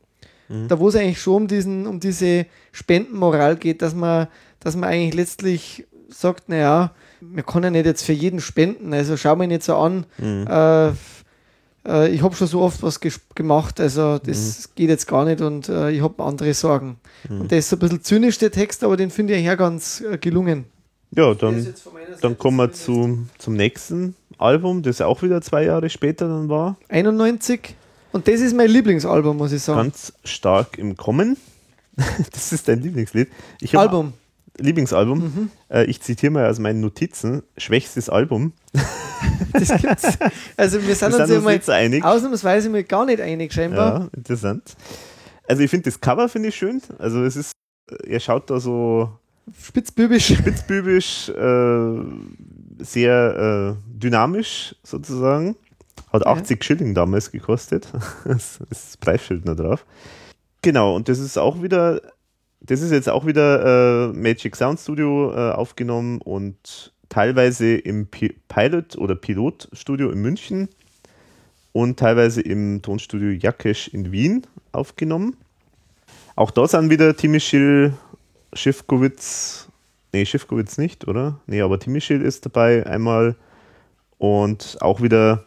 [0.68, 4.28] Da wo es eigentlich schon um, diesen, um diese Spendenmoral geht, dass man,
[4.60, 9.16] dass man eigentlich letztlich sagt, naja, man kann ja nicht jetzt für jeden spenden, also
[9.16, 10.06] schau mir nicht so an,
[10.46, 10.92] äh,
[11.86, 13.00] äh, ich habe schon so oft was
[13.34, 16.98] gemacht, also das geht jetzt gar nicht und äh, ich habe andere Sorgen.
[17.28, 20.00] Und der ist so ein bisschen zynisch, der Text, aber den finde ich ja ganz
[20.00, 20.66] äh, gelungen.
[21.12, 21.74] Ja, dann,
[22.20, 26.76] dann kommen wir zu, zum nächsten Album, das auch wieder zwei Jahre später dann war.
[26.88, 27.74] 91
[28.12, 29.78] und das ist mein Lieblingsalbum, muss ich sagen.
[29.78, 31.36] Ganz stark im Kommen.
[32.32, 33.28] das ist dein Lieblingslied.
[33.60, 34.14] Ich Album.
[34.58, 35.50] Lieblingsalbum.
[35.68, 38.52] Äh, ich zitiere mal aus meinen Notizen: Schwächstes Album.
[39.52, 40.18] Das gibt's.
[40.56, 42.04] Also wir sind Wir uns sind ja uns so einig.
[42.04, 44.00] ausnahmsweise mal gar nicht einig scheinbar.
[44.00, 44.76] Ja, interessant.
[45.48, 46.82] Also, ich finde das Cover finde ich schön.
[46.98, 47.52] Also, es ist,
[48.06, 49.10] er schaut da so
[49.54, 50.34] Spitzbübisch.
[50.34, 52.04] spitzbübisch, äh,
[52.78, 55.56] sehr äh, dynamisch sozusagen.
[56.12, 56.32] Hat Ja.
[56.32, 57.88] 80 Schilling damals gekostet.
[58.24, 59.84] das ist das Preisschild noch drauf.
[60.62, 62.00] Genau, und das ist auch wieder,
[62.60, 68.34] das ist jetzt auch wieder äh, Magic Sound Studio äh, aufgenommen und teilweise im Pi
[68.48, 70.68] Pilot oder Pilotstudio in München
[71.72, 75.36] und teilweise im Tonstudio Jakesch in Wien aufgenommen.
[76.34, 77.94] Auch da sind wieder Timischil,
[78.56, 79.68] Schiffkowitz,
[80.12, 81.40] nee, Schiffkowitz nicht, oder?
[81.46, 83.36] Nee, aber Timischil ist dabei einmal
[84.18, 85.44] und auch wieder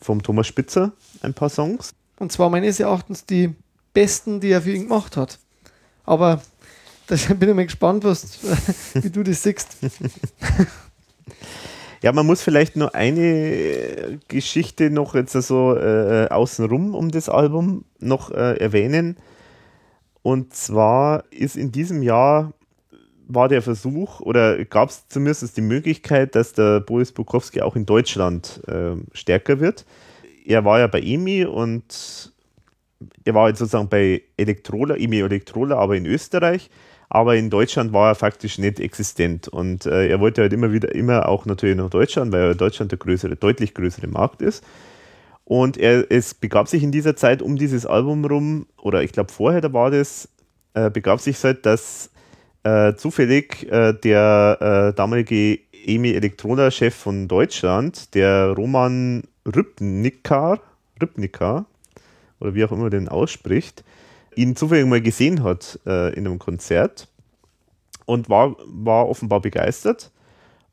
[0.00, 1.94] vom Thomas Spitzer ein paar Songs.
[2.18, 3.54] Und zwar meines Erachtens die
[3.94, 5.38] besten, die er für ihn gemacht hat.
[6.04, 6.42] Aber
[7.06, 8.38] da bin ich mal gespannt, was,
[8.94, 9.76] wie du das siehst.
[12.02, 17.84] Ja, man muss vielleicht nur eine Geschichte noch jetzt so äh, außenrum um das Album
[18.00, 19.16] noch äh, erwähnen.
[20.22, 22.52] Und zwar ist in diesem Jahr
[23.28, 27.86] war der Versuch oder gab es zumindest die Möglichkeit, dass der Boris Bukowski auch in
[27.86, 29.84] Deutschland äh, stärker wird.
[30.44, 32.32] Er war ja bei EMI und
[33.24, 36.70] er war jetzt sozusagen bei Elektrola, EMI Elektrola, aber in Österreich.
[37.08, 39.46] Aber in Deutschland war er faktisch nicht existent.
[39.46, 42.98] Und äh, er wollte halt immer wieder, immer auch natürlich nach Deutschland, weil Deutschland der
[42.98, 44.64] größere, deutlich größere Markt ist.
[45.52, 49.30] Und er, es begab sich in dieser Zeit um dieses Album rum, oder ich glaube
[49.30, 50.30] vorher, da war das,
[50.72, 52.08] äh, begab sich halt, dass
[52.62, 54.56] äh, zufällig äh, der
[54.92, 60.58] äh, damalige EMI Elektroda-Chef von Deutschland, der Roman Rybnikar,
[61.02, 61.66] Rybnikar,
[62.40, 63.84] oder wie auch immer den ausspricht,
[64.34, 67.08] ihn zufällig mal gesehen hat äh, in einem Konzert
[68.06, 70.12] und war, war offenbar begeistert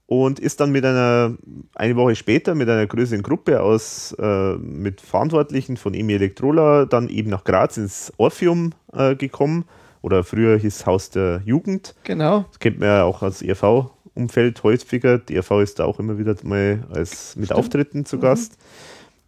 [0.10, 1.38] und ist dann mit einer,
[1.76, 7.10] eine Woche später mit einer größeren Gruppe aus, äh, mit Verantwortlichen von EMI Elektrola dann
[7.10, 9.66] eben nach Graz ins Orpheum äh, gekommen
[10.02, 11.94] oder früher hieß Haus der Jugend.
[12.06, 12.46] Genau.
[12.50, 15.20] Das kennt man ja auch als ERV-Umfeld häufiger.
[15.20, 17.60] Die ERV ist da auch immer wieder mal als mit Stimmt.
[17.60, 18.58] Auftritten zu Gast.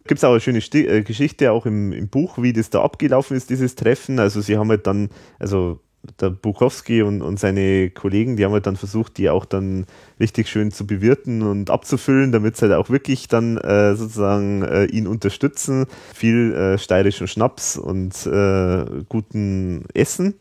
[0.08, 2.82] Gibt es auch eine schöne Sti äh, Geschichte auch im, im Buch, wie das da
[2.82, 4.18] abgelaufen ist, dieses Treffen.
[4.18, 5.78] Also sie haben halt dann, also
[6.20, 9.86] der Bukowski und, und seine Kollegen, die haben halt dann versucht, die auch dann
[10.18, 14.86] richtig schön zu bewirten und abzufüllen, damit sie halt auch wirklich dann äh, sozusagen äh,
[14.86, 15.86] ihn unterstützen.
[16.14, 20.34] Viel äh, steirischen Schnaps und äh, guten Essen.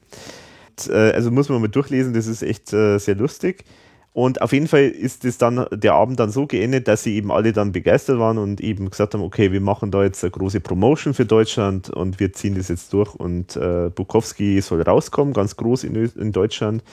[0.70, 3.66] Und, äh, also muss man mal durchlesen, das ist echt äh, sehr lustig.
[4.14, 7.32] Und auf jeden Fall ist es dann der Abend dann so geendet, dass sie eben
[7.32, 10.60] alle dann begeistert waren und eben gesagt haben, okay, wir machen da jetzt eine große
[10.60, 15.56] Promotion für Deutschland und wir ziehen das jetzt durch und äh, Bukowski soll rauskommen, ganz
[15.56, 16.84] groß in, in Deutschland.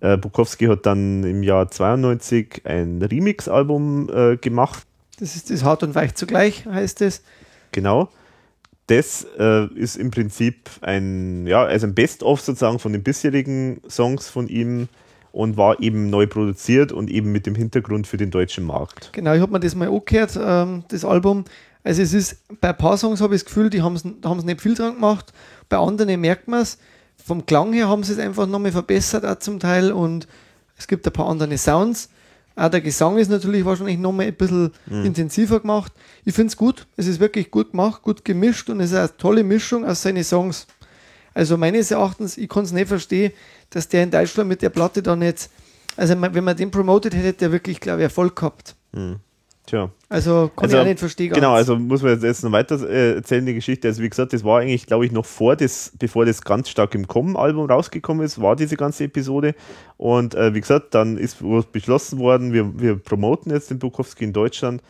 [0.00, 4.84] Äh, Bukowski hat dann im Jahr 92 ein Remix-Album äh, gemacht,
[5.18, 7.22] Das ist das Hart und Weich zugleich, heißt es.
[7.70, 8.10] genau.
[8.88, 14.28] das äh, ist im Prinzip ein, ja, also ein Best-of sozusagen von den bisherigen Songs
[14.28, 14.88] von ihm
[15.32, 19.10] und war eben neu produziert und eben mit dem Hintergrund für den deutschen Markt.
[19.12, 21.44] Genau, ich habe mir das mal angehört, ähm, das Album.
[21.82, 24.04] Also es ist, bei ein paar Songs habe ich das Gefühl, die haben es
[24.44, 25.32] nicht viel dran gemacht.
[25.68, 26.78] Bei anderen merkt man es.
[27.24, 30.28] Vom Klang her haben sie es einfach nochmal verbessert auch zum Teil und
[30.76, 32.10] es gibt ein paar andere Sounds.
[32.54, 35.06] Auch der Gesang ist natürlich wahrscheinlich nochmal ein bisschen mhm.
[35.06, 35.92] intensiver gemacht.
[36.24, 36.86] Ich finde es gut.
[36.96, 40.22] Es ist wirklich gut gemacht, gut gemischt und es ist eine tolle Mischung aus seinen
[40.22, 40.66] Songs.
[41.34, 43.32] Also meines Erachtens, ich kann es nicht verstehen,
[43.72, 45.50] dass der in Deutschland mit der Platte dann jetzt,
[45.96, 48.76] also wenn man den promotet hätte, der wirklich, glaube ich, Erfolg gehabt.
[48.92, 49.16] Mhm.
[49.66, 49.90] Tja.
[50.08, 51.32] Also kann also, ich auch nicht verstehen.
[51.32, 53.86] Genau, also muss man jetzt noch weiter äh, erzählen, die Geschichte.
[53.88, 56.94] Also wie gesagt, das war eigentlich, glaube ich, noch vor das, bevor das ganz stark
[56.96, 59.54] im Kommen-Album rausgekommen ist, war diese ganze Episode.
[59.98, 61.38] Und äh, wie gesagt, dann ist
[61.70, 64.82] beschlossen worden, wir, wir promoten jetzt den Bukowski in Deutschland.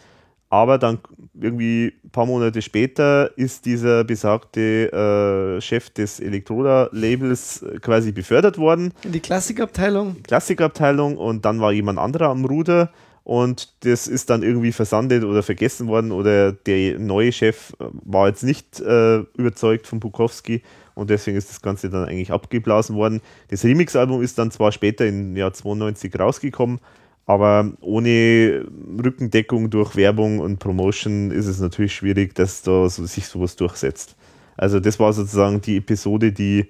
[0.52, 0.98] Aber dann
[1.32, 8.92] irgendwie ein paar Monate später ist dieser besagte äh, Chef des Elektroda-Labels quasi befördert worden.
[9.02, 10.22] In die Klassikabteilung.
[10.22, 12.90] Klassikabteilung und dann war jemand anderer am Ruder
[13.24, 18.42] und das ist dann irgendwie versandet oder vergessen worden oder der neue Chef war jetzt
[18.42, 20.60] nicht äh, überzeugt von Bukowski
[20.94, 23.22] und deswegen ist das Ganze dann eigentlich abgeblasen worden.
[23.48, 26.78] Das Remix-Album ist dann zwar später im Jahr 92 rausgekommen,
[27.26, 28.66] aber ohne
[29.02, 34.16] Rückendeckung durch Werbung und Promotion ist es natürlich schwierig, dass da so, sich sowas durchsetzt.
[34.56, 36.68] Also das war sozusagen die Episode, die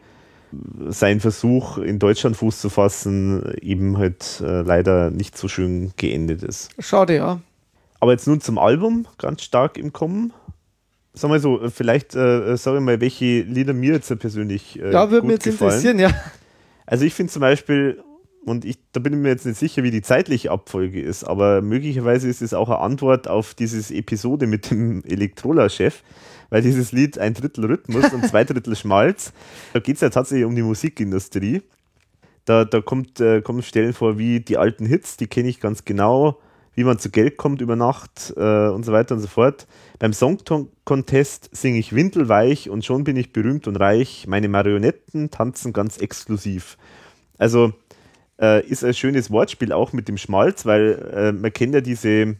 [0.88, 6.42] sein Versuch, in Deutschland Fuß zu fassen, eben halt äh, leider nicht so schön geendet
[6.42, 6.70] ist.
[6.78, 7.40] Schade, ja.
[8.00, 10.32] Aber jetzt nun zum Album, ganz stark im Kommen.
[11.14, 15.10] Sag mal so, vielleicht äh, sag ich mal, welche Lieder mir jetzt persönlich äh, Ja,
[15.10, 15.70] würde mich jetzt gefallen.
[15.70, 16.10] interessieren, ja.
[16.84, 18.02] Also ich finde zum Beispiel,
[18.44, 21.62] und ich, da bin ich mir jetzt nicht sicher, wie die zeitliche Abfolge ist, aber
[21.62, 26.02] möglicherweise ist es auch eine Antwort auf diese Episode mit dem Elektrola-Chef
[26.52, 29.32] weil dieses Lied ein Drittel Rhythmus und zwei Drittel Schmalz,
[29.72, 31.62] da geht es ja tatsächlich um die Musikindustrie.
[32.44, 35.86] Da, da kommt, äh, kommen Stellen vor wie die alten Hits, die kenne ich ganz
[35.86, 36.40] genau,
[36.74, 39.66] wie man zu Geld kommt über Nacht äh, und so weiter und so fort.
[39.98, 40.36] Beim Song
[40.84, 44.26] Contest singe ich windelweich und schon bin ich berühmt und reich.
[44.28, 46.76] Meine Marionetten tanzen ganz exklusiv.
[47.38, 47.72] Also
[48.42, 52.36] äh, ist ein schönes Wortspiel auch mit dem Schmalz, weil äh, man kennt ja diese,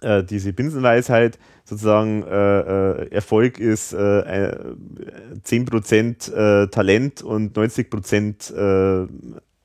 [0.00, 4.56] äh, diese Binsenweisheit, sozusagen äh, äh, Erfolg ist äh,
[5.44, 9.08] 10% äh, Talent und 90% äh,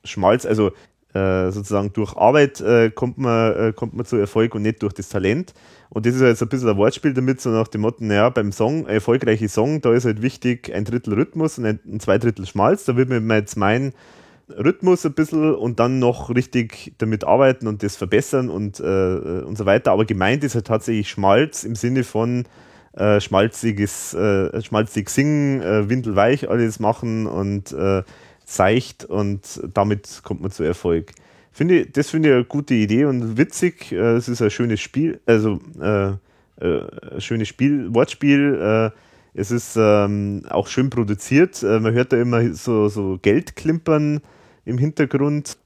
[0.04, 0.46] Schmalz.
[0.46, 0.70] Also
[1.12, 2.62] sozusagen durch Arbeit
[2.94, 5.54] kommt, man, kommt man zu Erfolg und nicht durch das Talent.
[5.88, 8.52] Und das ist jetzt ein bisschen ein Wortspiel damit, so nach dem Motto, naja, beim
[8.52, 12.46] Song, erfolgreiche Song, da ist halt wichtig ein Drittel Rhythmus und ein, ein zwei Drittel
[12.46, 12.84] Schmalz.
[12.84, 13.92] Da würde man jetzt meinen,
[14.58, 19.56] Rhythmus ein bisschen und dann noch richtig damit arbeiten und das verbessern und, äh, und
[19.56, 19.92] so weiter.
[19.92, 22.44] Aber gemeint ist halt tatsächlich Schmalz im Sinne von
[22.92, 28.02] äh, schmalziges, äh, schmalzig singen, äh, windelweich alles machen und äh,
[28.44, 31.12] seicht und damit kommt man zu Erfolg.
[31.52, 33.92] Finde, das finde ich eine gute Idee und witzig.
[33.92, 36.12] Äh, es ist ein schönes Spiel, also äh,
[36.60, 38.92] ein schönes Spiel, Wortspiel.
[39.32, 41.62] es ist ähm, auch schön produziert.
[41.62, 44.20] man hört da immer so, so Geld klimpern
[44.64, 45.56] im Hintergrund.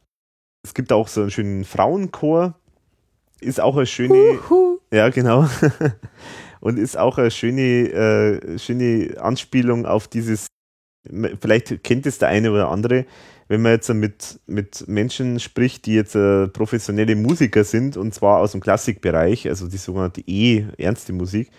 [0.63, 2.55] Es gibt auch so einen schönen Frauenchor.
[3.41, 4.15] Ist auch eine schöne.
[4.15, 4.79] Uhu.
[4.93, 5.49] Ja, genau.
[6.61, 10.47] Und ist auch eine schöne, äh, schöne Anspielung auf dieses.
[11.41, 13.05] Vielleicht kennt es der eine oder andere,
[13.49, 18.41] wenn man jetzt mit, mit Menschen spricht, die jetzt äh, professionelle Musiker sind, und zwar
[18.41, 21.51] aus dem Klassikbereich, also die sogenannte E-ernste Musik,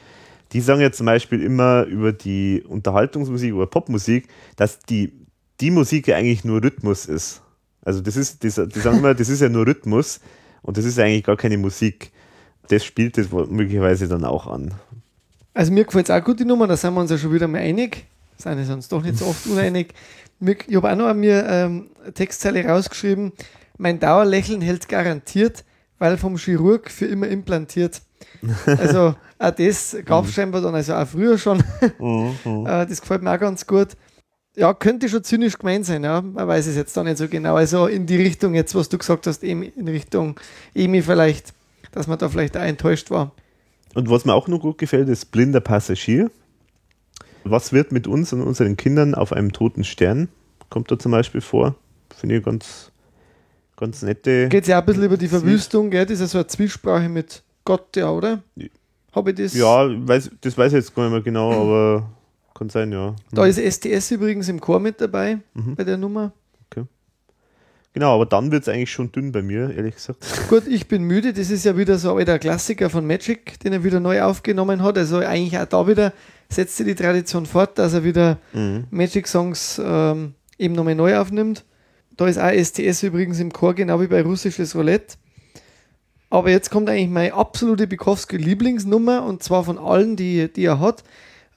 [0.52, 5.25] die sagen ja zum Beispiel immer über die Unterhaltungsmusik oder Popmusik, dass die
[5.62, 7.42] die Musik ja eigentlich nur Rhythmus ist.
[7.84, 10.20] Also das ist, die, die sagen immer, das ist ja nur Rhythmus
[10.62, 12.12] und das ist eigentlich gar keine Musik.
[12.68, 14.74] Das spielt das möglicherweise dann auch an.
[15.54, 17.48] Also mir gefällt es auch gut, die Nummer, da sind wir uns ja schon wieder
[17.48, 18.06] mal einig.
[18.38, 19.94] Sind wir uns doch nicht so oft uneinig.
[20.68, 23.32] Ich habe auch noch an mir ähm, eine Textzeile rausgeschrieben.
[23.78, 25.64] Mein Dauerlächeln hält garantiert,
[26.00, 28.02] weil vom Chirurg für immer implantiert.
[28.66, 31.64] Also auch das gab es scheinbar dann, also auch früher schon.
[32.00, 32.66] Mhm.
[32.66, 33.90] Äh, das gefällt mir auch ganz gut
[34.56, 36.22] ja, könnte schon zynisch gemeint sein, ja.
[36.22, 37.56] Man weiß es jetzt da nicht so genau.
[37.56, 40.40] Also in die Richtung jetzt, was du gesagt hast, in Richtung
[40.74, 41.54] Emi vielleicht,
[41.92, 43.32] dass man da vielleicht auch enttäuscht war.
[43.94, 46.30] Und was mir auch noch gut gefällt, ist blinder Passagier.
[47.44, 50.30] Was wird mit uns und unseren Kindern auf einem toten Stern?
[50.70, 51.76] Kommt da zum Beispiel vor.
[52.16, 52.92] Finde ich ganz,
[53.78, 54.50] ganz nette.
[54.50, 56.06] Geht es ja auch ein bisschen über die Verwüstung, gell?
[56.06, 58.42] Das ist ja so eine Zwiesprache mit Gott, ja, oder?
[59.12, 59.54] Habe ich das?
[59.54, 62.10] Ja, weiß, das weiß ich jetzt gar nicht mehr genau, aber
[62.56, 63.16] kann sein, ja.
[63.32, 65.76] Da ist STS übrigens im Chor mit dabei, mhm.
[65.76, 66.32] bei der Nummer.
[66.66, 66.86] Okay.
[67.94, 70.26] Genau, aber dann wird es eigentlich schon dünn bei mir, ehrlich gesagt.
[70.50, 71.34] Gut, ich bin müde.
[71.34, 74.82] Das ist ja wieder so ein alter Klassiker von Magic, den er wieder neu aufgenommen
[74.82, 74.98] hat.
[74.98, 76.14] Also eigentlich auch da wieder
[76.50, 78.86] setzt sie die Tradition fort, dass er wieder mhm.
[78.90, 81.66] Magic Songs ähm, eben nochmal neu aufnimmt.
[82.16, 85.18] Da ist auch STS übrigens im Chor, genau wie bei russisches Roulette.
[86.30, 91.04] Aber jetzt kommt eigentlich meine absolute Bukowski-Lieblingsnummer und zwar von allen, die, die er hat.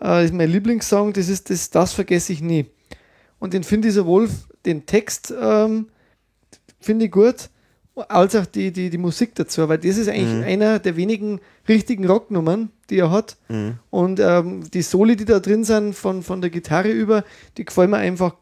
[0.01, 2.67] Äh, ist mein Lieblingssong, das ist das, das vergesse ich nie.
[3.39, 4.29] Und den finde ich sowohl
[4.65, 5.89] den Text ähm,
[6.81, 7.51] finde ich gut,
[8.09, 10.45] als auch die, die, die Musik dazu, weil das ist eigentlich mhm.
[10.45, 13.37] einer der wenigen richtigen Rocknummern, die er hat.
[13.49, 13.79] Mhm.
[13.91, 17.25] Und ähm, die Soli, die da drin sind, von, von der Gitarre über,
[17.57, 18.35] die gefallen mir einfach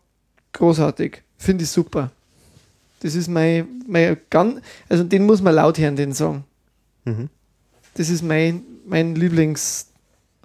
[0.53, 1.23] großartig.
[1.39, 2.11] Finde ich super.
[3.01, 6.45] Das ist mein, mein ganz, also den muss man laut hören, den Song.
[7.05, 7.29] Mhm.
[7.95, 9.87] Das ist mein, mein Lieblings-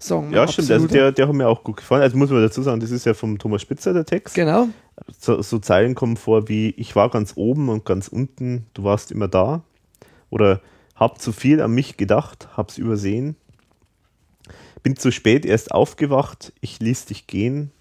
[0.02, 0.32] Song.
[0.32, 0.72] Ja, stimmt.
[0.72, 2.02] Also der, der hat mir auch gut gefallen.
[2.02, 4.36] Also muss man dazu sagen, das ist ja vom Thomas Spitzer der Text.
[4.36, 4.68] Genau.
[5.20, 9.12] So, so Zeilen kommen vor wie ich war ganz oben und ganz unten, du warst
[9.12, 9.64] immer da.
[10.30, 10.62] Oder
[10.96, 13.36] hab zu viel an mich gedacht, hab's übersehen.
[14.84, 17.72] Bin zu spät erst aufgewacht, ich ließ dich gehen.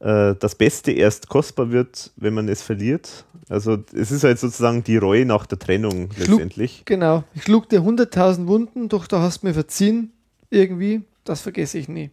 [0.00, 3.24] Äh, das Beste erst kostbar wird, wenn man es verliert.
[3.48, 6.82] Also es ist halt sozusagen die Reue nach der Trennung schlug, letztendlich.
[6.86, 7.24] Genau.
[7.34, 10.12] Ich schlug dir 100.000 Wunden, doch da hast du mir verziehen
[10.52, 11.02] irgendwie.
[11.24, 12.10] Das vergesse ich nie.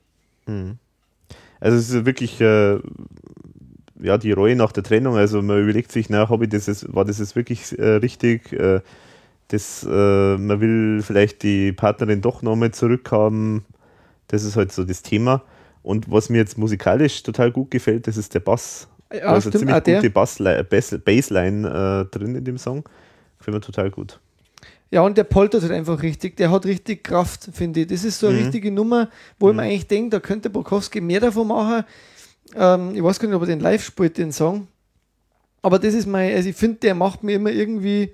[0.48, 0.78] Mhm.
[1.60, 2.80] Also es ist wirklich äh,
[4.00, 5.16] ja die Reue nach der Trennung.
[5.16, 8.54] Also man überlegt sich, na, ich das jetzt, war das jetzt wirklich äh, richtig?
[8.54, 8.82] Äh,
[9.50, 13.66] das, äh, man will vielleicht die Partnerin doch nochmal zurückhaben.
[14.28, 15.44] Das ist halt so das Thema.
[15.82, 18.88] Und was mir jetzt musikalisch total gut gefällt, das ist der Bass.
[19.12, 22.84] Ja, also ziemlich gute Bassline äh, drin in dem Song.
[23.40, 24.20] Gefällt mir total gut.
[24.92, 26.38] Ja, und der poltert halt einfach richtig.
[26.38, 27.88] Der hat richtig Kraft, finde ich.
[27.88, 28.44] Das ist so eine mhm.
[28.44, 29.10] richtige Nummer,
[29.40, 29.52] wo mhm.
[29.52, 31.84] ich mir eigentlich denke, da könnte Bukowski mehr davon machen.
[32.56, 34.68] Ähm, ich weiß gar nicht, ob er den live spielt, den Song.
[35.62, 38.14] Aber das ist mein, also ich finde, der macht mir immer irgendwie,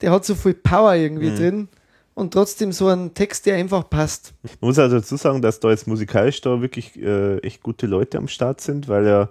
[0.00, 1.36] der hat so viel Power irgendwie mhm.
[1.36, 1.68] drin
[2.14, 4.32] und trotzdem so ein Text, der einfach passt.
[4.42, 8.18] Man muss also dazu sagen, dass da jetzt musikalisch da wirklich äh, echt gute Leute
[8.18, 9.30] am Start sind, weil er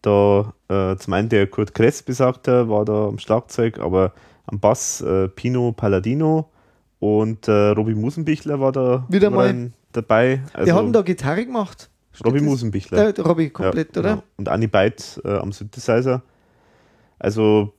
[0.00, 4.12] da äh, zum einen der Kurt Kress besagte, war da am Schlagzeug, aber
[4.52, 6.50] am Bass äh, Pino Palladino
[7.00, 10.42] und äh, Robby Musenbichler war da wieder mal dabei.
[10.52, 11.88] Also, Wir hatten da Gitarre gemacht.
[12.24, 13.16] Robby Musenbichler.
[13.16, 14.10] Äh, Robby komplett, ja, oder?
[14.10, 14.22] Genau.
[14.36, 16.22] Und Annie Beit äh, am Synthesizer.
[17.18, 17.72] Also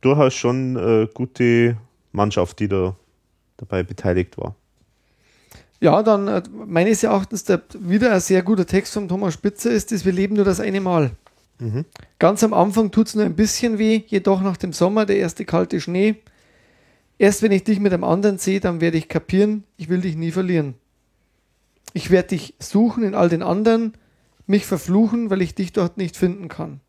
[0.00, 1.76] durchaus schon äh, gute
[2.12, 2.94] Mannschaft, die da
[3.56, 4.54] dabei beteiligt war.
[5.80, 9.90] Ja, dann äh, meines Erachtens der, wieder ein sehr guter Text von Thomas Spitzer ist,
[9.90, 11.10] dass wir leben nur das eine Mal.
[11.58, 11.84] Mhm.
[12.18, 15.44] Ganz am Anfang tut es nur ein bisschen weh, jedoch nach dem Sommer der erste
[15.44, 16.16] kalte Schnee.
[17.18, 20.16] Erst wenn ich dich mit einem anderen sehe, dann werde ich kapieren, ich will dich
[20.16, 20.74] nie verlieren.
[21.94, 23.94] Ich werde dich suchen in all den anderen,
[24.46, 26.80] mich verfluchen, weil ich dich dort nicht finden kann.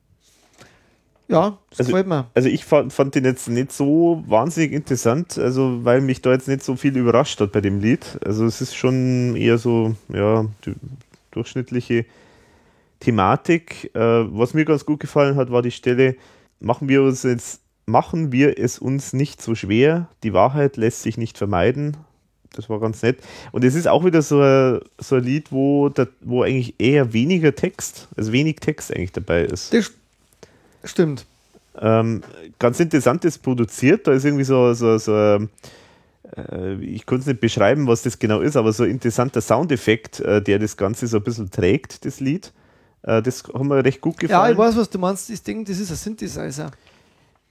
[1.30, 2.28] Ja, das also, gefällt mir.
[2.34, 6.48] Also ich fand, fand den jetzt nicht so wahnsinnig interessant, also weil mich da jetzt
[6.48, 8.18] nicht so viel überrascht hat bei dem Lied.
[8.24, 10.46] Also es ist schon eher so, ja,
[11.32, 12.06] durchschnittliche
[13.00, 13.92] Thematik.
[13.96, 16.16] Äh, was mir ganz gut gefallen hat, war die Stelle,
[16.60, 21.18] machen wir uns jetzt, machen wir es uns nicht so schwer, die Wahrheit lässt sich
[21.18, 21.98] nicht vermeiden.
[22.54, 23.20] Das war ganz nett.
[23.52, 27.14] Und es ist auch wieder so ein, so ein Lied, wo, der, wo eigentlich eher
[27.14, 29.74] weniger Text, also wenig Text eigentlich dabei ist.
[29.74, 29.92] Das
[30.84, 31.26] stimmt.
[31.80, 32.24] Ähm,
[32.58, 35.48] ganz interessant ist produziert, da ist irgendwie so, so, so
[36.36, 40.20] äh, ich konnte es nicht beschreiben, was das genau ist, aber so ein interessanter Soundeffekt,
[40.22, 42.52] äh, der das Ganze so ein bisschen trägt, das Lied.
[43.04, 44.46] Äh, das hat mir recht gut gefallen.
[44.46, 45.30] Ja, ich weiß, was du meinst.
[45.30, 46.72] Ich denke, das ist ein Synthesizer.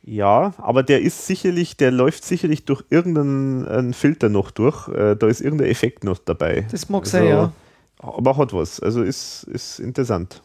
[0.03, 4.89] Ja, aber der ist sicherlich, der läuft sicherlich durch irgendeinen Filter noch durch.
[4.89, 6.67] Äh, da ist irgendein Effekt noch dabei.
[6.71, 7.53] Das mag also, sein, ja.
[7.99, 8.79] Aber hat was.
[8.79, 10.43] Also ist, ist interessant.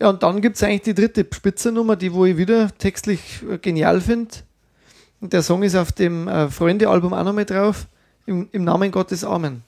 [0.00, 3.58] Ja, und dann gibt es eigentlich die dritte Spitzernummer, die wo ich wieder textlich äh,
[3.58, 4.34] genial finde.
[5.20, 7.86] Der Song ist auf dem Freunde-Album auch noch mit drauf.
[8.26, 9.62] Im, Im Namen Gottes Amen.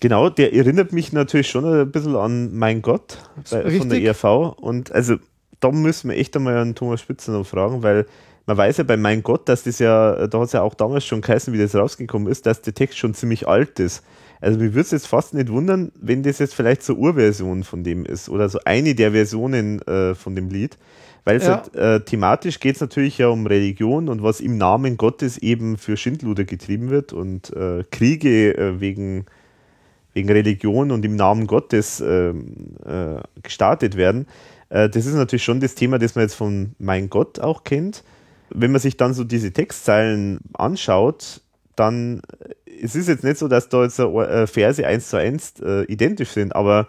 [0.00, 3.18] Genau, der erinnert mich natürlich schon ein bisschen an Mein Gott
[3.50, 4.56] bei, von der ERV.
[4.56, 5.16] Und also
[5.60, 8.06] da müssen wir echt einmal an Thomas Spitzer noch fragen, weil
[8.46, 11.04] man weiß ja bei Mein Gott, dass das ja, da hat es ja auch damals
[11.04, 14.04] schon geheißen, wie das rausgekommen ist, dass der Text schon ziemlich alt ist.
[14.40, 17.82] Also mir würde es jetzt fast nicht wundern, wenn das jetzt vielleicht so Urversion von
[17.82, 20.78] dem ist oder so eine der Versionen äh, von dem Lied.
[21.24, 21.62] Weil ja.
[21.62, 25.76] halt, äh, thematisch geht es natürlich ja um Religion und was im Namen Gottes eben
[25.76, 29.26] für Schindluder getrieben wird und äh, Kriege äh, wegen
[30.18, 34.26] wegen Religion und im Namen Gottes äh, äh, gestartet werden.
[34.68, 38.02] Äh, das ist natürlich schon das Thema, das man jetzt von Mein Gott auch kennt.
[38.50, 41.40] Wenn man sich dann so diese Textzeilen anschaut,
[41.76, 45.54] dann äh, es ist jetzt nicht so, dass da jetzt äh, Verse eins zu eins
[45.88, 46.86] identisch sind, aber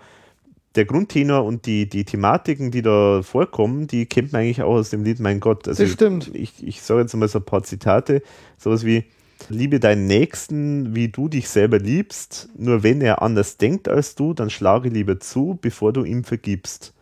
[0.76, 4.92] der Grundtenor und die, die Thematiken, die da vorkommen, die kennt man eigentlich auch aus
[4.92, 5.68] dem Lied Mein Gott.
[5.68, 6.30] Also das stimmt.
[6.34, 8.22] Ich, ich sage jetzt mal so ein paar Zitate,
[8.60, 9.06] sowas wie
[9.48, 12.50] Liebe deinen Nächsten, wie du dich selber liebst.
[12.58, 16.94] Nur wenn er anders denkt als du, dann schlage lieber zu, bevor du ihm vergibst.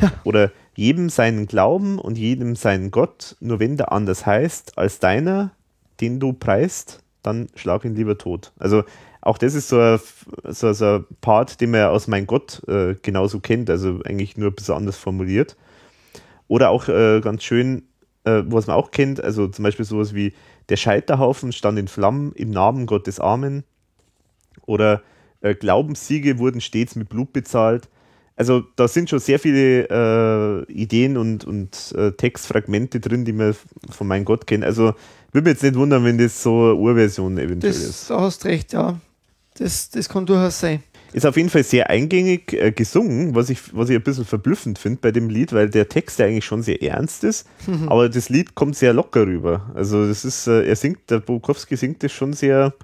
[0.24, 5.52] Oder jedem seinen Glauben und jedem seinen Gott, nur wenn der anders heißt als deiner,
[6.00, 8.52] den du preist, dann schlag ihn lieber tot.
[8.58, 8.84] Also
[9.20, 10.00] auch das ist so ein,
[10.44, 14.50] so, so ein Part, den man aus Mein Gott äh, genauso kennt, also eigentlich nur
[14.50, 15.56] ein bisschen anders formuliert.
[16.48, 17.82] Oder auch äh, ganz schön,
[18.24, 20.32] äh, was man auch kennt, also zum Beispiel sowas wie
[20.70, 23.64] Der Scheiterhaufen stand in Flammen im Namen Gottes Amen.
[24.66, 25.02] Oder
[25.40, 27.88] äh, Glaubenssiege wurden stets mit Blut bezahlt.
[28.36, 33.54] Also da sind schon sehr viele äh, Ideen und, und äh, Textfragmente drin, die man
[33.90, 34.64] von Mein Gott kennt.
[34.64, 34.94] Also
[35.32, 38.08] würde mich jetzt nicht wundern, wenn das so eine Urversion eventuell Das, ist.
[38.08, 38.98] da hast recht, ja.
[39.58, 40.82] Das, das kann durchaus sein.
[41.12, 44.78] Ist auf jeden Fall sehr eingängig äh, gesungen, was ich, was ich ein bisschen verblüffend
[44.78, 47.48] finde bei dem Lied, weil der Text ja eigentlich schon sehr ernst ist,
[47.88, 49.70] aber das Lied kommt sehr locker rüber.
[49.74, 52.74] Also das ist, äh, er singt, der Bukowski singt das schon sehr,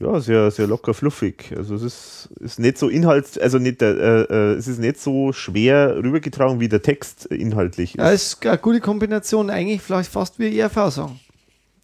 [0.00, 1.54] ja, sehr, sehr locker fluffig.
[1.56, 5.32] Also es ist, ist nicht so inhalt, also nicht, äh, äh, es ist nicht so
[5.32, 8.02] schwer rübergetragen, wie der Text inhaltlich ist.
[8.02, 11.18] Ja, ist eine gute Kombination, eigentlich vielleicht fast wie ERV-Song.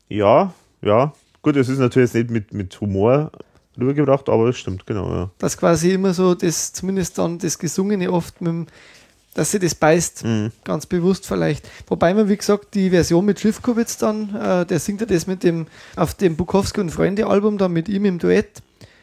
[0.09, 0.53] Ja,
[0.83, 1.15] ja.
[1.41, 3.33] Gut, es ist natürlich nicht mit, mit Humor
[3.81, 5.31] rübergebracht, aber es stimmt, genau, ja.
[5.39, 8.67] Dass quasi immer so das, zumindest dann das Gesungene oft mit dem,
[9.35, 10.53] dass sie das beißt, Mhm.
[10.65, 11.69] ganz bewusst vielleicht.
[11.87, 15.43] Wobei man, wie gesagt, die Version mit Schiffkowitz dann, äh, der singt ja das mit
[15.45, 15.67] dem,
[15.97, 18.63] auf dem Bukowski und Freunde Album, dann mit ihm im Duett,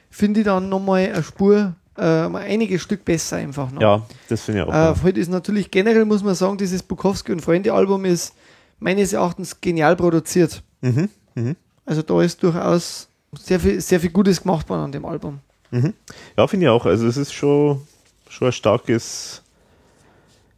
[0.09, 3.81] finde ich dann nochmal eine Spur, äh, einige Stück besser einfach noch.
[3.81, 4.73] Ja, das finde ich auch.
[4.73, 8.33] Äh, heute ist natürlich generell, muss man sagen, dieses Bukowski und Freunde Album ist
[8.79, 10.61] meines Erachtens genial produziert.
[10.81, 11.55] Mhm, mhm.
[11.85, 13.07] Also da ist durchaus
[13.39, 15.39] sehr viel, sehr viel Gutes gemacht worden an dem Album.
[15.71, 15.93] Mhm.
[16.37, 16.85] Ja, finde ich auch.
[16.85, 17.81] Also es ist schon,
[18.29, 19.41] schon ein starkes,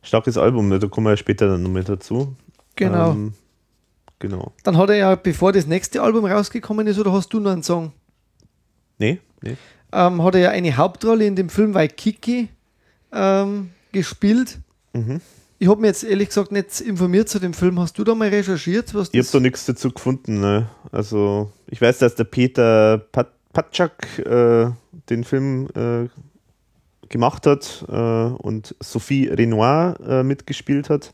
[0.01, 0.69] starkes Album.
[0.69, 0.79] ne?
[0.79, 2.35] Da kommen wir ja später dann nochmal dazu.
[2.75, 3.11] Genau.
[3.11, 3.33] Ähm,
[4.19, 4.53] genau.
[4.63, 7.63] Dann hat er ja, bevor das nächste Album rausgekommen ist, oder hast du noch einen
[7.63, 7.91] Song?
[8.97, 9.57] Nee, nee.
[9.91, 12.49] Ähm, hat er ja eine Hauptrolle in dem Film Waikiki
[13.11, 14.59] ähm, gespielt.
[14.93, 15.21] Mhm.
[15.61, 17.79] Ich habe mir jetzt ehrlich gesagt nicht informiert zu dem Film.
[17.81, 18.95] Hast du da mal recherchiert?
[18.95, 20.39] Was Ich habe da nichts dazu gefunden.
[20.39, 20.69] Ne?
[20.89, 24.69] Also ich weiß, dass der Peter Pat Patschak äh,
[25.09, 26.07] den Film äh,
[27.09, 31.13] gemacht hat äh, und Sophie Renoir äh, mitgespielt hat.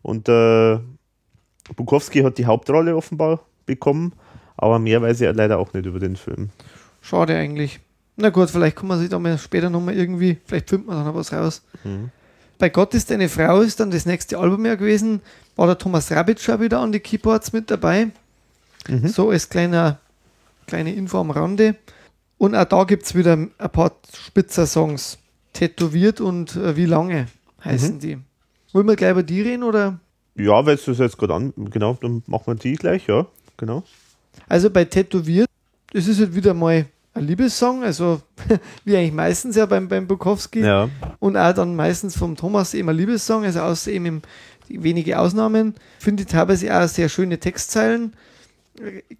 [0.00, 0.78] Und äh,
[1.76, 4.12] Bukowski hat die Hauptrolle offenbar bekommen,
[4.56, 6.50] aber mehr weiß ich leider auch nicht über den Film.
[7.00, 7.80] Schade eigentlich.
[8.16, 11.06] Na gut, vielleicht kann man sich da mal später nochmal irgendwie, vielleicht findet man dann
[11.06, 11.62] noch was raus.
[11.82, 12.10] Mhm.
[12.58, 15.20] Bei Gott ist eine Frau ist dann das nächste Album ja gewesen.
[15.56, 18.10] War der Thomas Rabitsch schon wieder an die Keyboards mit dabei.
[18.88, 19.08] Mhm.
[19.08, 19.98] So als kleiner,
[20.66, 21.76] kleine Info am Rande.
[22.38, 25.18] Und auch da gibt es wieder ein paar spitzer Songs.
[25.52, 27.28] Tätowiert und äh, wie lange
[27.64, 28.18] heißen die.
[28.72, 30.00] Wollen wir gleich über die reden oder?
[30.34, 33.26] Ja, weil du es jetzt gerade an, genau, dann machen wir die gleich, ja,
[33.56, 33.84] genau.
[34.48, 35.48] Also bei Tätowiert,
[35.92, 38.20] das ist halt wieder mal ein Liebessong, also
[38.84, 40.60] wie eigentlich meistens ja beim, beim Bukowski.
[40.60, 40.88] Ja.
[41.20, 44.22] Und auch dann meistens vom Thomas eben ein Liebessong, also außer eben im,
[44.68, 45.74] wenige Ausnahmen.
[45.98, 48.14] Finde ich teilweise auch sehr schöne Textzeilen.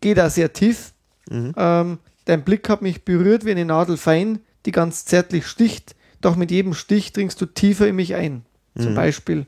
[0.00, 0.92] Geht auch sehr tief.
[1.30, 1.54] Mhm.
[1.56, 5.94] Ähm, dein Blick hat mich berührt wie eine Nadel fein, die ganz zärtlich sticht.
[6.20, 8.44] Doch mit jedem Stich dringst du tiefer in mich ein.
[8.76, 8.96] Zum Mhm.
[8.96, 9.46] Beispiel.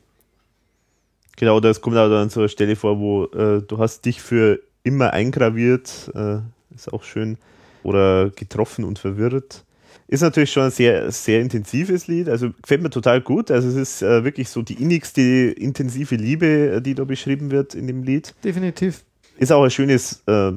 [1.36, 4.60] Genau, das kommt auch dann so eine Stelle vor, wo äh, du hast dich für
[4.84, 6.38] immer eingraviert, äh,
[6.74, 7.38] ist auch schön,
[7.86, 9.64] oder getroffen und verwirrt.
[10.08, 13.50] Ist natürlich schon ein sehr, sehr intensives Lied, also gefällt mir total gut.
[13.50, 17.74] Also es ist äh, wirklich so die innigste intensive Liebe, äh, die da beschrieben wird
[17.74, 18.34] in dem Lied.
[18.44, 19.04] Definitiv.
[19.38, 20.52] Ist auch ein schönes, äh,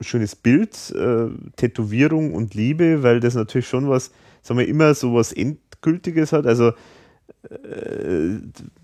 [0.00, 4.10] schönes Bild, äh, Tätowierung und Liebe, weil das natürlich schon was,
[4.42, 6.46] sagen wir, immer so was Endgültiges hat.
[6.46, 6.72] Also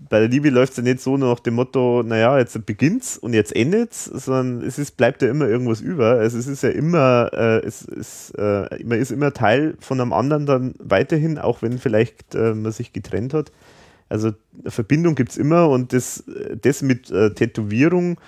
[0.09, 3.33] bei der Liebe läuft es ja nicht so nach dem Motto, naja, jetzt beginnt's und
[3.33, 6.17] jetzt endet's, sondern es ist, bleibt ja immer irgendwas über.
[6.19, 10.13] Also es ist ja immer, äh, es ist, äh, man ist immer Teil von einem
[10.13, 13.51] anderen dann weiterhin, auch wenn vielleicht äh, man sich getrennt hat.
[14.09, 16.23] Also eine Verbindung gibt's immer und das,
[16.61, 18.19] das mit äh, Tätowierung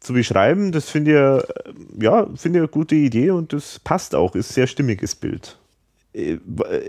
[0.00, 4.14] zu beschreiben, das finde ich, äh, ja, finde ich eine gute Idee und das passt
[4.14, 5.58] auch, ist ein sehr stimmiges Bild.
[6.14, 6.38] Äh,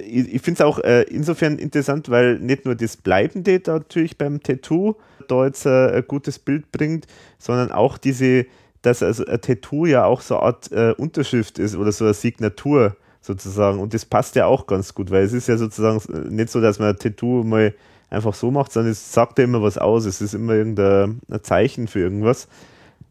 [0.06, 4.42] Ich finde es auch äh, insofern interessant, weil nicht nur das Bleibende da natürlich beim
[4.42, 4.96] Tattoo
[5.28, 7.08] da jetzt äh, ein gutes Bild bringt,
[7.40, 8.46] sondern auch diese,
[8.82, 12.14] dass also ein Tattoo ja auch so eine Art äh, Unterschrift ist oder so eine
[12.14, 13.80] Signatur sozusagen.
[13.80, 16.80] Und das passt ja auch ganz gut, weil es ist ja sozusagen nicht so, dass
[16.80, 17.74] man ein Tattoo mal
[18.10, 20.06] einfach so macht, sondern es sagt ja immer was aus.
[20.06, 22.48] Es ist immer irgendein ein Zeichen für irgendwas.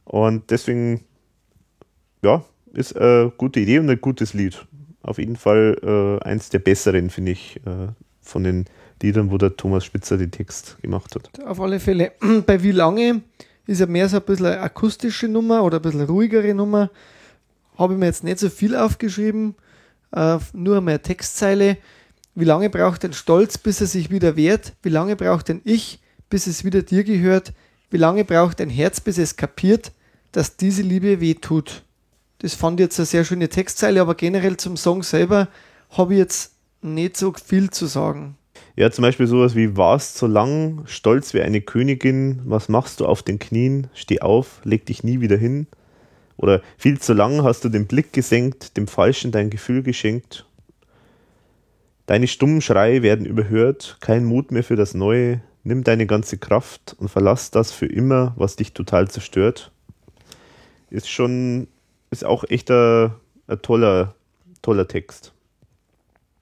[0.05, 1.05] Und deswegen,
[2.23, 4.67] ja, ist eine gute Idee und ein gutes Lied.
[5.03, 7.89] Auf jeden Fall äh, eins der besseren, finde ich, äh,
[8.21, 8.67] von den
[9.03, 11.45] Liedern, wo der Thomas Spitzer den Text gemacht hat.
[11.45, 12.13] Auf alle Fälle.
[12.47, 13.23] Bei Wie lange
[13.67, 16.91] ist ja mehr so ein bisschen eine akustische Nummer oder ein bisschen ruhigere Nummer.
[17.77, 19.55] Habe ich mir jetzt nicht so viel aufgeschrieben,
[20.13, 21.79] äh, nur mehr Textzeile.
[22.35, 24.73] Wie lange braucht ein Stolz, bis er sich wieder wehrt?
[24.83, 26.01] Wie lange braucht ein Ich,
[26.31, 27.53] bis es wieder dir gehört?
[27.91, 29.93] Wie lange braucht ein Herz, bis es kapiert,
[30.33, 31.83] dass diese Liebe weh tut?
[32.43, 35.49] Das fand ich jetzt eine sehr schöne Textzeile, aber generell zum Song selber
[35.91, 38.37] habe ich jetzt nicht so viel zu sagen.
[38.75, 43.07] Ja, zum Beispiel sowas wie, warst so lang, stolz wie eine Königin, was machst du
[43.07, 45.69] auf den Knien, steh auf, leg dich nie wieder hin.
[46.37, 50.45] Oder viel zu lang hast du den Blick gesenkt, dem Falschen dein Gefühl geschenkt.
[52.07, 56.97] Deine stummen Schreie werden überhört, kein Mut mehr für das Neue, nimm deine ganze Kraft
[56.99, 59.71] und verlass das für immer, was dich total zerstört.
[60.91, 61.69] Ist schon,
[62.13, 63.13] ist auch echt ein,
[63.49, 64.15] ein toller,
[64.61, 65.33] toller Text.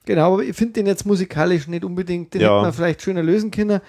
[0.05, 2.49] Genau, aber ich finde den jetzt musikalisch nicht unbedingt, den ja.
[2.49, 3.81] hätte man vielleicht schöner lösen können.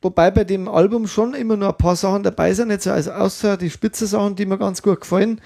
[0.00, 3.56] Wobei bei dem Album schon immer nur ein paar Sachen dabei sind, jetzt also außer
[3.56, 5.40] die Spitze-Sachen, die mir ganz gut gefallen.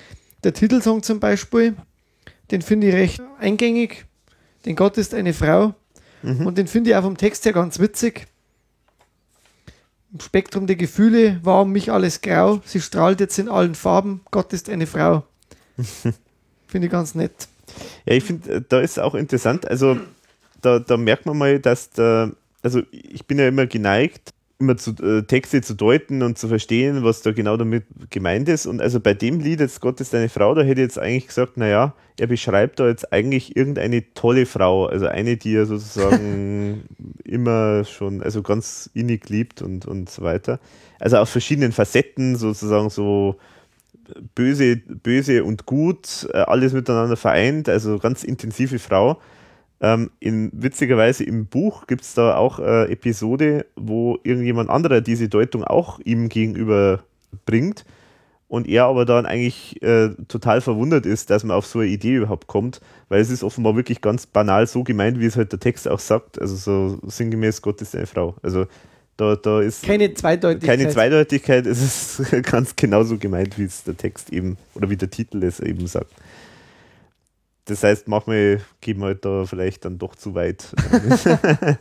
[0.44, 1.76] Der Titelsong zum Beispiel,
[2.50, 4.06] den finde ich recht eingängig.
[4.66, 5.74] Den Gott ist eine Frau.
[6.22, 6.46] Mhm.
[6.46, 8.26] Und den finde ich auch vom Text her ganz witzig.
[10.12, 12.60] Im Spektrum der Gefühle war um mich alles grau.
[12.64, 14.22] Sie strahlt jetzt in allen Farben.
[14.30, 15.22] Gott ist eine Frau.
[16.66, 17.48] Finde ich ganz nett.
[18.06, 19.98] Ja, ich finde, äh, da ist auch interessant, also
[20.60, 22.30] da, da merkt man mal, dass da,
[22.62, 27.04] also ich bin ja immer geneigt, immer zu, äh, Texte zu deuten und zu verstehen,
[27.04, 28.66] was da genau damit gemeint ist.
[28.66, 31.28] Und also bei dem Lied, jetzt Gott ist deine Frau, da hätte ich jetzt eigentlich
[31.28, 36.88] gesagt, naja, er beschreibt da jetzt eigentlich irgendeine tolle Frau, also eine, die er sozusagen
[37.24, 40.58] immer schon, also ganz innig liebt und, und so weiter.
[40.98, 43.36] Also aus verschiedenen Facetten sozusagen so
[44.34, 49.20] böse, böse und gut, äh, alles miteinander vereint, also ganz intensive Frau.
[49.80, 55.28] Ähm, in, witzigerweise im Buch gibt es da auch eine Episode, wo irgendjemand anderer diese
[55.28, 57.04] Deutung auch ihm gegenüber
[57.46, 57.84] bringt
[58.48, 62.16] und er aber dann eigentlich äh, total verwundert ist, dass man auf so eine Idee
[62.16, 65.60] überhaupt kommt, weil es ist offenbar wirklich ganz banal so gemeint, wie es halt der
[65.60, 68.34] Text auch sagt, also so sinngemäß Gott ist eine Frau.
[68.42, 68.66] Also
[69.18, 70.78] da, da ist keine Zweideutigkeit.
[70.78, 71.82] Keine Zweideutigkeit, es
[72.20, 75.86] ist ganz genauso gemeint, wie es der Text eben oder wie der Titel es eben
[75.88, 76.12] sagt.
[77.64, 80.72] Das heißt, manchmal gehen wir halt da vielleicht dann doch zu weit.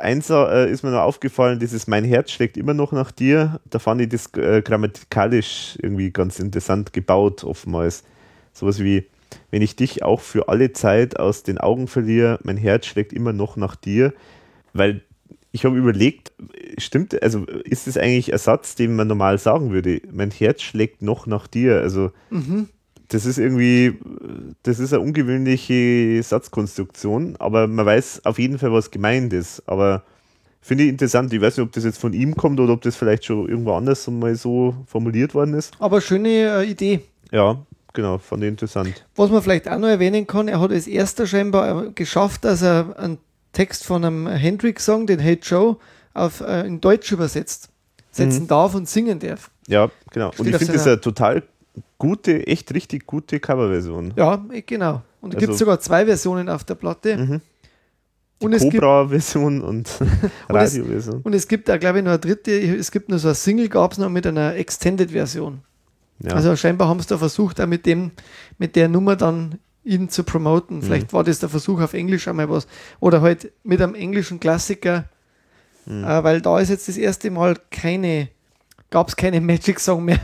[0.00, 3.58] Eins äh, ist mir noch aufgefallen, dieses Mein Herz schlägt immer noch nach dir.
[3.70, 8.04] Da fand ich das äh, grammatikalisch irgendwie ganz interessant gebaut, oftmals.
[8.52, 9.06] Sowas wie,
[9.50, 13.32] wenn ich dich auch für alle Zeit aus den Augen verliere, mein Herz schlägt immer
[13.32, 14.12] noch nach dir.
[14.72, 15.02] Weil
[15.52, 16.32] ich habe überlegt,
[16.78, 20.00] stimmt, also ist das eigentlich ein Satz, den man normal sagen würde?
[20.12, 21.80] Mein Herz schlägt noch nach dir.
[21.80, 22.68] Also mhm.
[23.08, 23.98] das ist irgendwie,
[24.62, 29.62] das ist eine ungewöhnliche Satzkonstruktion, aber man weiß auf jeden Fall, was gemeint ist.
[29.66, 30.04] Aber
[30.60, 31.32] finde ich interessant.
[31.32, 33.74] Ich weiß nicht, ob das jetzt von ihm kommt oder ob das vielleicht schon irgendwo
[33.74, 35.74] anders mal so formuliert worden ist.
[35.80, 37.00] Aber schöne äh, Idee.
[37.32, 37.58] Ja,
[37.92, 39.04] genau, fand ich interessant.
[39.16, 42.96] Was man vielleicht auch noch erwähnen kann, er hat als erster scheinbar geschafft, dass er
[42.98, 43.18] einen
[43.52, 45.76] Text von einem Hendrix-Song, den Hey Joe,
[46.14, 47.68] auf, äh, in Deutsch übersetzt,
[48.10, 48.48] setzen mhm.
[48.48, 49.50] darf und singen darf.
[49.66, 50.32] Ja, genau.
[50.32, 51.42] Steht und ich finde das eine total
[51.98, 54.12] gute, echt richtig gute Coverversion.
[54.16, 55.02] Ja, genau.
[55.20, 57.16] Und es also, gibt sogar zwei Versionen auf der Platte.
[57.16, 57.40] Mhm.
[58.42, 59.90] Und Cobra-Version und
[60.48, 61.16] Radio-Version.
[61.16, 63.34] Und, und, es gibt da, glaube ich, noch eine dritte, es gibt nur so eine
[63.34, 65.60] Single, gab es noch mit einer Extended-Version.
[66.20, 66.32] Ja.
[66.32, 68.12] Also scheinbar haben sie da versucht, auch mit dem,
[68.58, 70.78] mit der Nummer dann ihn zu promoten.
[70.78, 70.82] Mhm.
[70.82, 72.66] Vielleicht war das der Versuch auf Englisch einmal was.
[73.00, 75.04] Oder halt mit einem englischen Klassiker,
[75.86, 76.04] mhm.
[76.04, 78.28] äh, weil da ist jetzt das erste Mal keine,
[78.90, 80.20] gab es keine Magic Song mehr.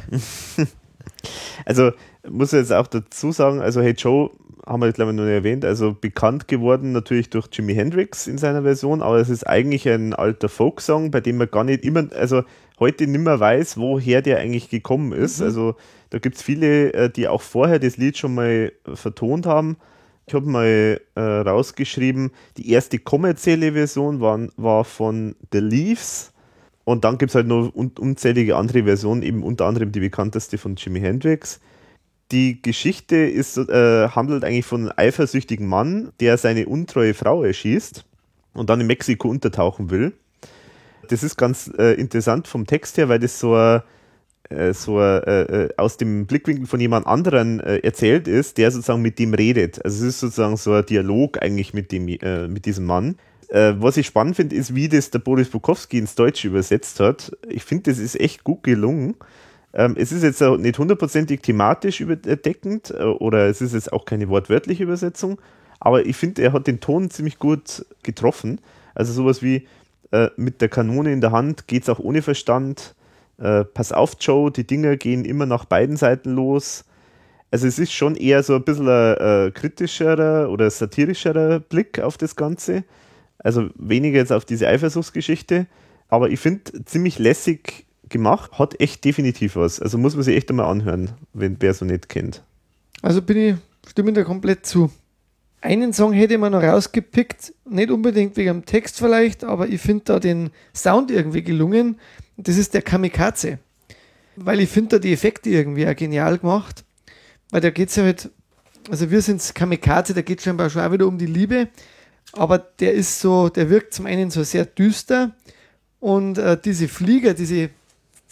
[1.64, 1.92] also
[2.28, 4.30] muss ich jetzt auch dazu sagen, also Hey Joe
[4.66, 8.36] haben wir, glaube ich, noch nicht erwähnt, also bekannt geworden natürlich durch Jimi Hendrix in
[8.36, 12.08] seiner Version, aber es ist eigentlich ein alter Folksong, bei dem man gar nicht immer,
[12.12, 12.42] also
[12.80, 15.38] heute nicht mehr weiß, woher der eigentlich gekommen ist.
[15.38, 15.46] Mhm.
[15.46, 15.76] Also
[16.10, 19.76] da gibt es viele, äh, die auch vorher das Lied schon mal vertont haben.
[20.26, 26.32] Ich habe mal äh, rausgeschrieben, die erste kommerzielle Version war, war von The Leaves.
[26.84, 30.58] Und dann gibt es halt noch un unzählige andere Versionen, eben unter anderem die bekannteste
[30.58, 31.60] von Jimi Hendrix.
[32.32, 38.04] Die Geschichte ist, äh, handelt eigentlich von einem eifersüchtigen Mann, der seine untreue Frau erschießt
[38.52, 40.12] und dann in Mexiko untertauchen will.
[41.08, 43.82] Das ist ganz äh, interessant vom Text her, weil das so ein
[44.72, 49.18] so äh, äh, aus dem Blickwinkel von jemand anderen äh, erzählt ist, der sozusagen mit
[49.18, 49.84] dem redet.
[49.84, 53.16] Also es ist sozusagen so ein Dialog eigentlich mit, dem, äh, mit diesem Mann.
[53.48, 57.32] Äh, was ich spannend finde, ist, wie das der Boris Bukowski ins Deutsche übersetzt hat.
[57.48, 59.16] Ich finde, das ist echt gut gelungen.
[59.74, 64.28] Ähm, es ist jetzt auch nicht hundertprozentig thematisch überdeckend oder es ist jetzt auch keine
[64.28, 65.38] wortwörtliche Übersetzung,
[65.80, 68.60] aber ich finde, er hat den Ton ziemlich gut getroffen.
[68.94, 69.66] Also sowas wie
[70.36, 72.94] mit der Kanone in der Hand geht es auch ohne Verstand
[73.38, 76.84] äh, pass auf, Joe, die Dinger gehen immer nach beiden Seiten los.
[77.50, 82.16] Also es ist schon eher so ein bisschen ein, äh, kritischerer oder satirischerer Blick auf
[82.16, 82.84] das Ganze.
[83.38, 85.66] Also weniger jetzt auf diese Eifersuchtsgeschichte.
[86.08, 89.80] Aber ich finde ziemlich lässig gemacht, hat echt definitiv was.
[89.80, 92.42] Also muss man sich echt einmal anhören, wenn wer so nicht kennt.
[93.02, 93.54] Also bin ich,
[93.88, 94.90] stimme da komplett zu.
[95.66, 100.04] Einen Song hätte mir noch rausgepickt, nicht unbedingt wegen dem Text vielleicht, aber ich finde
[100.04, 101.98] da den Sound irgendwie gelungen.
[102.36, 103.58] Das ist der Kamikaze.
[104.36, 106.84] Weil ich finde da die Effekte irgendwie auch genial gemacht.
[107.50, 108.30] Weil da geht es ja halt,
[108.90, 111.68] also wir sind Kamikaze, da geht es scheinbar schon auch wieder um die Liebe.
[112.32, 115.34] Aber der ist so, der wirkt zum einen so sehr düster
[115.98, 117.70] und äh, diese Flieger, diese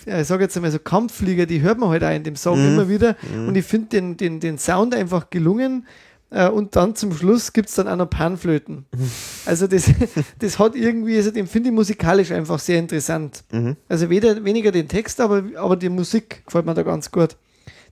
[0.07, 2.61] ja, ich sage jetzt einmal so Kampfflieger, die hört man halt auch in dem Song
[2.61, 2.75] mhm.
[2.75, 3.17] immer wieder.
[3.23, 3.49] Mhm.
[3.49, 5.87] Und ich finde den, den, den Sound einfach gelungen.
[6.31, 8.87] Äh, und dann zum Schluss gibt es dann auch noch Panflöten.
[8.93, 9.11] Mhm.
[9.47, 9.91] Also das,
[10.39, 13.45] das hat irgendwie, also den finde ich musikalisch einfach sehr interessant.
[13.53, 13.77] Mhm.
[13.89, 17.37] Also weder, weniger den Text, aber, aber die Musik gefällt mir da ganz gut.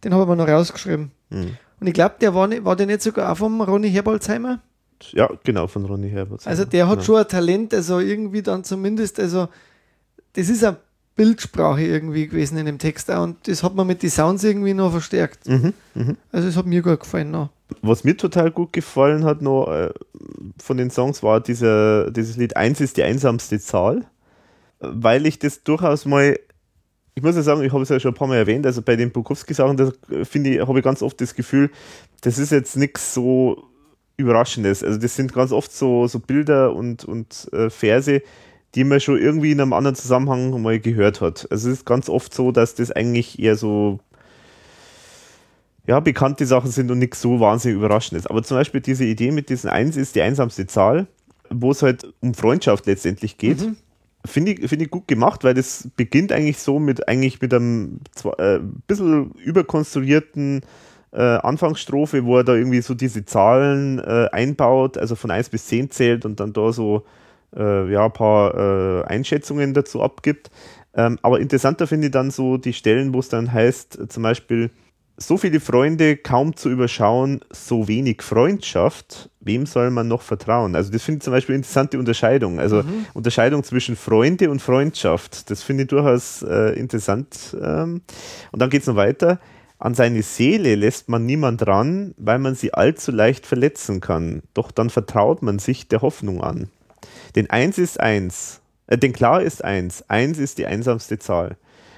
[0.03, 1.11] Den habe ich mir noch rausgeschrieben.
[1.31, 1.57] Mhm.
[1.81, 4.61] Und ich glaube, der war, war der nicht sogar auch vom Ronny Herbolzheimer?
[5.11, 6.51] Ja, genau, von Ronny Herbolzheimer.
[6.51, 7.05] Also der hat genau.
[7.05, 9.49] schon ein Talent, also irgendwie dann zumindest, also
[10.35, 10.77] das ist ein
[11.17, 14.75] Bildsprache irgendwie gewesen in dem Text auch und das hat man mit den Sounds irgendwie
[14.75, 15.47] noch verstärkt.
[15.47, 16.15] Mhm, mh.
[16.31, 17.51] Also es hat mir gut gefallen noch.
[17.81, 19.91] Was mir total gut gefallen hat noch äh,
[20.63, 24.05] von den Songs war dieser, dieses Lied 1 ist die einsamste Zahl,
[24.81, 26.37] weil ich das durchaus mal
[27.15, 28.97] ich muss ja sagen, ich habe es ja schon ein paar Mal erwähnt, also bei
[28.97, 29.93] den Bukowski-Sachen, da
[30.25, 31.71] finde ich, habe ich ganz oft das Gefühl,
[32.23, 33.65] das ist jetzt nichts so
[34.17, 34.83] Überraschendes.
[34.83, 38.23] Also das sind ganz oft so, so Bilder und, und äh, Verse,
[38.75, 41.47] die man schon irgendwie in einem anderen Zusammenhang mal gehört hat.
[41.51, 44.01] Also es ist ganz oft so, dass das eigentlich eher so
[45.87, 48.27] ja, bekannte Sachen sind und nichts so wahnsinnig überraschendes.
[48.27, 51.07] Aber zum Beispiel diese Idee mit diesen Eins ist die einsamste Zahl,
[51.51, 53.61] wo es halt um Freundschaft letztendlich geht.
[53.61, 53.77] Mhm.
[54.25, 57.99] Finde ich, find ich gut gemacht, weil das beginnt eigentlich so mit eigentlich mit einem
[58.39, 60.61] äh, bisschen überkonstruierten
[61.13, 65.67] äh, Anfangsstrophe, wo er da irgendwie so diese Zahlen äh, einbaut, also von 1 bis
[65.67, 67.05] 10 zählt und dann da so
[67.57, 70.51] äh, ja, ein paar äh, Einschätzungen dazu abgibt.
[70.95, 74.23] Ähm, aber interessanter finde ich dann so die Stellen, wo es dann heißt, äh, zum
[74.23, 74.71] Beispiel,
[75.17, 80.75] so viele Freunde kaum zu überschauen, so wenig Freundschaft, wem soll man noch vertrauen?
[80.75, 82.59] Also das finde ich zum Beispiel eine interessante Unterscheidung.
[82.59, 83.07] Also mhm.
[83.15, 87.57] Unterscheidung zwischen Freunde und Freundschaft, das finde ich durchaus äh, interessant.
[87.61, 88.03] Ähm,
[88.51, 89.39] und dann geht es noch weiter.
[89.79, 94.43] An seine Seele lässt man niemand ran, weil man sie allzu leicht verletzen kann.
[94.55, 96.69] Doch dann vertraut man sich der Hoffnung an.
[97.35, 98.61] Denn eins ist eins.
[98.87, 100.09] Äh, denn klar ist eins.
[100.09, 101.57] Eins ist die einsamste Zahl.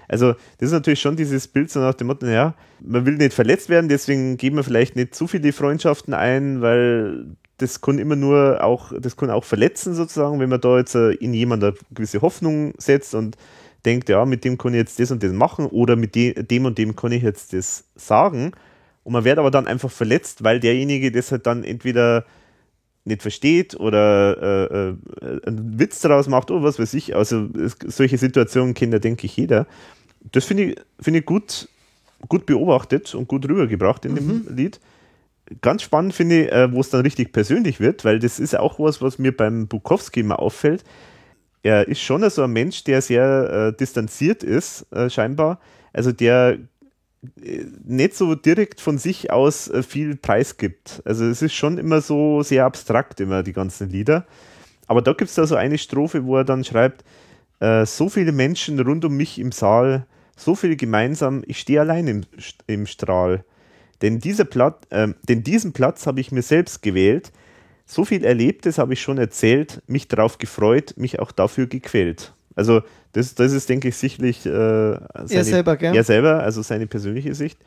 [0.08, 3.32] Also, das ist natürlich schon dieses Bild so nach dem Motto, ja, man will nicht
[3.32, 7.26] verletzt werden, deswegen geben wir vielleicht nicht zu viele Freundschaften ein, weil
[7.58, 11.12] das kann immer nur auch, das kann auch verletzen sozusagen, wenn man da jetzt äh,
[11.12, 13.36] in jemand eine gewisse Hoffnung setzt und
[13.84, 16.78] denkt, ja, mit dem kann ich jetzt das und das machen oder mit dem und
[16.78, 18.52] dem kann ich jetzt das sagen.
[19.04, 22.24] Und man wird aber dann einfach verletzt, weil derjenige das halt dann entweder
[23.04, 27.14] nicht versteht oder äh, äh, einen Witz daraus macht oder was weiß ich.
[27.14, 29.66] Also es, solche Situationen kennt ja, denke ich, jeder.
[30.32, 31.68] Das finde ich, find ich gut,
[32.28, 34.16] gut beobachtet und gut rübergebracht in mhm.
[34.16, 34.80] dem Lied.
[35.60, 38.78] Ganz spannend finde ich, äh, wo es dann richtig persönlich wird, weil das ist auch
[38.78, 40.82] was, was mir beim Bukowski immer auffällt.
[41.62, 45.60] Er ist schon so ein Mensch, der sehr äh, distanziert ist, äh, scheinbar.
[45.92, 46.58] Also der
[47.84, 51.02] nicht so direkt von sich aus äh, viel Preis gibt.
[51.04, 54.26] Also es ist schon immer so sehr abstrakt, immer die ganzen Lieder.
[54.86, 57.04] Aber da gibt es da so eine Strophe, wo er dann schreibt,
[57.60, 60.06] äh, so viele Menschen rund um mich im Saal,
[60.36, 62.22] so viele gemeinsam, ich stehe allein im,
[62.66, 63.44] im Strahl.
[64.02, 67.32] Denn, dieser Platt, äh, denn diesen Platz habe ich mir selbst gewählt.
[67.86, 72.34] So viel Erlebtes habe ich schon erzählt, mich darauf gefreut, mich auch dafür gequält.
[72.56, 72.82] Also
[73.12, 75.94] das, das ist, denke ich, sicherlich äh, seine, er selber, gell?
[75.94, 77.58] Er selber, also seine persönliche Sicht.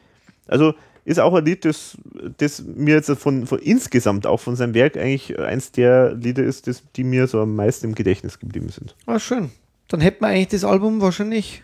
[0.47, 0.73] Also
[1.05, 1.97] ist auch ein Lied, das,
[2.37, 6.67] das mir jetzt von, von insgesamt auch von seinem Werk eigentlich eins der Lieder ist,
[6.67, 8.95] das, die mir so am meisten im Gedächtnis geblieben sind.
[9.05, 9.51] Ah, schön.
[9.87, 11.63] Dann hätten wir eigentlich das Album wahrscheinlich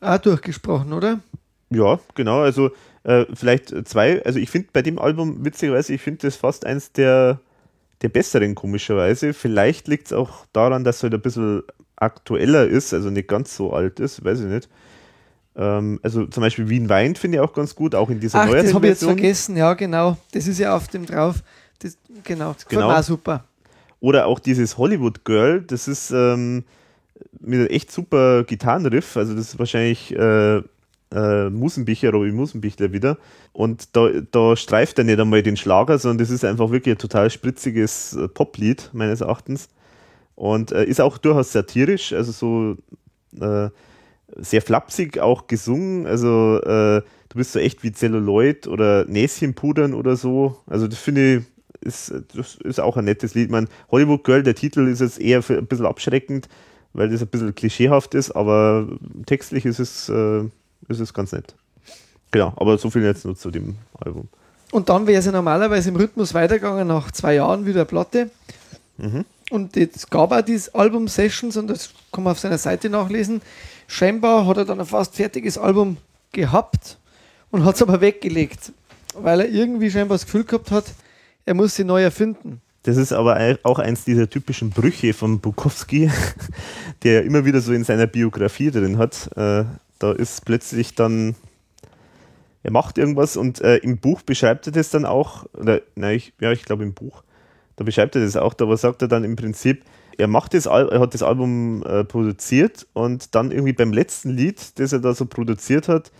[0.00, 1.20] auch durchgesprochen, oder?
[1.68, 2.40] Ja, genau.
[2.40, 2.70] Also
[3.02, 4.24] äh, vielleicht zwei.
[4.24, 7.40] Also ich finde bei dem Album, witzigerweise, ich finde das fast eins der,
[8.02, 9.34] der besseren, komischerweise.
[9.34, 11.62] Vielleicht liegt es auch daran, dass es halt ein bisschen
[11.96, 14.68] aktueller ist, also nicht ganz so alt ist, weiß ich nicht.
[15.56, 18.50] Ähm, also zum Beispiel Wien weint finde ich auch ganz gut, auch in dieser Ach,
[18.50, 20.16] das habe ich jetzt vergessen, ja genau.
[20.32, 21.42] Das ist ja auf dem drauf.
[21.80, 22.90] Das, genau, das genau.
[22.90, 23.44] auch super.
[24.00, 26.64] Oder auch dieses Hollywood Girl, das ist ähm,
[27.40, 30.60] mit einem echt super Gitarrenriff, also das ist wahrscheinlich äh,
[31.12, 33.16] äh, Musenbicher, Robin Musenbichler wieder.
[33.52, 36.98] Und da, da streift er nicht einmal den Schlager, sondern das ist einfach wirklich ein
[36.98, 39.68] total spritziges äh, Poplied, meines Erachtens.
[40.36, 42.76] Und äh, ist auch durchaus satirisch, also so,
[43.44, 43.70] äh,
[44.36, 46.06] sehr flapsig auch gesungen.
[46.06, 50.58] Also äh, du bist so echt wie Celluloid oder Näschenpudern oder so.
[50.66, 51.44] Also das finde ich,
[51.80, 53.50] ist, das ist auch ein nettes Lied.
[53.50, 56.48] Man, Hollywood Girl, der Titel ist jetzt eher ein bisschen abschreckend,
[56.92, 58.88] weil das ein bisschen klischeehaft ist, aber
[59.26, 60.44] textlich ist es, äh,
[60.88, 61.54] ist es ganz nett.
[62.30, 64.28] Genau, aber so viel jetzt nur zu dem Album.
[64.72, 68.30] Und dann wäre es ja normalerweise im Rhythmus weitergegangen, nach zwei Jahren wieder Platte.
[68.98, 69.24] Mhm.
[69.50, 73.42] Und es gab auch diese Album-Sessions und das kann man auf seiner Seite nachlesen.
[73.86, 75.98] Scheinbar hat er dann ein fast fertiges Album
[76.32, 76.98] gehabt
[77.50, 78.72] und hat es aber weggelegt,
[79.14, 80.84] weil er irgendwie scheinbar das Gefühl gehabt hat,
[81.44, 82.60] er muss sie neu erfinden.
[82.82, 86.10] Das ist aber auch eins dieser typischen Brüche von Bukowski,
[87.02, 89.28] der immer wieder so in seiner Biografie drin hat.
[89.36, 89.64] Äh,
[89.98, 91.34] da ist plötzlich dann,
[92.62, 96.32] er macht irgendwas und äh, im Buch beschreibt er das dann auch, oder nein, ich,
[96.40, 97.22] ja, ich glaube im Buch,
[97.76, 99.84] da beschreibt er das auch, da sagt er dann im Prinzip,
[100.18, 104.78] er macht das, er hat das Album äh, produziert und dann irgendwie beim letzten Lied,
[104.78, 106.10] das er da so produziert hat,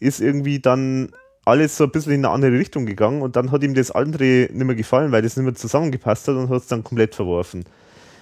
[0.00, 1.10] ist irgendwie dann
[1.44, 4.48] alles so ein bisschen in eine andere Richtung gegangen und dann hat ihm das andere
[4.52, 7.64] nicht mehr gefallen, weil das nicht mehr zusammengepasst hat und hat es dann komplett verworfen.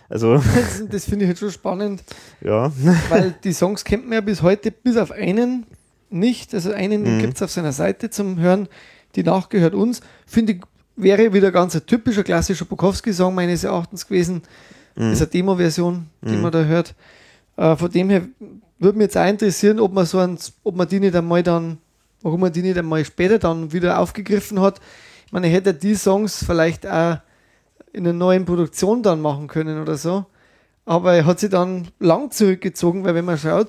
[0.08, 2.04] Also das, das finde ich halt schon spannend.
[2.40, 2.70] Ja.
[3.08, 5.66] Weil die Songs kennt man ja bis heute, bis auf einen
[6.10, 6.54] nicht.
[6.54, 7.18] Also einen mhm.
[7.18, 8.68] gibt es auf seiner Seite zum Hören,
[9.16, 10.00] die nachgehört uns.
[10.26, 10.60] Finde ich,
[10.96, 14.42] wäre wieder ganz ein typischer klassischer Bukowski-Song meines Erachtens gewesen.
[14.94, 15.10] Mhm.
[15.10, 16.42] Das ist eine Demo-Version, die mhm.
[16.42, 16.94] man da hört.
[17.56, 18.22] Äh, von dem her
[18.78, 21.78] würde mich jetzt auch interessieren, ob man so ein, ob man die nicht einmal dann
[22.26, 24.80] warum er die nicht einmal später dann wieder aufgegriffen hat.
[25.26, 27.18] Ich meine, er hätte die Songs vielleicht auch
[27.92, 30.26] in einer neuen Produktion dann machen können oder so.
[30.84, 33.68] Aber er hat sie dann lang zurückgezogen, weil wenn man schaut,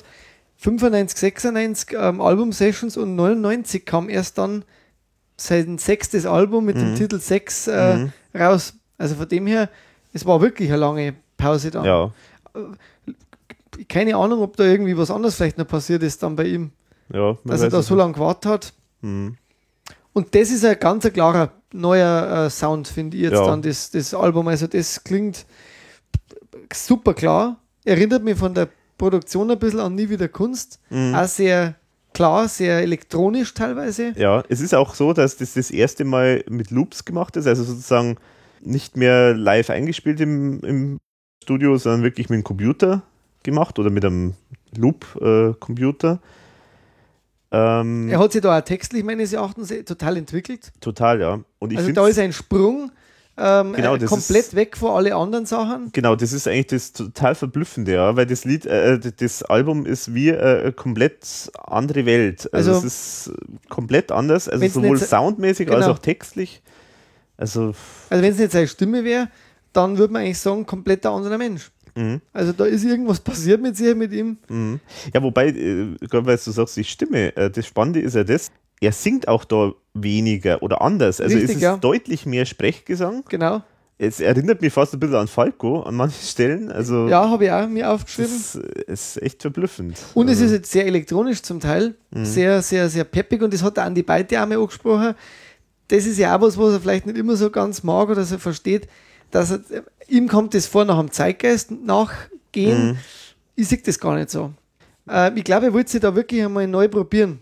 [0.58, 4.66] 95, 96 ähm, Album-Sessions und 99 kam erst dann
[5.38, 6.82] sein sechstes Album mit mhm.
[6.82, 8.12] dem Titel 6 äh, mhm.
[8.36, 8.74] raus.
[8.98, 9.70] Also von dem her,
[10.14, 11.86] es war wirklich eine lange Pause dann.
[11.86, 12.12] Ja.
[12.56, 16.72] Äh, keine Ahnung, ob da irgendwie was anderes vielleicht noch passiert ist dann bei ihm.
[17.14, 18.74] Ja, dass er da so lange gewartet hat.
[19.02, 19.38] Mhm.
[20.14, 23.46] Und das ist ein ganz klarer neuer äh, Sound, finde ich jetzt ja.
[23.46, 24.48] dann, das, das Album.
[24.48, 25.46] Also das klingt
[26.74, 27.58] super klar.
[27.86, 30.80] Erinnert mich von der Produktion ein bisschen an Nie wieder Kunst.
[30.90, 31.16] Mhm.
[31.16, 31.76] Auch sehr
[32.18, 34.14] klar, sehr elektronisch teilweise.
[34.18, 37.64] Ja, es ist auch so, dass das das erste Mal mit Loops gemacht ist, also
[37.64, 38.18] sozusagen
[38.60, 40.98] nicht mehr live eingespielt im, im
[41.44, 43.04] Studio, sondern wirklich mit dem Computer
[43.44, 44.34] gemacht oder mit einem
[44.76, 46.20] Loop-Computer.
[47.52, 50.72] Äh, ähm, er hat sich da auch textlich meines Erachtens total entwickelt.
[50.82, 51.40] Total, ja.
[51.62, 52.92] also da ist ein Sprung
[53.40, 55.92] ähm, genau, äh, komplett ist, weg von allen anderen Sachen.
[55.92, 59.86] Genau, das ist eigentlich das total Verblüffende, ja, weil das Lied, äh, äh das Album
[59.86, 62.50] ist wie äh, eine komplett andere Welt.
[62.52, 63.32] Also, also es ist
[63.70, 65.78] komplett anders, also sowohl soundmäßig genau.
[65.80, 66.64] als auch textlich.
[67.38, 67.74] Also,
[68.10, 69.30] also wenn es nicht seine Stimme wäre,
[69.72, 71.70] dann würde man eigentlich sagen, komplett ein anderer Mensch.
[71.96, 72.22] Mhm.
[72.34, 74.38] Also da ist irgendwas passiert mit sich, mit ihm.
[74.50, 74.80] Mhm.
[75.14, 78.50] Ja, wobei, äh, gerade weil du sagst, die Stimme, äh, das Spannende ist ja das,
[78.80, 81.20] er singt auch da weniger oder anders.
[81.20, 81.78] Also Richtig, es ist ja.
[81.78, 83.24] deutlich mehr Sprechgesang.
[83.30, 83.62] Genau.
[84.00, 86.72] Es erinnert mich fast ein bisschen an Falco an manchen Stellen.
[86.72, 88.36] Also ja, habe ich auch mir aufgeschrieben.
[88.36, 89.98] Es ist echt verblüffend.
[90.14, 90.44] Und also.
[90.44, 91.96] es ist jetzt sehr elektronisch zum Teil.
[92.12, 92.26] Mhm.
[92.26, 93.42] Sehr, sehr, sehr peppig.
[93.42, 95.16] Und das hat der Andi Beite auch mal angesprochen.
[95.88, 98.38] Das ist ja auch was, was er vielleicht nicht immer so ganz mag oder so
[98.38, 98.88] versteht
[99.32, 102.90] dass er, ihm kommt das vor nach dem Zeitgeist nachgehen.
[102.90, 102.98] Mhm.
[103.56, 104.54] Ich sehe das gar nicht so.
[105.10, 107.40] Äh, ich glaube, er wollte sich da wirklich einmal neu probieren.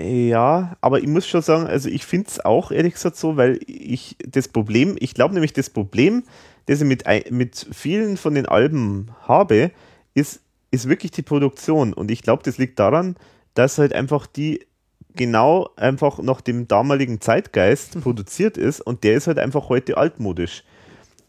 [0.00, 3.58] Ja, aber ich muss schon sagen, also ich finde es auch ehrlich gesagt so, weil
[3.66, 6.22] ich das Problem, ich glaube nämlich das Problem,
[6.66, 9.72] das ich mit, mit vielen von den Alben habe,
[10.14, 11.92] ist, ist wirklich die Produktion.
[11.92, 13.16] Und ich glaube, das liegt daran,
[13.54, 14.66] dass halt einfach die
[15.16, 18.02] genau einfach nach dem damaligen Zeitgeist mhm.
[18.02, 20.62] produziert ist und der ist halt einfach heute altmodisch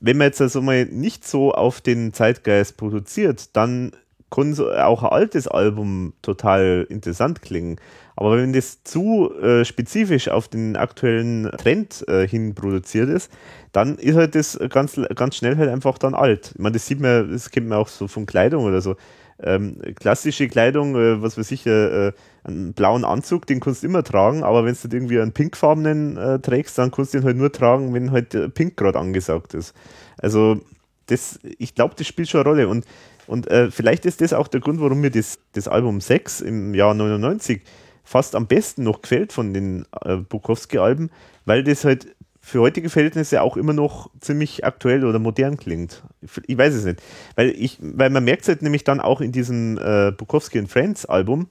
[0.02, 3.92] wenn man jetzt also mal nicht so auf den Zeitgeist produziert, dann
[4.32, 7.80] kann so auch ein altes Album total interessant klingen.
[8.20, 13.32] Aber wenn das zu äh, spezifisch auf den aktuellen Trend äh, hin produziert ist,
[13.72, 16.52] dann ist halt das ganz, ganz schnell halt einfach dann alt.
[16.54, 18.98] Ich meine, das sieht man, das kennt man auch so von Kleidung oder so.
[19.42, 22.12] Ähm, klassische Kleidung, äh, was weiß ich, äh,
[22.44, 26.40] einen blauen Anzug, den kannst du immer tragen, aber wenn du irgendwie einen pinkfarbenen äh,
[26.40, 29.74] trägst, dann kannst du ihn halt nur tragen, wenn halt äh, pink gerade angesagt ist.
[30.18, 30.60] Also
[31.06, 32.84] das, ich glaube, das spielt schon eine Rolle und,
[33.28, 36.74] und äh, vielleicht ist das auch der Grund, warum mir das, das Album 6 im
[36.74, 37.62] Jahr 99
[38.10, 41.12] fast am besten noch gefällt von den äh, Bukowski-Alben,
[41.46, 46.02] weil das halt für heutige Verhältnisse auch immer noch ziemlich aktuell oder modern klingt.
[46.48, 47.04] Ich weiß es nicht.
[47.36, 50.72] Weil, ich, weil man merkt es halt nämlich dann auch in diesem äh, Bukowski and
[50.72, 51.50] Friends Album,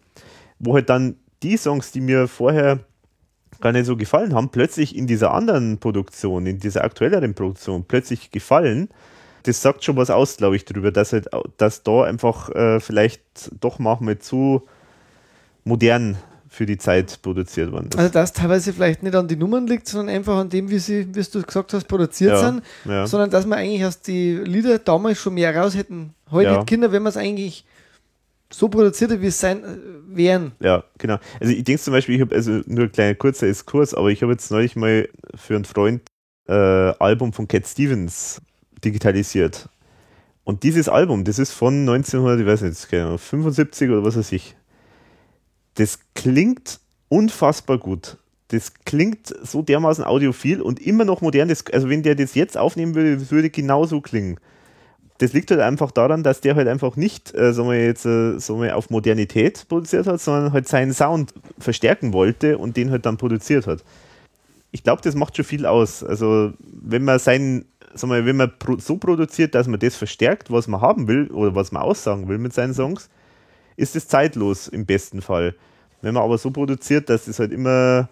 [0.59, 1.15] wo halt dann
[1.45, 2.81] die Songs, die mir vorher
[3.61, 8.33] gar nicht so gefallen haben, plötzlich in dieser anderen Produktion, in dieser aktuelleren Produktion, plötzlich
[8.33, 8.89] gefallen.
[9.45, 13.23] das sagt schon was aus, glaube ich, darüber, dass halt, dass da einfach äh, vielleicht
[13.61, 14.67] doch manchmal zu
[15.63, 16.19] modern
[16.59, 17.97] für die Zeit produziert worden ist.
[17.97, 21.07] Also dass teilweise vielleicht nicht an die Nummern liegt, sondern einfach an dem, wie sie,
[21.15, 23.07] wie du gesagt hast, produziert ja, sind, ja.
[23.07, 26.15] sondern dass man eigentlich aus die Lieder damals schon mehr raus hätten.
[26.33, 26.65] Heute ja.
[26.65, 27.65] Kinder, wenn man es eigentlich
[28.51, 29.77] so produziert wie es sein äh,
[30.09, 30.51] wären.
[30.59, 31.19] Ja, genau.
[31.39, 34.23] Also ich denke zum Beispiel, ich habe also nur ein kleiner kurzer Exkurs, aber ich
[34.23, 36.03] habe jetzt neulich mal für einen Freund
[36.49, 38.43] äh, Album von Cat Stevens
[38.85, 39.69] digitalisiert.
[40.43, 44.57] Und dieses Album, das ist von 1900, ich weiß nicht, 75 oder was weiß ich
[45.79, 48.19] das klingt unfassbar gut.
[48.49, 51.49] Das klingt so dermaßen audiophil und immer noch modern.
[51.49, 54.39] Das, also wenn der das jetzt aufnehmen würde, würde genauso klingen.
[55.19, 58.39] Das liegt halt einfach daran, dass der halt einfach nicht, äh, sagen wir jetzt, äh,
[58.39, 63.07] sagen wir, auf Modernität produziert hat, sondern halt seinen Sound verstärken wollte und den halt
[63.07, 63.85] dann produziert hat.
[64.73, 66.03] Ich glaube, das macht schon viel aus.
[66.03, 70.67] Also wenn man seinen, sagen wir, wenn man so produziert, dass man das verstärkt, was
[70.67, 73.09] man haben will oder was man aussagen will mit seinen Songs,
[73.79, 75.55] ist es zeitlos im besten Fall.
[76.03, 78.09] Wenn man aber so produziert, dass es halt immer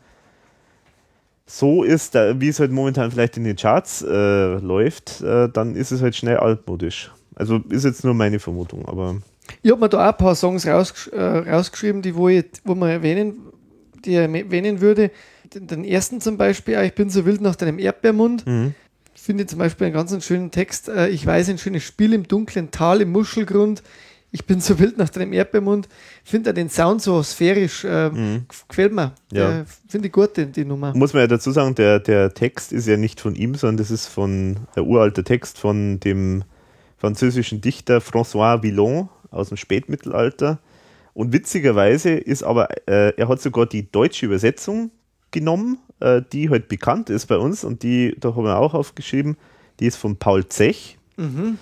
[1.44, 5.92] so ist, wie es halt momentan vielleicht in den Charts äh, läuft, äh, dann ist
[5.92, 7.12] es halt schnell altmodisch.
[7.34, 9.16] Also ist jetzt nur meine Vermutung, aber.
[9.62, 12.74] Ich habe mir da auch ein paar Songs rausgesch äh, rausgeschrieben, die wo, ich, wo
[12.74, 13.36] man erwähnen,
[14.04, 15.10] die erwähnen würde.
[15.54, 18.44] Den, den, ersten zum Beispiel, Ich bin so wild nach deinem Erdbeermund.
[18.46, 18.74] Mhm.
[19.14, 20.88] Finde zum Beispiel einen ganz schönen Text.
[20.88, 23.82] Äh, ich weiß ein schönes Spiel im dunklen Tal, im Muschelgrund
[24.36, 25.88] ich bin so wild nach deinem Erdbeermund.
[26.22, 28.44] Finde den Sound so sphärisch, äh, mhm.
[28.68, 29.14] gefällt mir.
[29.32, 29.60] Ja.
[29.60, 30.94] Äh, Finde ich gut, die, die, Nummer.
[30.94, 33.90] Muss man ja dazu sagen, der, der Text ist ja nicht von ihm, sondern das
[33.90, 36.44] ist von der uralte Text von dem
[36.98, 40.58] französischen Dichter François Villon aus dem Spätmittelalter.
[41.14, 44.90] Und witzigerweise ist aber, äh, er hat sogar die deutsche Übersetzung
[45.30, 49.38] genommen, äh, die halt bekannt ist bei uns und die, da haben wir auch aufgeschrieben,
[49.80, 50.98] die ist von Paul Zech.
[51.16, 51.56] Mhm.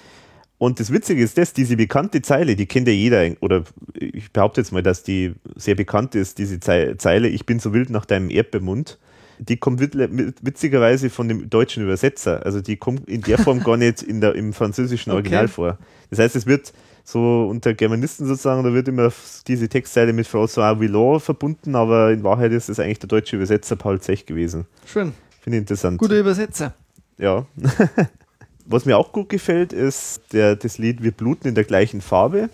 [0.64, 4.62] Und das Witzige ist das, diese bekannte Zeile, die kennt ja jeder, oder ich behaupte
[4.62, 8.30] jetzt mal, dass die sehr bekannt ist, diese Zeile, ich bin so wild nach deinem
[8.30, 8.98] Erdbeermund,
[9.38, 12.46] die kommt witzigerweise von dem deutschen Übersetzer.
[12.46, 15.52] Also die kommt in der Form gar nicht in der, im französischen Original okay.
[15.52, 15.78] vor.
[16.08, 16.72] Das heißt, es wird
[17.04, 19.12] so unter Germanisten sozusagen, da wird immer
[19.46, 23.76] diese Textzeile mit François Villon verbunden, aber in Wahrheit ist es eigentlich der deutsche Übersetzer
[23.76, 24.64] Paul Zech gewesen.
[24.86, 25.12] Schön.
[25.42, 25.98] Finde ich interessant.
[25.98, 26.72] Guter Übersetzer.
[27.18, 27.44] Ja.
[28.66, 32.48] Was mir auch gut gefällt, ist der, das Lied Wir bluten in der gleichen Farbe.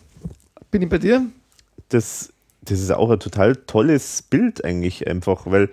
[0.71, 1.27] Bin ich bei dir?
[1.89, 2.33] Das,
[2.63, 5.71] das ist auch ein total tolles Bild eigentlich einfach, weil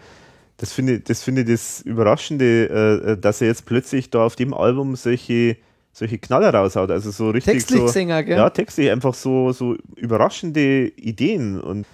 [0.57, 4.35] das finde ich das, find ich das Überraschende, äh, dass er jetzt plötzlich da auf
[4.35, 5.57] dem Album solche,
[5.93, 6.89] solche Knaller raushaut.
[6.89, 8.37] Also so richtig textlich so, Sänger, gell?
[8.37, 11.61] Ja, textlich einfach so, so überraschende Ideen.
[11.61, 11.85] Und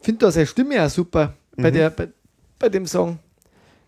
[0.00, 1.74] finde da seine Stimme auch super bei, mhm.
[1.74, 2.08] der, bei,
[2.58, 3.18] bei dem Song.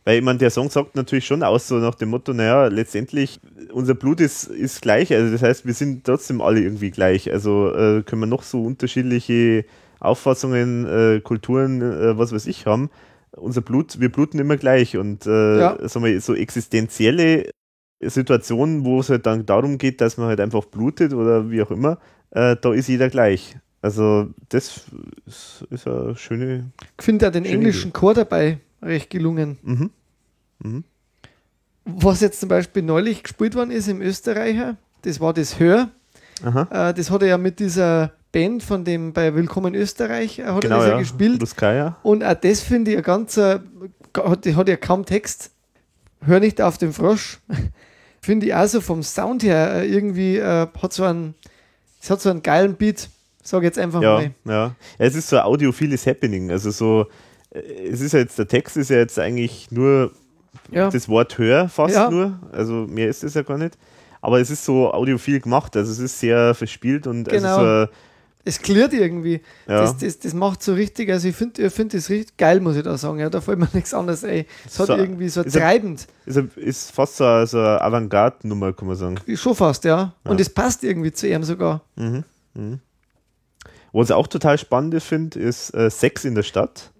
[0.04, 3.40] Weil ich meine, der Song sagt natürlich schon aus, so nach dem Motto, naja, letztendlich,
[3.72, 7.30] unser Blut ist, ist gleich, also das heißt, wir sind trotzdem alle irgendwie gleich.
[7.32, 9.64] Also äh, können wir noch so unterschiedliche
[10.00, 12.90] Auffassungen, äh, Kulturen, äh, was weiß ich haben.
[13.30, 15.88] Unser Blut, wir bluten immer gleich und äh, ja.
[15.88, 17.50] sagen wir, so existenzielle
[18.02, 21.70] Situationen, wo es halt dann darum geht, dass man halt einfach blutet oder wie auch
[21.70, 21.98] immer,
[22.30, 23.56] äh, da ist jeder gleich.
[23.80, 24.82] Also das
[25.26, 26.72] ist, ist eine schöne.
[26.98, 27.98] Ich finde da den englischen Idee.
[27.98, 29.58] Chor dabei recht gelungen.
[29.62, 29.90] Mhm.
[30.60, 30.84] Mhm.
[31.84, 35.90] Was jetzt zum Beispiel neulich gespielt worden ist im Österreicher, das war das Hör.
[36.44, 40.62] Äh, das hat er ja mit dieser Band von dem bei Willkommen Österreich äh, hat
[40.62, 41.40] genau, er das ja, ja gespielt.
[41.40, 41.98] Luskaya.
[42.02, 43.62] Und auch das finde ich ein ganzer,
[44.16, 45.50] hat, hat ja kaum Text.
[46.20, 47.40] Hör nicht auf den Frosch.
[48.22, 51.34] finde ich auch so vom Sound her äh, irgendwie äh, hat so einen,
[52.00, 53.10] es hat so einen geilen Beat.
[53.42, 54.30] Sag jetzt einfach ja, mal.
[54.44, 54.52] Ja.
[54.52, 56.52] ja, es ist so ein audiophiles Happening.
[56.52, 57.06] Also so,
[57.52, 60.12] es ist ja jetzt, der Text ist ja jetzt eigentlich nur
[60.70, 60.90] ja.
[60.90, 62.10] das Wort Hör fast ja.
[62.10, 62.38] nur.
[62.52, 63.76] Also mehr ist es ja gar nicht.
[64.20, 67.56] Aber es ist so audiophil gemacht, also es ist sehr verspielt und genau.
[67.56, 67.92] also so
[68.44, 69.40] es klärt irgendwie.
[69.68, 69.82] Ja.
[69.82, 72.76] Das, das, das macht so richtig, also ich finde ich find das richtig geil, muss
[72.76, 73.18] ich da sagen.
[73.20, 74.46] Ja, da fällt mir nichts anderes ein.
[74.66, 76.06] Es hat so, irgendwie so ist treibend.
[76.26, 79.16] Ist, ist fast so eine, so eine Avantgarde-Nummer, kann man sagen.
[79.34, 80.14] Schon fast, ja.
[80.24, 81.82] Und es passt irgendwie zu ihm sogar.
[81.96, 82.24] Mhm.
[82.54, 82.80] Mhm.
[83.92, 86.91] Was ich auch total spannend finde, ist äh, Sex in der Stadt.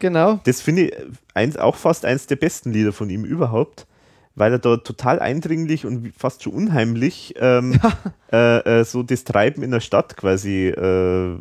[0.00, 0.40] Genau.
[0.44, 0.92] Das finde ich
[1.34, 3.86] eins, auch fast eins der besten Lieder von ihm überhaupt,
[4.34, 7.78] weil er da total eindringlich und fast schon unheimlich ähm,
[8.32, 11.36] äh, äh, so das Treiben in der Stadt quasi äh,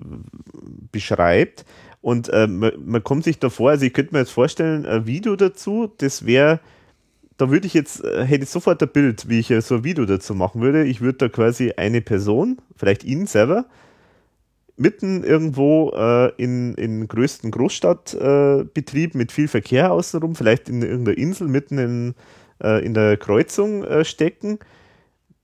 [0.92, 1.66] beschreibt.
[2.02, 5.06] Und äh, man, man, kommt sich da vor, also ich könnte mir jetzt vorstellen, ein
[5.06, 6.60] Video dazu, das wäre,
[7.38, 10.06] da würde ich jetzt, äh, hätte ich sofort ein Bild, wie ich so ein Video
[10.06, 10.86] dazu machen würde.
[10.86, 13.66] Ich würde da quasi eine Person, vielleicht ihn selber,
[14.80, 21.18] mitten irgendwo äh, in, in größten Großstadtbetrieb äh, mit viel Verkehr außenrum, vielleicht in irgendeiner
[21.18, 22.16] Insel mitten in,
[22.64, 24.60] äh, in der Kreuzung äh, stecken,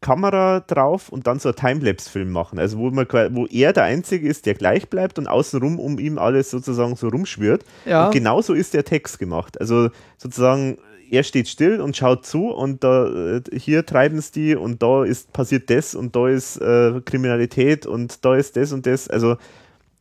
[0.01, 2.59] Kamera drauf und dann so ein Timelapse-Film machen.
[2.59, 6.17] Also wo, man, wo er der Einzige ist, der gleich bleibt und außenrum um ihm
[6.17, 7.65] alles sozusagen so rumschwirrt.
[7.85, 8.05] Ja.
[8.05, 9.59] Und genauso ist der Text gemacht.
[9.59, 10.77] Also sozusagen,
[11.11, 15.03] er steht still und schaut zu und da, äh, hier treiben es die und da
[15.03, 19.09] ist passiert das und da ist äh, Kriminalität und da ist das und das.
[19.09, 19.37] Also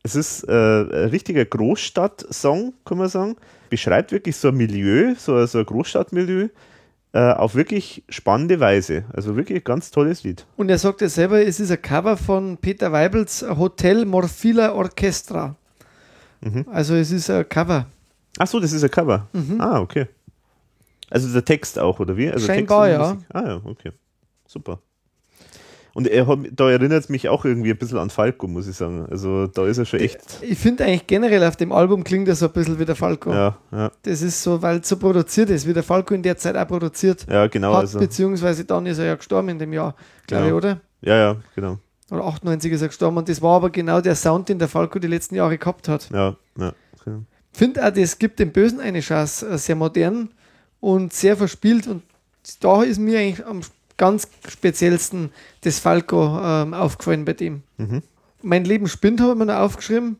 [0.03, 3.35] es ist äh, ein richtiger Großstadt-Song, kann man sagen.
[3.69, 6.49] Beschreibt wirklich so ein Milieu, so, so ein Großstadtmilieu
[7.13, 9.05] äh, auf wirklich spannende Weise.
[9.13, 10.45] Also wirklich ein ganz tolles Lied.
[10.57, 15.55] Und er sagt ja selber, es ist ein Cover von Peter Weibels Hotel Morfila Orchestra.
[16.41, 16.65] Mhm.
[16.71, 17.87] Also es ist ein Cover.
[18.37, 19.27] Ach so, das ist ein Cover.
[19.33, 19.61] Mhm.
[19.61, 20.07] Ah, okay.
[21.09, 22.29] Also der Text auch, oder wie?
[22.29, 23.17] Also Scheinbar, ja.
[23.29, 23.91] Ah ja, okay.
[24.47, 24.79] Super.
[25.95, 28.75] Und er hat, da erinnert es mich auch irgendwie ein bisschen an Falco, muss ich
[28.75, 29.05] sagen.
[29.09, 30.19] Also da ist er schon echt.
[30.41, 33.31] Ich finde eigentlich generell auf dem Album klingt er so ein bisschen wie der Falco.
[33.31, 36.35] Ja, ja, Das ist so, weil es so produziert ist, wie der Falco in der
[36.35, 37.73] Zeit auch produziert ja, genau.
[37.75, 39.95] hat, Also, beziehungsweise dann ist er ja gestorben in dem Jahr,
[40.27, 40.57] glaube Genau.
[40.57, 40.81] ich, oder?
[40.99, 41.79] ja, ja, genau.
[42.11, 44.99] Oder 98 ist er gestorben und das war aber genau der Sound, den der Falco
[44.99, 46.09] die letzten Jahre gehabt hat.
[46.11, 46.73] Ja, ja.
[47.05, 47.21] genau.
[47.53, 50.29] finde auch, das gibt dem Bösen eine Chance, äh, sehr modern
[50.79, 51.87] und sehr verspielt.
[51.87, 52.03] Und
[52.59, 53.61] da ist mir eigentlich am
[53.97, 55.31] ganz speziellsten
[55.61, 57.63] das Falco ähm, aufgefallen bei dem.
[57.77, 58.01] Mhm.
[58.41, 60.17] Mein Leben spinnt, habe ich mir noch aufgeschrieben.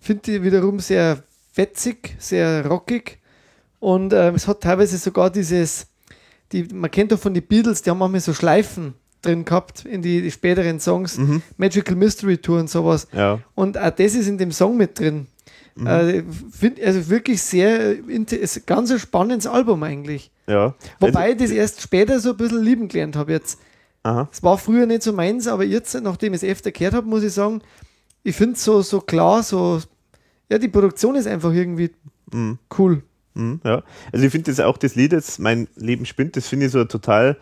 [0.00, 1.22] Finde ich wiederum sehr
[1.54, 3.18] wetzig, sehr rockig.
[3.80, 5.86] Und ähm, es hat teilweise sogar dieses,
[6.52, 10.02] die, man kennt doch von den Beatles, die haben manchmal so Schleifen drin gehabt in
[10.02, 11.40] die, die späteren Songs, Mhm.
[11.56, 13.06] Magical Mystery Tour und sowas.
[13.12, 15.26] Ja, Und auch das ist in dem Song mit drin.
[15.76, 15.86] Mhm.
[15.86, 16.22] Äh,
[16.52, 20.30] find, also wirklich sehr, äh, ganz ein spannendes Album eigentlich.
[20.46, 20.74] ja.
[21.00, 23.58] Wobei also, ich das erst später so ein bisschen lieben gelernt habe jetzt.
[24.30, 27.22] Es war früher nicht so meins, aber jetzt, nachdem ich es öfter gehört habe, muss
[27.22, 27.62] ich sagen,
[28.22, 29.80] ich finde es so, so klar, so,
[30.50, 31.90] ja, die Produktion ist einfach irgendwie
[32.32, 32.58] Mhm.
[32.78, 33.02] cool.
[33.34, 33.82] Mhm, ja.
[34.12, 36.78] Also ich finde das auch das Lied jetzt, Mein Leben spinnt, das finde ich so
[36.78, 37.36] eine total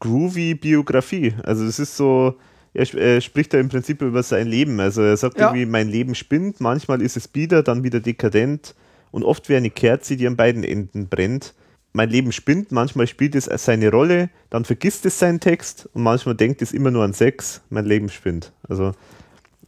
[0.00, 1.34] groovy Biografie.
[1.42, 2.34] Also es ist so,
[2.74, 4.80] er, er spricht da im Prinzip über sein Leben.
[4.80, 5.46] Also er sagt Ja.
[5.48, 8.74] irgendwie, mein Leben spinnt, manchmal ist es bieder, dann wieder dekadent
[9.12, 11.54] und oft wie eine Kerze, die an beiden Enden brennt.
[11.92, 16.34] Mein Leben spinnt, manchmal spielt es seine Rolle, dann vergisst es seinen Text und manchmal
[16.34, 18.50] denkt es immer nur an Sex, mein Leben spinnt.
[18.68, 18.92] Also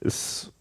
[0.01, 0.53] ist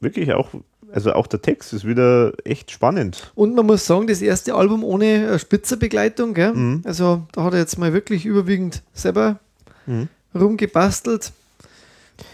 [0.00, 0.50] wirklich auch,
[0.92, 3.32] also auch der Text ist wieder echt spannend.
[3.34, 6.34] Und man muss sagen, das erste Album ohne äh, Spitzerbegleitung?
[6.34, 6.82] Mhm.
[6.84, 9.38] Also da hat er jetzt mal wirklich überwiegend selber
[9.86, 10.08] Mhm.
[10.34, 11.32] rumgebastelt.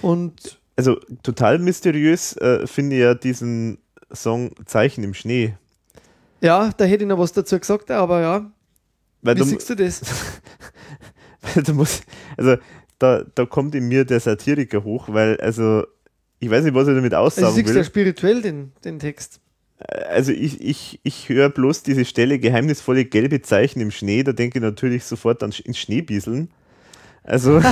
[0.02, 3.78] Und Also total mysteriös äh, finde ich ja diesen
[4.12, 5.54] Song Zeichen im Schnee.
[6.40, 8.50] ja, da hätte ich noch was dazu gesagt, aber ja,
[9.22, 10.02] Weil wie du, siehst du das?
[11.54, 12.04] weil du musst,
[12.36, 12.56] also
[12.98, 15.84] da, da kommt in mir der Satiriker hoch, weil also
[16.40, 17.84] ich weiß nicht, was ich damit Also aussagen siehst du ja will.
[17.84, 19.40] spirituell den, den Text.
[20.08, 24.58] Also ich, ich, ich höre bloß diese Stelle geheimnisvolle gelbe Zeichen im Schnee, da denke
[24.58, 26.50] ich natürlich sofort an Sch- ins Schneebieseln.
[27.26, 27.58] Also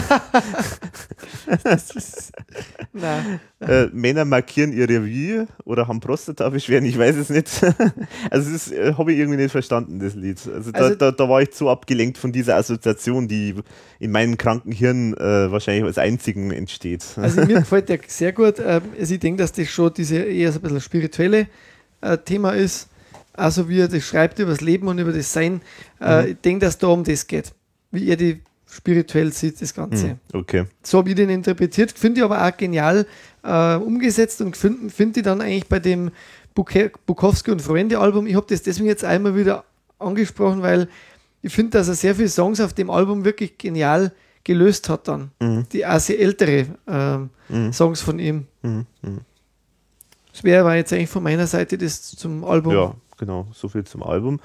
[2.93, 3.41] Nein.
[3.61, 7.49] äh, Männer markieren ihr Revier oder haben Prostatabeschwerden, ich weiß es nicht.
[8.31, 10.41] also das äh, habe ich irgendwie nicht verstanden, das Lied.
[10.53, 13.55] Also da, Also- da, da war ich zu abgelenkt von dieser Assoziation, die
[13.99, 17.05] in meinem kranken Hirn äh, wahrscheinlich als einzigen entsteht.
[17.16, 18.59] Also mir gefällt der sehr gut.
[18.59, 21.47] Ähm, Also ich denke, dass das schon diese eher so ein bisschen spirituelle
[22.01, 22.89] äh, Thema ist.
[23.35, 25.62] Also wie er das schreibt über das Leben und über das Sein.
[26.01, 27.53] Äh, Ich denke, dass da um das geht.
[27.91, 28.41] Wie er die
[28.73, 30.09] spirituell sieht, das Ganze.
[30.09, 30.65] Hm, okay.
[30.82, 33.07] So habe ich den interpretiert, finde ich aber auch genial
[33.44, 36.11] äh, umgesetzt und finde find ich dann eigentlich bei dem
[36.55, 39.65] Buke Bukowski und Freunde Album, ich habe das deswegen jetzt einmal wieder
[39.99, 40.89] angesprochen, weil
[41.43, 44.12] ich finde, dass er sehr viele Songs auf dem Album wirklich genial
[44.44, 45.31] gelöst hat dann.
[45.40, 45.66] Mhm.
[45.73, 47.73] Die auch sehr ältere ähm, Mhm.
[47.73, 48.47] Songs von ihm.
[48.62, 48.86] Mhm.
[49.03, 49.20] Mhm.
[50.32, 52.73] Das wäre aber jetzt eigentlich von meiner Seite das zum Album.
[52.73, 54.40] Ja, genau, so viel zum Album.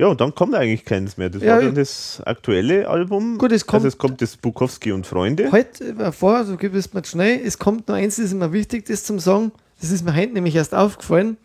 [0.00, 1.28] Ja, und dann kommt eigentlich keins mehr.
[1.28, 3.36] Das Ja, war dann das aktuelle Album.
[3.36, 5.52] Gut, es kommt- also es kommt das Bukowski und Freunde.
[5.52, 8.52] Heute äh, vor, also gib es mir schnell, es kommt noch eins, das ist mir
[8.52, 9.52] wichtig, das zum Song.
[9.80, 11.36] Das ist mir heute nämlich erst aufgefallen.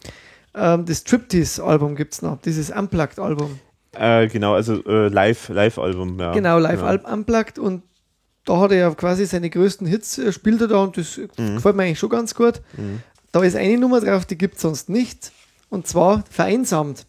[0.54, 3.60] Ähm, das Striptease-Album gibt es noch, dieses Unplugged-Album.
[3.92, 6.18] Äh, genau, also äh, Live- Live-Album.
[6.20, 6.32] ja.
[6.34, 7.84] genau, live Al- Unplugged und
[8.46, 11.28] da hat er ja quasi seine größten Hits, äh, spielt er da und das äh,
[11.38, 11.56] Mhm.
[11.56, 12.62] gefällt mir eigentlich schon ganz gut.
[13.34, 15.32] Da ist eine Nummer drauf, die gibt es sonst nicht.
[15.70, 17.06] Und zwar vereinsamt.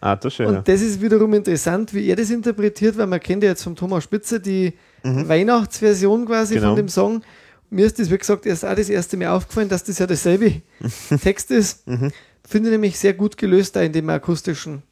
[0.00, 0.46] Ah, das schön.
[0.46, 3.74] Und das ist wiederum interessant, wie er das interpretiert, weil man kennt ja jetzt vom
[3.74, 6.58] Thomas Spitzer die Weihnachtsversion quasi Mhm.
[6.58, 6.68] Genau.
[6.70, 7.22] von dem Song.
[7.70, 10.62] Mir ist das, wie gesagt, erst auch das erste Mal aufgefallen, dass das ja derselbe
[11.22, 11.86] Text ist.
[11.86, 12.10] Mhm.
[12.46, 14.82] Finde ich nämlich sehr gut gelöst da in dem akustischen.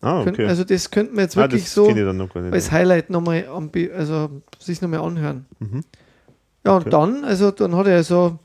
[0.00, 0.46] Ah, okay.
[0.46, 3.46] Also das könnte man jetzt ah, wirklich das so noch als Highlight nochmal
[3.96, 5.46] also sich nochmal anhören.
[5.60, 5.82] Mhm.
[6.64, 6.90] Ja, und Okay.
[6.90, 8.38] dann, also dann hat er so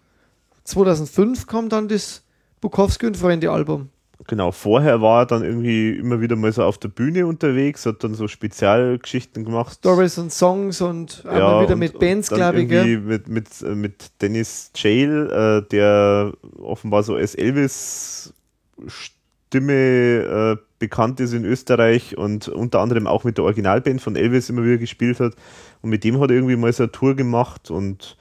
[0.66, 2.22] 2005 kam dann das
[2.62, 3.90] Bukowski und Freunde Album.
[4.26, 8.03] Genau, vorher war er dann irgendwie immer wieder mal so auf der Bühne unterwegs, hat
[8.03, 9.77] dann so Spezialgeschichten gemacht.
[9.77, 12.69] Stories und Songs und auch ja, wieder und, mit Bands, glaube ich.
[12.69, 12.98] Gell?
[12.99, 21.34] Mit, mit, äh, mit Dennis Jail, äh, der offenbar so als Elvis-Stimme äh, bekannt ist
[21.34, 25.35] in Österreich und unter anderem auch mit der Originalband von Elvis immer wieder gespielt hat.
[25.81, 28.18] Und mit dem hat er irgendwie mal so eine Tour gemacht und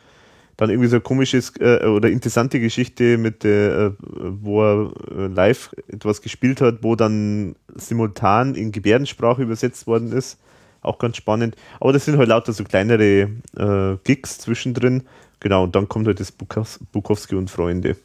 [0.56, 6.22] dann irgendwie so komisches äh, oder interessante Geschichte mit äh, wo er äh, live etwas
[6.22, 10.38] gespielt hat, wo dann simultan in Gebärdensprache übersetzt worden ist.
[10.80, 11.56] Auch ganz spannend.
[11.80, 15.02] Aber das sind halt lauter so kleinere äh, Gigs zwischendrin.
[15.40, 17.96] Genau, und dann kommt halt das Bukowski und Freunde.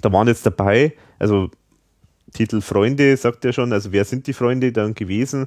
[0.00, 1.50] Da waren jetzt dabei, also
[2.34, 5.46] Titel Freunde sagt er schon, also wer sind die Freunde dann gewesen?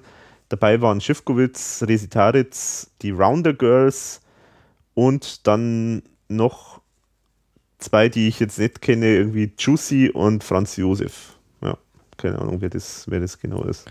[0.49, 4.21] Dabei waren Schiffkowitz, Resitaritz, die Rounder Girls,
[4.97, 6.81] und dann noch
[7.77, 11.37] zwei, die ich jetzt nicht kenne, irgendwie Juicy und Franz Josef.
[11.61, 11.77] Ja,
[12.17, 13.85] keine Ahnung, wer das, wer das genau ist.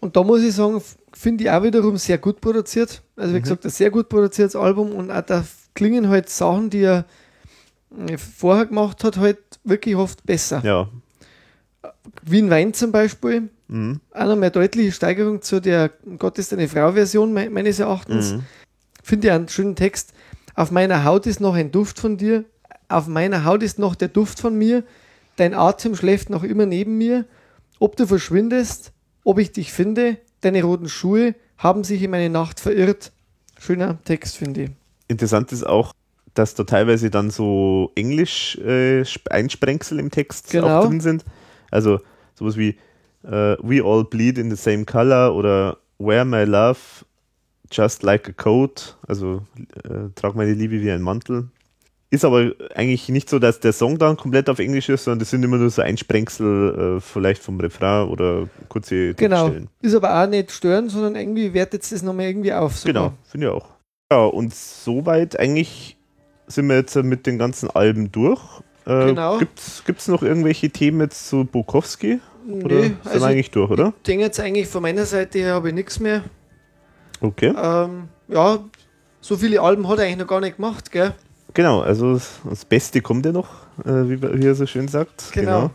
[0.00, 0.82] Und da muss ich sagen,
[1.14, 3.02] finde ich auch wiederum sehr gut produziert.
[3.16, 3.42] Also, wie mhm.
[3.42, 7.06] gesagt, ein sehr gut produziertes Album und auch da klingen halt Sachen, die er
[8.06, 10.60] äh, vorher gemacht hat, halt wirklich oft besser.
[10.62, 10.90] Ja.
[12.22, 13.48] Wien Wein zum Beispiel.
[13.68, 14.00] Mhm.
[14.12, 18.34] Auch noch mehr deutliche Steigerung zu der Gott ist eine Frau-Version meines Erachtens.
[18.34, 18.42] Mhm.
[19.02, 20.12] Finde ich einen schönen Text.
[20.54, 22.44] Auf meiner Haut ist noch ein Duft von dir.
[22.88, 24.82] Auf meiner Haut ist noch der Duft von mir.
[25.36, 27.24] Dein Atem schläft noch immer neben mir.
[27.78, 28.92] Ob du verschwindest,
[29.24, 33.12] ob ich dich finde, deine roten Schuhe haben sich in meine Nacht verirrt.
[33.58, 34.70] Schöner Text, finde ich.
[35.08, 35.92] Interessant ist auch,
[36.34, 40.80] dass da teilweise dann so Englisch äh, Einsprengsel im Text genau.
[40.80, 41.24] auch drin sind.
[41.70, 42.00] Also
[42.34, 42.76] sowas wie
[43.24, 46.78] uh, We all bleed in the same color oder Where my love
[47.70, 49.42] Just Like a Coat, also
[49.84, 51.48] äh, Trag meine Liebe wie ein Mantel.
[52.12, 55.30] Ist aber eigentlich nicht so, dass der Song dann komplett auf Englisch ist, sondern das
[55.30, 59.52] sind immer nur so Einsprengsel, äh, vielleicht vom Refrain oder kurze Genau.
[59.80, 62.76] Ist aber auch nicht stören, sondern irgendwie wertet es das nochmal irgendwie auf.
[62.76, 62.92] Sogar.
[62.92, 63.68] Genau, finde ich auch.
[64.10, 65.96] Ja, und soweit eigentlich
[66.48, 68.40] sind wir jetzt mit den ganzen Alben durch.
[68.86, 69.38] Äh, genau.
[69.38, 72.18] Gibt es noch irgendwelche Themen jetzt zu Bukowski?
[72.44, 73.92] Nee, oder sind also wir eigentlich durch, oder?
[73.98, 76.24] Ich denke jetzt eigentlich von meiner Seite her habe ich nichts mehr.
[77.20, 77.54] Okay.
[77.56, 78.58] Ähm, ja,
[79.20, 81.12] so viele Alben hat er eigentlich noch gar nicht gemacht, gell?
[81.54, 82.14] Genau, also
[82.48, 83.48] das Beste kommt ja noch,
[83.84, 85.32] äh, wie, wie, er so schön sagt.
[85.32, 85.50] Genau.
[85.50, 85.70] Genau,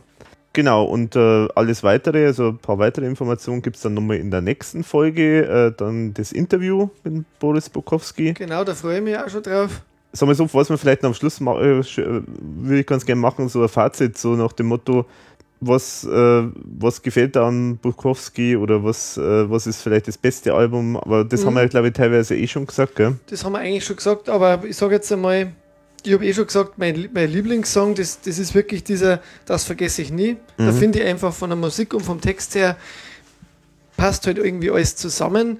[0.53, 4.31] genau und äh, alles weitere, also ein paar weitere Informationen gibt es dann nochmal in
[4.31, 5.45] der nächsten Folge.
[5.45, 8.33] Äh, dann das Interview mit Boris Bukowski.
[8.33, 9.81] Genau, da freue ich mich auch schon drauf.
[10.13, 13.05] Sagen wir so, was wir vielleicht noch am Schluss machen, äh, äh, würde ich ganz
[13.05, 15.05] gerne machen, so ein Fazit, so nach dem Motto,
[15.61, 20.53] was, äh, was gefällt da an Bukowski oder was, äh, was ist vielleicht das beste
[20.53, 20.97] Album?
[20.97, 21.47] Aber das mhm.
[21.47, 23.15] haben wir, glaube ich, teilweise eh schon gesagt, gell?
[23.27, 25.51] Das haben wir eigentlich schon gesagt, aber ich sage jetzt einmal,
[26.03, 30.01] ich habe eh schon gesagt, mein, mein Lieblingssong, das, das ist wirklich dieser Das vergesse
[30.01, 30.33] ich nie.
[30.57, 30.65] Mhm.
[30.65, 32.77] Da finde ich einfach von der Musik und vom Text her
[33.97, 35.59] passt halt irgendwie alles zusammen.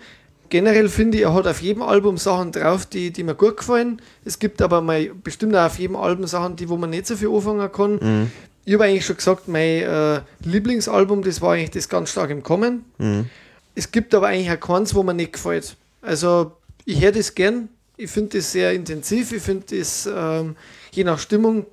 [0.50, 4.00] Generell finde ich, er hat auf jedem Album Sachen drauf, die, die mir gut gefallen.
[4.24, 7.16] Es gibt aber mal bestimmt auch auf jedem Album Sachen, die wo man nicht so
[7.16, 7.94] viel anfangen kann.
[7.96, 8.32] Mhm
[8.66, 12.42] ich habe eigentlich schon gesagt, mein äh, Lieblingsalbum, das war eigentlich das ganz stark im
[12.42, 12.84] Kommen.
[12.98, 13.30] Mhm.
[13.76, 15.78] Es gibt aber eigentlich auch keins, wo mir nicht gefällt.
[16.02, 17.70] Also ich höre das gern.
[17.98, 19.32] Ich finde das sehr intensiv.
[19.32, 20.56] Ich finde das ähm,
[20.92, 21.66] je nach Stimmung,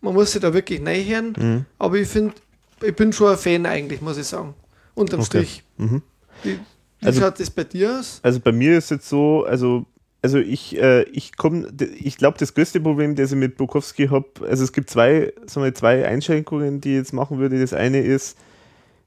[0.00, 1.34] man muss sich da wirklich hören.
[1.38, 1.64] Mhm.
[1.78, 2.34] Aber ich finde,
[2.82, 4.54] ich bin schon ein Fan eigentlich, muss ich sagen.
[4.94, 5.26] Unterm okay.
[5.26, 5.62] Strich.
[5.76, 6.02] Mhm.
[6.42, 6.58] Wie,
[7.00, 8.18] wie also, schaut das bei dir aus?
[8.22, 9.86] Also bei mir ist jetzt so, also
[10.22, 11.68] also ich, äh, ich komme,
[11.98, 15.64] ich glaube, das größte Problem, das ich mit Bukowski habe, also es gibt zwei, sagen
[15.64, 17.60] wir, zwei Einschränkungen, die ich jetzt machen würde.
[17.60, 18.36] Das eine ist,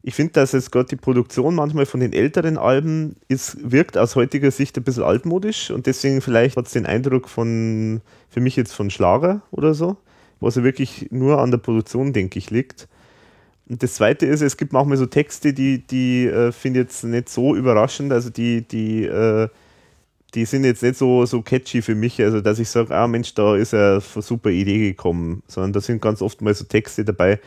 [0.02, 4.16] ich finde, dass es gerade die Produktion manchmal von den älteren Alben ist, wirkt aus
[4.16, 8.56] heutiger Sicht ein bisschen altmodisch und deswegen vielleicht hat es den Eindruck von, für mich
[8.56, 9.98] jetzt von Schlager oder so,
[10.40, 12.88] was ja wirklich nur an der Produktion, denke ich, liegt.
[13.68, 17.04] Und das zweite ist, es gibt manchmal so Texte, die, die äh, finde ich jetzt
[17.04, 19.50] nicht so überraschend, also die, die äh,
[20.36, 23.34] die sind jetzt nicht so, so catchy für mich, also dass ich sage, ah Mensch,
[23.34, 27.40] da ist eine super Idee gekommen, sondern da sind ganz oft mal so Texte dabei,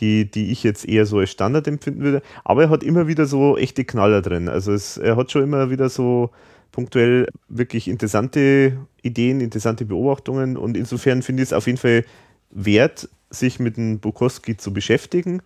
[0.00, 2.22] die, die ich jetzt eher so als Standard empfinden würde.
[2.44, 4.48] Aber er hat immer wieder so echte Knaller drin.
[4.48, 6.30] Also es, er hat schon immer wieder so
[6.72, 12.04] punktuell wirklich interessante Ideen, interessante Beobachtungen und insofern finde ich es auf jeden Fall
[12.50, 15.42] wert, sich mit dem Bukowski zu beschäftigen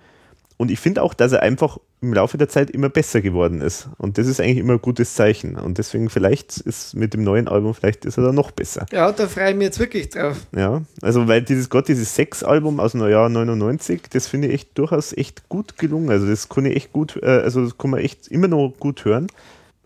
[0.56, 3.89] und ich finde auch, dass er einfach im Laufe der Zeit immer besser geworden ist.
[3.98, 5.56] Und das ist eigentlich immer ein gutes Zeichen.
[5.56, 8.86] Und deswegen vielleicht ist mit dem neuen Album, vielleicht ist er dann noch besser.
[8.93, 10.36] Ja, da freue ich mich jetzt wirklich drauf.
[10.55, 14.78] Ja, also weil dieses Gott, dieses Sex-Album aus dem Jahr 99, das finde ich echt
[14.78, 16.10] durchaus echt gut gelungen.
[16.10, 19.05] Also das kann ich echt gut, äh, also das kann man echt immer noch gut
[19.05, 19.26] hören.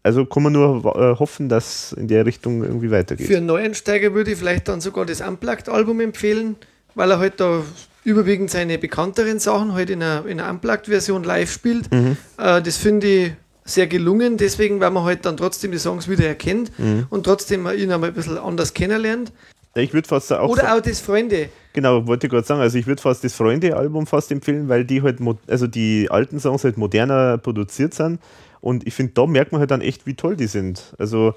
[0.03, 3.27] Also kann man nur äh, hoffen, dass in der Richtung irgendwie weitergeht.
[3.27, 6.57] Für einen Neuensteiger würde ich vielleicht dann sogar das Unplugged-Album empfehlen,
[6.95, 7.63] weil er halt da
[8.05, 11.93] überwiegend seine bekannteren Sachen halt in einer, in einer Unplugged-Version live spielt.
[11.93, 12.17] Mhm.
[12.39, 13.33] Äh, das finde ich
[13.65, 17.07] sehr gelungen, deswegen, weil man halt dann trotzdem die Songs wieder erkennt mhm.
[17.11, 19.33] und trotzdem ihn einmal ein bisschen anders kennenlernt.
[19.75, 20.49] Ich würde fast auch.
[20.49, 21.51] Oder auch das Freunde.
[21.73, 22.61] Genau, wollte ich gerade sagen.
[22.61, 26.65] Also ich würde fast das Freunde-Album fast empfehlen, weil die halt, also die alten Songs
[26.65, 28.19] halt moderner produziert sind.
[28.61, 30.95] Und ich finde, da merkt man halt dann echt, wie toll die sind.
[30.99, 31.35] Also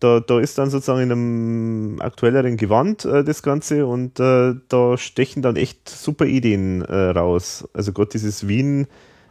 [0.00, 4.96] da, da ist dann sozusagen in einem aktuelleren Gewand äh, das Ganze und äh, da
[4.96, 7.68] stechen dann echt super Ideen äh, raus.
[7.74, 8.86] Also gerade dieses Wien,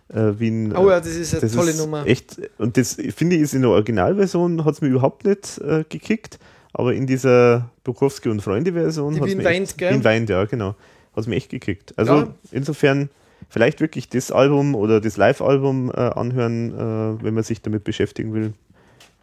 [0.10, 0.76] äh, Wien.
[0.76, 2.06] Oh ja, das ist eine tolle ist Nummer.
[2.06, 5.84] Echt, und das finde ich ist in der Originalversion hat es mir überhaupt nicht äh,
[5.90, 6.38] gekickt,
[6.74, 9.94] aber in dieser Bukowski und Freunde-Version hat es mir weint, echt, gell?
[9.94, 10.76] Wien weint, ja, genau.
[11.16, 11.98] Hat es mir echt gekickt.
[11.98, 12.36] Also ja.
[12.52, 13.10] insofern
[13.50, 18.54] vielleicht wirklich das Album oder das Live-Album äh, anhören, wenn man sich damit beschäftigen will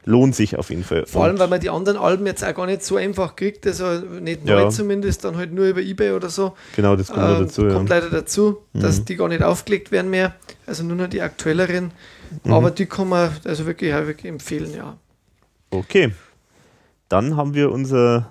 [0.07, 1.05] lohnt sich auf jeden Fall.
[1.05, 3.85] Vor allem, weil man die anderen Alben jetzt auch gar nicht so einfach kriegt, also
[4.21, 4.71] nicht neu ja.
[4.71, 6.55] zumindest, dann halt nur über Ebay oder so.
[6.77, 7.69] Genau, das kommt ähm, dazu.
[7.69, 7.97] Kommt ja.
[7.97, 9.05] leider dazu, dass mhm.
[9.05, 10.35] die gar nicht aufgelegt werden mehr,
[10.65, 11.91] also nur noch die aktuelleren.
[12.45, 12.53] Mhm.
[12.53, 14.97] Aber die kann man also wirklich, auch wirklich empfehlen, ja.
[15.71, 16.13] Okay,
[17.09, 18.31] dann haben wir unser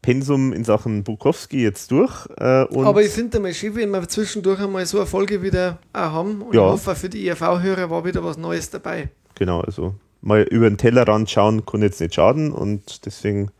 [0.00, 2.26] Pensum in Sachen Bukowski jetzt durch.
[2.36, 5.98] Äh, Aber ich finde einmal schön, wenn wir zwischendurch einmal so eine Folge wieder auch
[5.98, 6.42] haben.
[6.42, 6.66] Und ja.
[6.66, 9.08] ich hoffe, für die ERV-Hörer war wieder was Neues dabei.
[9.34, 9.94] Genau, also
[10.24, 13.50] mal über den Tellerrand schauen kann jetzt nicht schaden und deswegen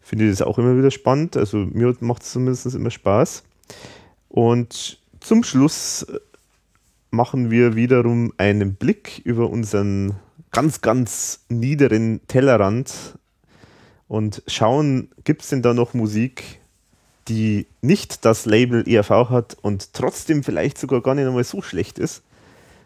[0.00, 1.36] finde ich das auch immer wieder spannend.
[1.36, 3.42] Also mir macht es zumindest immer Spaß.
[4.28, 6.06] Und zum Schluss
[7.10, 10.14] machen wir wiederum einen Blick über unseren
[10.50, 13.18] ganz, ganz niederen Tellerrand
[14.08, 16.60] und schauen, gibt es denn da noch Musik,
[17.28, 21.98] die nicht das Label ERV hat und trotzdem vielleicht sogar gar nicht einmal so schlecht
[21.98, 22.22] ist.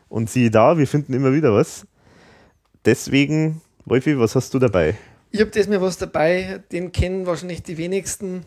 [0.08, 1.86] Und siehe da, wir finden immer wieder was
[2.84, 4.96] deswegen, Wolfi, was hast du dabei?
[5.30, 8.44] Ich habe das mir was dabei, den kennen wahrscheinlich die wenigsten.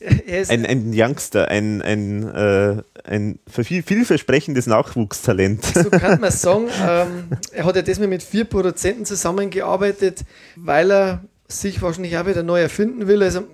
[0.00, 5.64] ein, ein Youngster, ein, ein, äh, ein viel, vielversprechendes Nachwuchstalent.
[5.64, 6.68] So kann man sagen.
[6.86, 10.20] Ähm, er hat ja das mit vier Produzenten zusammengearbeitet,
[10.56, 13.22] weil er sich wahrscheinlich auch wieder neu erfinden will.
[13.22, 13.44] Also,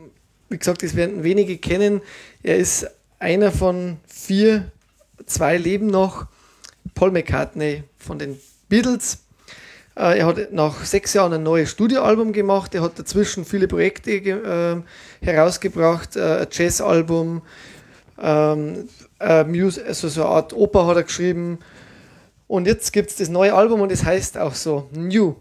[0.49, 2.01] wie gesagt, das werden wenige kennen.
[2.43, 2.87] Er ist
[3.19, 4.71] einer von vier,
[5.27, 6.27] zwei leben noch.
[6.95, 9.19] Paul McCartney von den Beatles
[9.99, 12.75] er hat nach sechs Jahren ein neues Studioalbum gemacht.
[12.75, 14.77] Er hat dazwischen viele Projekte äh,
[15.25, 17.43] herausgebracht, äh, ein Jazzalbum,
[18.21, 18.89] ähm,
[19.19, 21.59] also so eine Art Oper hat er geschrieben.
[22.47, 25.35] Und jetzt gibt es das neue Album und es das heißt auch so New.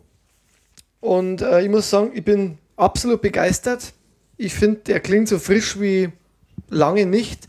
[0.99, 3.93] Und äh, ich muss sagen, ich bin absolut begeistert.
[4.37, 6.09] Ich finde, der klingt so frisch wie
[6.67, 7.47] lange nicht.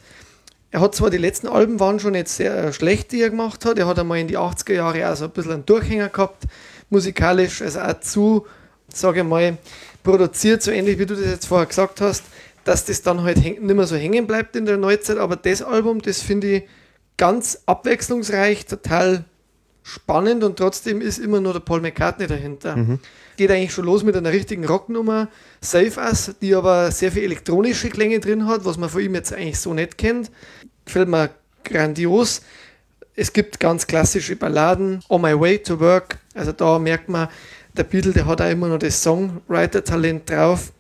[0.71, 3.79] Er hat zwar die letzten Alben waren schon jetzt sehr schlecht, die er gemacht hat.
[3.79, 6.45] Er hat einmal in die 80er Jahre auch so ein bisschen einen Durchhänger gehabt
[6.91, 8.47] musikalisch, also auch zu,
[8.93, 9.59] sage ich mal,
[10.03, 12.25] produziert, so ähnlich wie du das jetzt vorher gesagt hast,
[12.65, 15.19] dass das dann halt nicht mehr so hängen bleibt in der Neuzeit.
[15.19, 16.63] Aber das Album, das finde ich
[17.17, 19.25] ganz abwechslungsreich, total
[19.83, 22.77] spannend und trotzdem ist immer nur der Paul McCartney dahinter.
[22.77, 22.99] Mhm.
[23.37, 25.29] Geht eigentlich schon los mit einer richtigen Rocknummer,
[25.61, 29.33] Save Us, die aber sehr viel elektronische Klänge drin hat, was man von ihm jetzt
[29.33, 30.31] eigentlich so nicht kennt.
[30.85, 31.31] Gefällt mir
[31.65, 32.43] grandios.
[33.21, 36.19] Es gibt ganz klassische Balladen, On My Way to Work.
[36.35, 37.27] Also da merkt man,
[37.77, 40.71] der Beatle, der hat auch immer noch das Songwriter-Talent drauf.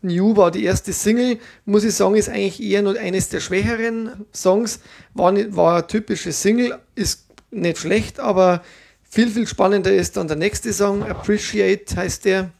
[0.00, 4.24] New war die erste Single, muss ich sagen, ist eigentlich eher nur eines der schwächeren
[4.32, 4.80] Songs.
[5.12, 8.62] War, nicht, war eine typische Single, ist nicht schlecht, aber
[9.02, 12.50] viel, viel spannender ist dann der nächste Song, Appreciate heißt der.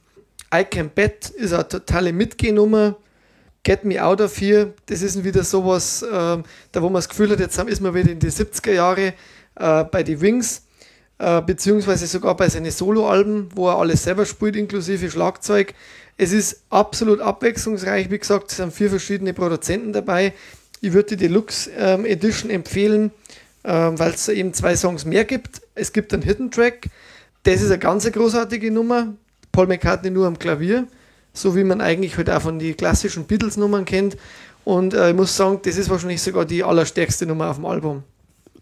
[0.55, 2.97] I Can Bet ist eine totale Mitgehnummer.
[3.69, 6.43] Get Me Out of Here, das ist wieder sowas, äh, da
[6.77, 9.13] wo man das Gefühl hat, jetzt ist man wieder in die 70er Jahre
[9.57, 10.63] äh, bei die Wings,
[11.19, 15.75] äh, beziehungsweise sogar bei seinen Soloalben, wo er alles selber spielt, inklusive Schlagzeug.
[16.17, 20.33] Es ist absolut abwechslungsreich, wie gesagt, es sind vier verschiedene Produzenten dabei.
[20.81, 23.11] Ich würde die Deluxe ähm, Edition empfehlen,
[23.65, 25.61] ähm, weil es eben zwei Songs mehr gibt.
[25.75, 26.87] Es gibt einen Hidden Track,
[27.43, 29.15] das ist eine ganz großartige Nummer.
[29.53, 30.87] Paul McCartney nur am Klavier
[31.39, 34.17] so wie man eigentlich halt auch von den klassischen Beatles-Nummern kennt.
[34.65, 38.03] Und äh, ich muss sagen, das ist wahrscheinlich sogar die allerstärkste Nummer auf dem Album.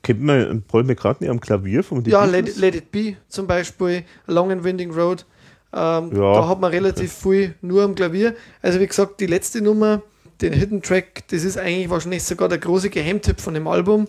[0.03, 4.05] Kennt man Paul McCartney am Klavier von den Ja, Let, Let, It Be zum Beispiel,
[4.27, 5.25] Long and Winding Road.
[5.73, 6.33] Ähm, ja.
[6.35, 8.37] Da hat man relativ viel nur am Klavier.
[8.63, 10.03] Also wie gesagt, die letzte Nummer,
[10.41, 14.07] den Hidden Track, das ist eigentlich wahrscheinlich sogar der große Geheimtipp von dem Album.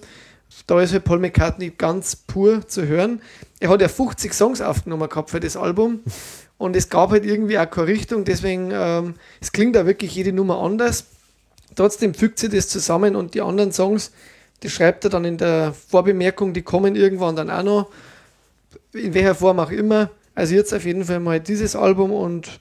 [0.67, 3.21] Da ist halt Paul McCartney ganz pur zu hören.
[3.59, 6.01] Er hat ja 50 Songs aufgenommen gehabt für das Album
[6.57, 10.33] und es gab halt irgendwie auch keine Richtung, deswegen, ähm, es klingt da wirklich jede
[10.33, 11.05] Nummer anders.
[11.75, 14.11] Trotzdem fügt sie das zusammen und die anderen Songs,
[14.63, 17.91] die schreibt er dann in der Vorbemerkung, die kommen irgendwann dann auch noch,
[18.93, 20.09] in welcher Form auch immer.
[20.33, 22.59] Also jetzt auf jeden Fall mal dieses Album und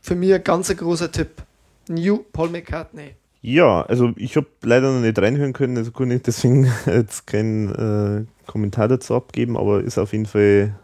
[0.00, 1.42] für mich ein ganz großer Tipp.
[1.88, 3.14] New Paul McCartney.
[3.40, 7.68] Ja, also ich habe leider noch nicht reinhören können, also konnte ich deswegen jetzt keinen
[7.74, 10.74] äh, Kommentar dazu abgeben, aber ist auf jeden Fall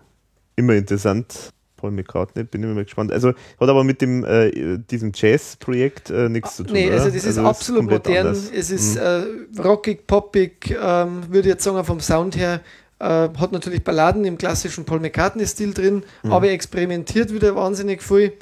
[0.56, 1.50] immer interessant.
[1.85, 3.12] Paul McCartney, bin ich mal gespannt.
[3.12, 6.73] Also hat aber mit dem äh, diesem Jazz-Projekt äh, nichts zu tun.
[6.73, 8.28] Nee, also das ist also absolut modern.
[8.28, 8.51] Anders.
[8.51, 9.02] Es ist mhm.
[9.59, 12.62] äh, rockig, poppig, ähm, würde jetzt sagen, vom Sound her.
[13.01, 16.32] Äh, hat natürlich Balladen im klassischen Paul McCartney-Stil drin, mhm.
[16.32, 18.32] aber experimentiert wieder wahnsinnig viel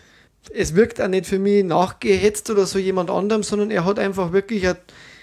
[0.53, 4.33] es wirkt auch nicht für mich nachgehetzt oder so jemand anderem, sondern er hat einfach
[4.33, 4.77] wirklich eine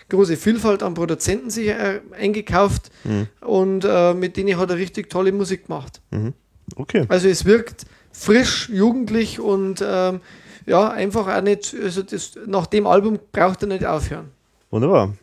[0.08, 3.28] große Vielfalt an Produzenten sich äh, eingekauft mhm.
[3.42, 6.00] und äh, mit denen hat er richtig tolle Musik gemacht.
[6.12, 6.34] Mhm.
[6.76, 7.06] Okay.
[7.08, 7.86] Also es wirkt
[8.20, 10.20] frisch, jugendlich und ähm,
[10.66, 14.30] ja, einfach auch nicht, also das, nach dem Album braucht er nicht aufhören.
[14.70, 15.14] Wunderbar.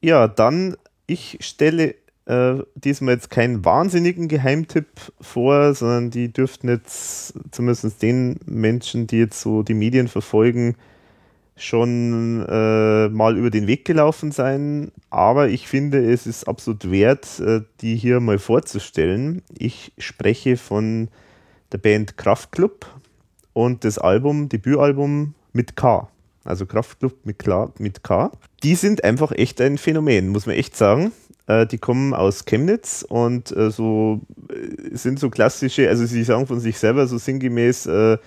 [0.00, 0.76] Ja, dann
[1.06, 1.96] ich stelle
[2.26, 4.86] äh, diesmal jetzt keinen wahnsinnigen Geheimtipp
[5.20, 10.76] vor, sondern die dürften jetzt zumindest den Menschen, die jetzt so die Medien verfolgen,
[11.56, 14.92] schon äh, mal über den Weg gelaufen sein.
[15.10, 19.42] Aber ich finde, es ist absolut wert, äh, die hier mal vorzustellen.
[19.58, 21.08] Ich spreche von
[21.72, 22.86] der Band Kraftklub
[23.52, 26.08] und das Album, Debütalbum mit K.
[26.44, 27.44] Also Kraftklub mit,
[27.78, 28.30] mit K.
[28.62, 31.12] Die sind einfach echt ein Phänomen, muss man echt sagen.
[31.50, 36.46] Äh, die kommen aus Chemnitz und äh, so äh, sind so klassische, also sie sagen
[36.46, 38.18] von sich selber so sinngemäß, äh,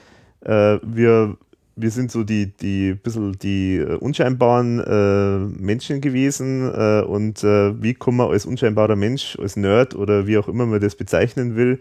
[0.41, 1.37] äh, wir,
[1.75, 8.45] wir sind so die, die bisschen die unscheinbaren Menschen gewesen und wie kann man als
[8.45, 11.79] unscheinbarer Mensch, als Nerd oder wie auch immer man das bezeichnen will,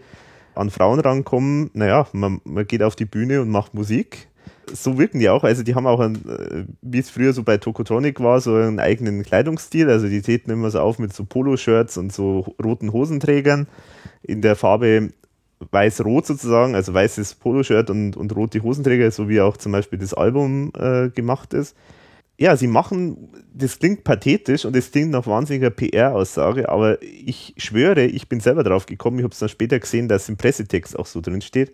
[0.55, 1.69] an Frauen rankommen?
[1.73, 4.27] Naja, man, man geht auf die Bühne und macht Musik
[4.71, 5.43] so wirken die auch.
[5.43, 8.79] Also die haben auch, ein, äh, wie es früher so bei Tokotronic war, so einen
[8.79, 9.89] eigenen Kleidungsstil.
[9.89, 13.67] Also die treten immer so auf mit so Poloshirts und so roten Hosenträgern
[14.21, 15.09] in der Farbe
[15.71, 20.13] weiß-rot sozusagen, also weißes Poloshirt und, und rote Hosenträger, so wie auch zum Beispiel das
[20.13, 21.75] Album äh, gemacht ist.
[22.37, 28.05] Ja, sie machen, das klingt pathetisch und es klingt nach wahnsinniger PR-Aussage, aber ich schwöre,
[28.05, 31.05] ich bin selber drauf gekommen, ich habe es dann später gesehen, dass im Pressetext auch
[31.05, 31.71] so drin steht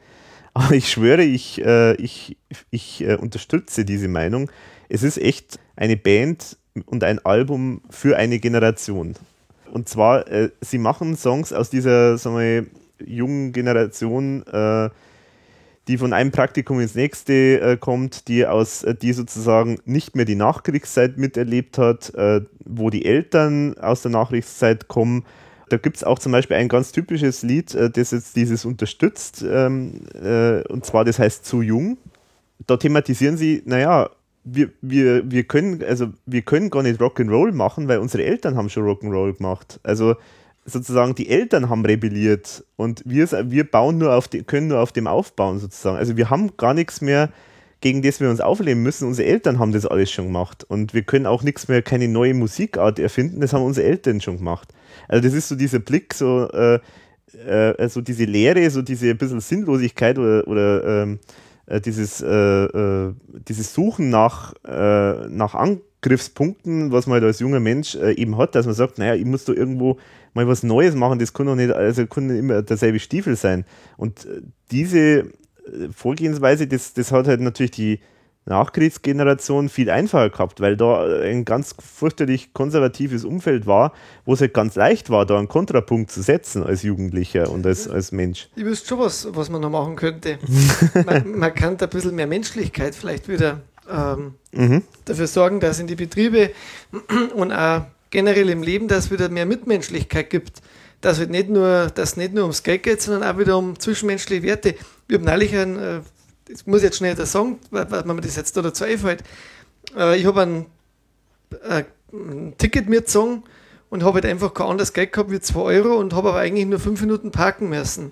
[0.53, 2.37] aber ich schwöre, ich, äh, ich,
[2.71, 4.49] ich äh, unterstütze diese Meinung.
[4.89, 9.15] Es ist echt eine Band und ein Album für eine Generation.
[9.71, 12.65] Und zwar, äh, sie machen Songs aus dieser sagen wir,
[13.05, 14.89] jungen Generation, äh,
[15.89, 20.23] die von einem Praktikum ins nächste äh, kommt, die aus, äh, die sozusagen nicht mehr
[20.23, 22.13] die Nachkriegszeit miterlebt hat,
[22.63, 25.25] wo die Eltern aus der Nachkriegszeit kommen
[25.69, 29.45] da gibt es auch zum Beispiel ein ganz typisches Lied, äh, das jetzt dieses unterstützt,
[29.47, 31.97] ähm, äh, und zwar das heißt Zu Jung.
[32.67, 34.09] Da thematisieren sie, naja,
[34.43, 38.69] wir, wir, wir, können, also wir können gar nicht Rock'n'Roll machen, weil unsere Eltern haben
[38.69, 39.79] schon Rock'n'Roll gemacht.
[39.83, 40.15] Also
[40.69, 44.91] sozusagen die Eltern haben rebelliert und wir, wir bauen nur auf die, können nur auf
[44.91, 45.97] dem aufbauen sozusagen.
[45.97, 47.29] Also wir haben gar nichts mehr,
[47.81, 49.07] gegen das wir uns aufleben müssen.
[49.07, 52.33] Unsere Eltern haben das alles schon gemacht und wir können auch nichts mehr, keine neue
[52.33, 53.41] Musikart erfinden.
[53.41, 54.73] Das haben unsere Eltern schon gemacht.
[55.07, 56.79] Also das ist so dieser Blick, so, äh,
[57.45, 61.19] äh, also diese Leere, so diese bisschen Sinnlosigkeit oder, oder ähm,
[61.69, 63.13] äh, dieses, äh, äh,
[63.47, 68.65] dieses Suchen nach, äh, nach Angriffspunkten, was man halt als junger Mensch eben hat, dass
[68.65, 69.97] man sagt, naja, ich muss da irgendwo
[70.33, 73.65] mal was Neues machen, das kann doch nicht, also kann nicht immer derselbe Stiefel sein.
[73.97, 74.27] Und
[74.71, 75.31] diese
[75.95, 77.99] Vorgehensweise, das, das hat halt natürlich die,
[78.49, 83.93] Nachkriegsgeneration viel einfacher gehabt, weil da ein ganz fürchterlich konservatives Umfeld war,
[84.25, 87.87] wo es halt ganz leicht war, da einen Kontrapunkt zu setzen als Jugendlicher und als,
[87.87, 88.49] als Mensch.
[88.55, 90.39] Ich wüsste schon was, was man noch machen könnte.
[91.05, 94.83] man, man kann da ein bisschen mehr Menschlichkeit vielleicht wieder ähm, mhm.
[95.05, 96.51] dafür sorgen, dass in die Betriebe
[97.35, 100.61] und auch generell im Leben, dass es wieder mehr Mitmenschlichkeit gibt.
[101.01, 104.43] Dass halt nicht nur, dass nicht nur ums Geld geht, sondern auch wieder um zwischenmenschliche
[104.43, 104.75] Werte.
[105.07, 106.01] Wir haben neulich ein äh,
[106.49, 109.23] das muss ich jetzt schnell das sagen, weil, weil mir das jetzt da dazu einfällt.
[109.95, 110.65] Äh, ich habe ein,
[111.63, 113.43] äh, ein, Ticket mitgezogen
[113.89, 116.65] und habe halt einfach kein anderes Geld gehabt wie 2 Euro und habe aber eigentlich
[116.65, 118.11] nur 5 Minuten parken müssen.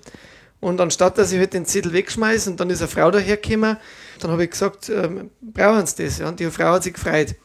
[0.59, 3.77] Und anstatt, dass ich halt den Zettel wegschmeiße und dann ist eine Frau dahergekommen,
[4.19, 6.19] dann habe ich gesagt, ähm, brauchen Sie das?
[6.19, 6.29] Ja?
[6.29, 7.35] Und die Frau hat sich gefreut.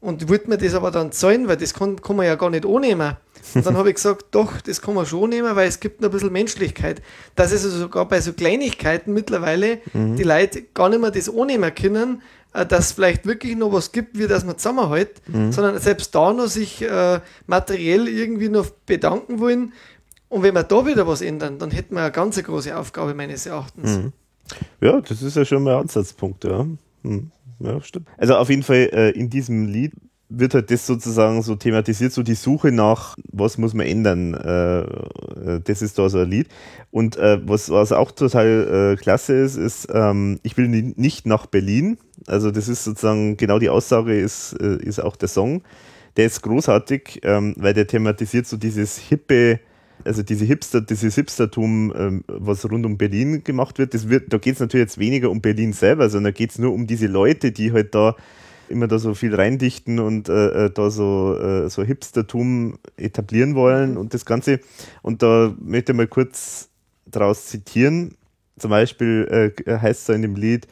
[0.00, 2.64] Und wollte mir das aber dann zahlen, weil das kann, kann man ja gar nicht
[2.64, 3.16] annehmen.
[3.54, 6.08] Und dann habe ich gesagt, doch, das kann man schon nehmen, weil es gibt noch
[6.08, 7.02] ein bisschen Menschlichkeit.
[7.34, 10.16] Dass es also sogar bei so Kleinigkeiten mittlerweile mhm.
[10.16, 12.22] die Leute gar nicht mehr das annehmen können,
[12.54, 15.52] äh, dass es vielleicht wirklich noch was gibt, wie das man zusammenhält, mhm.
[15.52, 19.74] sondern selbst da noch sich äh, materiell irgendwie noch bedanken wollen.
[20.30, 23.44] Und wenn wir da wieder was ändern, dann hätten wir eine ganz große Aufgabe meines
[23.44, 23.98] Erachtens.
[23.98, 24.12] Mhm.
[24.80, 26.66] Ja, das ist ja schon mal ein Ansatzpunkt, ja.
[27.02, 27.30] Mhm.
[27.60, 28.08] Ja, stimmt.
[28.16, 29.92] Also auf jeden Fall äh, in diesem Lied
[30.30, 34.34] wird halt das sozusagen so thematisiert, so die Suche nach, was muss man ändern.
[34.34, 36.48] Äh, äh, das ist da so ein Lied.
[36.90, 41.46] Und äh, was, was auch total äh, klasse ist, ist, ähm, ich will nicht nach
[41.46, 41.98] Berlin.
[42.26, 45.62] Also das ist sozusagen genau die Aussage ist, äh, ist auch der Song.
[46.16, 49.60] Der ist großartig, ähm, weil der thematisiert so dieses hippe,
[50.04, 53.94] also diese Hipster, dieses Hipstertum, ähm, was rund um Berlin gemacht wird.
[53.94, 56.72] Das wird da geht es natürlich jetzt weniger um Berlin selber, sondern geht es nur
[56.72, 58.16] um diese Leute, die halt da
[58.68, 63.96] immer da so viel reindichten und äh, äh, da so, äh, so Hipstertum etablieren wollen
[63.96, 64.60] und das Ganze.
[65.02, 66.68] Und da möchte ich mal kurz
[67.06, 68.14] daraus zitieren.
[68.58, 70.68] Zum Beispiel äh, heißt es in dem Lied,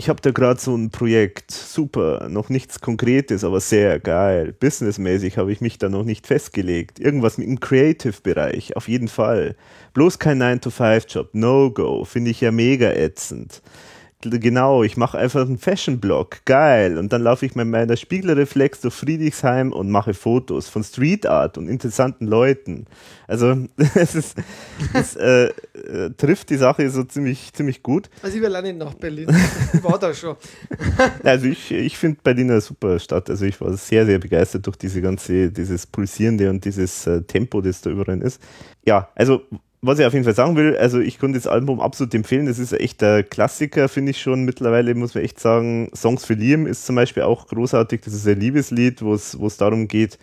[0.00, 4.52] ich habe da gerade so ein Projekt, super, noch nichts Konkretes, aber sehr geil.
[4.52, 7.00] Businessmäßig habe ich mich da noch nicht festgelegt.
[7.00, 9.56] Irgendwas im Creative-Bereich, auf jeden Fall.
[9.94, 13.60] Bloß kein 9-to-5-Job, No-Go, finde ich ja mega ätzend
[14.22, 16.98] genau, ich mache einfach einen Fashion-Blog, geil.
[16.98, 21.56] Und dann laufe ich mit meiner Spiegelreflex durch Friedrichsheim und mache Fotos von Street Art
[21.56, 22.86] und interessanten Leuten.
[23.28, 24.38] Also es, ist,
[24.92, 28.10] es äh, äh, trifft die Sache so ziemlich, ziemlich gut.
[28.22, 29.28] Also ich will auch nicht nach Berlin,
[29.72, 30.36] ich war da schon.
[31.22, 33.28] Also ich, ich finde Berlin eine super Stadt.
[33.30, 37.60] Also ich war sehr, sehr begeistert durch diese ganze, dieses Pulsierende und dieses äh, Tempo,
[37.60, 38.40] das da überall ist.
[38.84, 39.42] Ja, also
[39.80, 42.46] was ich auf jeden Fall sagen will, also ich konnte das Album absolut empfehlen.
[42.46, 45.90] Das ist echt der Klassiker, finde ich schon mittlerweile, muss man echt sagen.
[45.94, 48.00] Songs für Liam ist zum Beispiel auch großartig.
[48.00, 50.18] Das ist ein Liebeslied, wo es darum geht,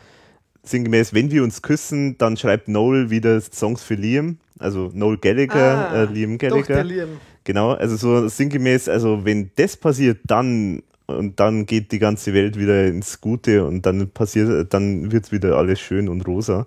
[0.64, 4.38] sinngemäß, wenn wir uns küssen, dann schreibt Noel wieder Songs für Liam.
[4.60, 6.84] Also Noel Gallagher, ah, äh, Liam Gallagher.
[6.84, 7.10] Liam.
[7.44, 12.58] Genau, also so sinngemäß, also wenn das passiert, dann und dann geht die ganze Welt
[12.58, 16.66] wieder ins Gute und dann passiert, dann wird wieder alles schön und rosa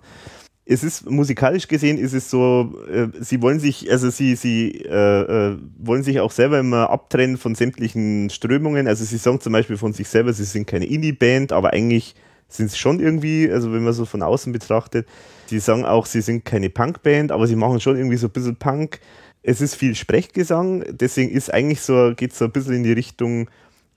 [0.71, 5.53] es ist musikalisch gesehen ist es so, äh, sie wollen sich, also sie, sie äh,
[5.53, 8.87] äh, wollen sich auch selber immer abtrennen von sämtlichen Strömungen.
[8.87, 12.13] Also sie sagen zum Beispiel von sich selber, sie sind keine Indie-Band, aber eigentlich
[12.49, 15.07] sind es schon irgendwie, also wenn man so von außen betrachtet,
[15.47, 18.55] sie sagen auch, sie sind keine Punk-Band, aber sie machen schon irgendwie so ein bisschen
[18.55, 18.99] Punk.
[19.41, 22.93] Es ist viel Sprechgesang, deswegen ist eigentlich so, geht es so ein bisschen in die
[22.93, 23.49] Richtung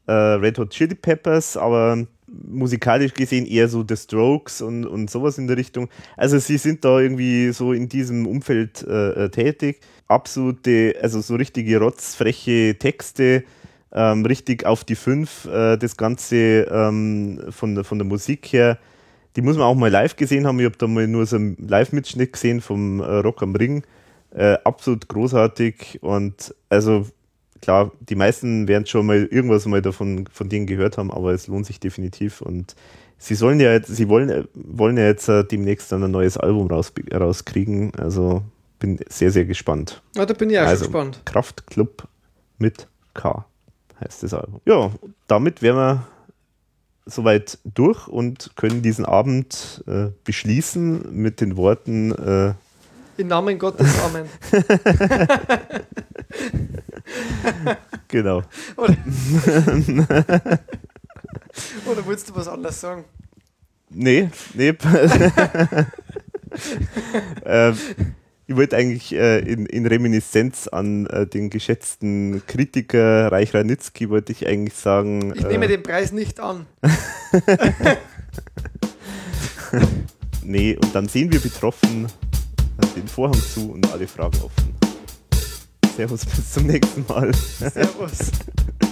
[0.07, 5.39] äh, Red Hot Chili Peppers, aber musikalisch gesehen eher so The Strokes und, und sowas
[5.39, 5.89] in der Richtung.
[6.17, 9.81] Also sie sind da irgendwie so in diesem Umfeld äh, äh tätig.
[10.09, 13.45] Absolute, also so richtige rotzfreche Texte,
[13.93, 15.47] ähm, richtig auf die Fünf.
[15.47, 18.79] Äh, das Ganze ähm, von, der, von der Musik her.
[19.37, 20.59] Die muss man auch mal live gesehen haben.
[20.61, 23.85] Ich habe da mal nur so einen Live-Mitschnitt gesehen vom äh, Rock am Ring.
[24.35, 27.07] Äh, absolut großartig und also
[27.63, 31.47] klar, die meisten werden schon mal irgendwas mal davon von denen gehört haben, aber es
[31.47, 32.75] lohnt sich definitiv und
[33.17, 36.67] sie sollen ja jetzt, sie wollen, wollen ja jetzt äh, demnächst dann ein neues Album
[36.67, 37.95] raus, rauskriegen.
[37.95, 38.43] Also
[38.79, 40.03] bin sehr, sehr gespannt.
[40.17, 41.23] Ja, da bin ich auch also, schon gespannt.
[41.25, 42.09] Kraftclub
[42.59, 43.47] mit K
[44.01, 44.61] heißt das Album.
[44.67, 44.91] Ja,
[45.29, 46.07] damit wären wir
[47.07, 52.55] soweit durch und können diesen Abend äh, beschließen mit den Worten äh,
[53.17, 54.27] Im Namen Gottes Amen.
[58.09, 58.43] genau.
[58.77, 58.97] Oder,
[61.87, 63.05] oder willst du was anderes sagen?
[63.91, 64.69] Nee, nee.
[67.45, 67.77] ähm,
[68.47, 74.33] ich wollte eigentlich äh, in, in, Reminiszenz an äh, den geschätzten Kritiker Reich Ranitzky wollte
[74.33, 75.35] ich eigentlich sagen.
[75.37, 76.65] Ich nehme äh, den Preis nicht an.
[80.43, 82.07] nee, und dann sehen wir betroffen
[82.97, 84.75] den Vorhang zu und alle Fragen offen.
[85.97, 87.33] Servus, bis zum nächsten Mal.
[87.35, 88.31] Servus.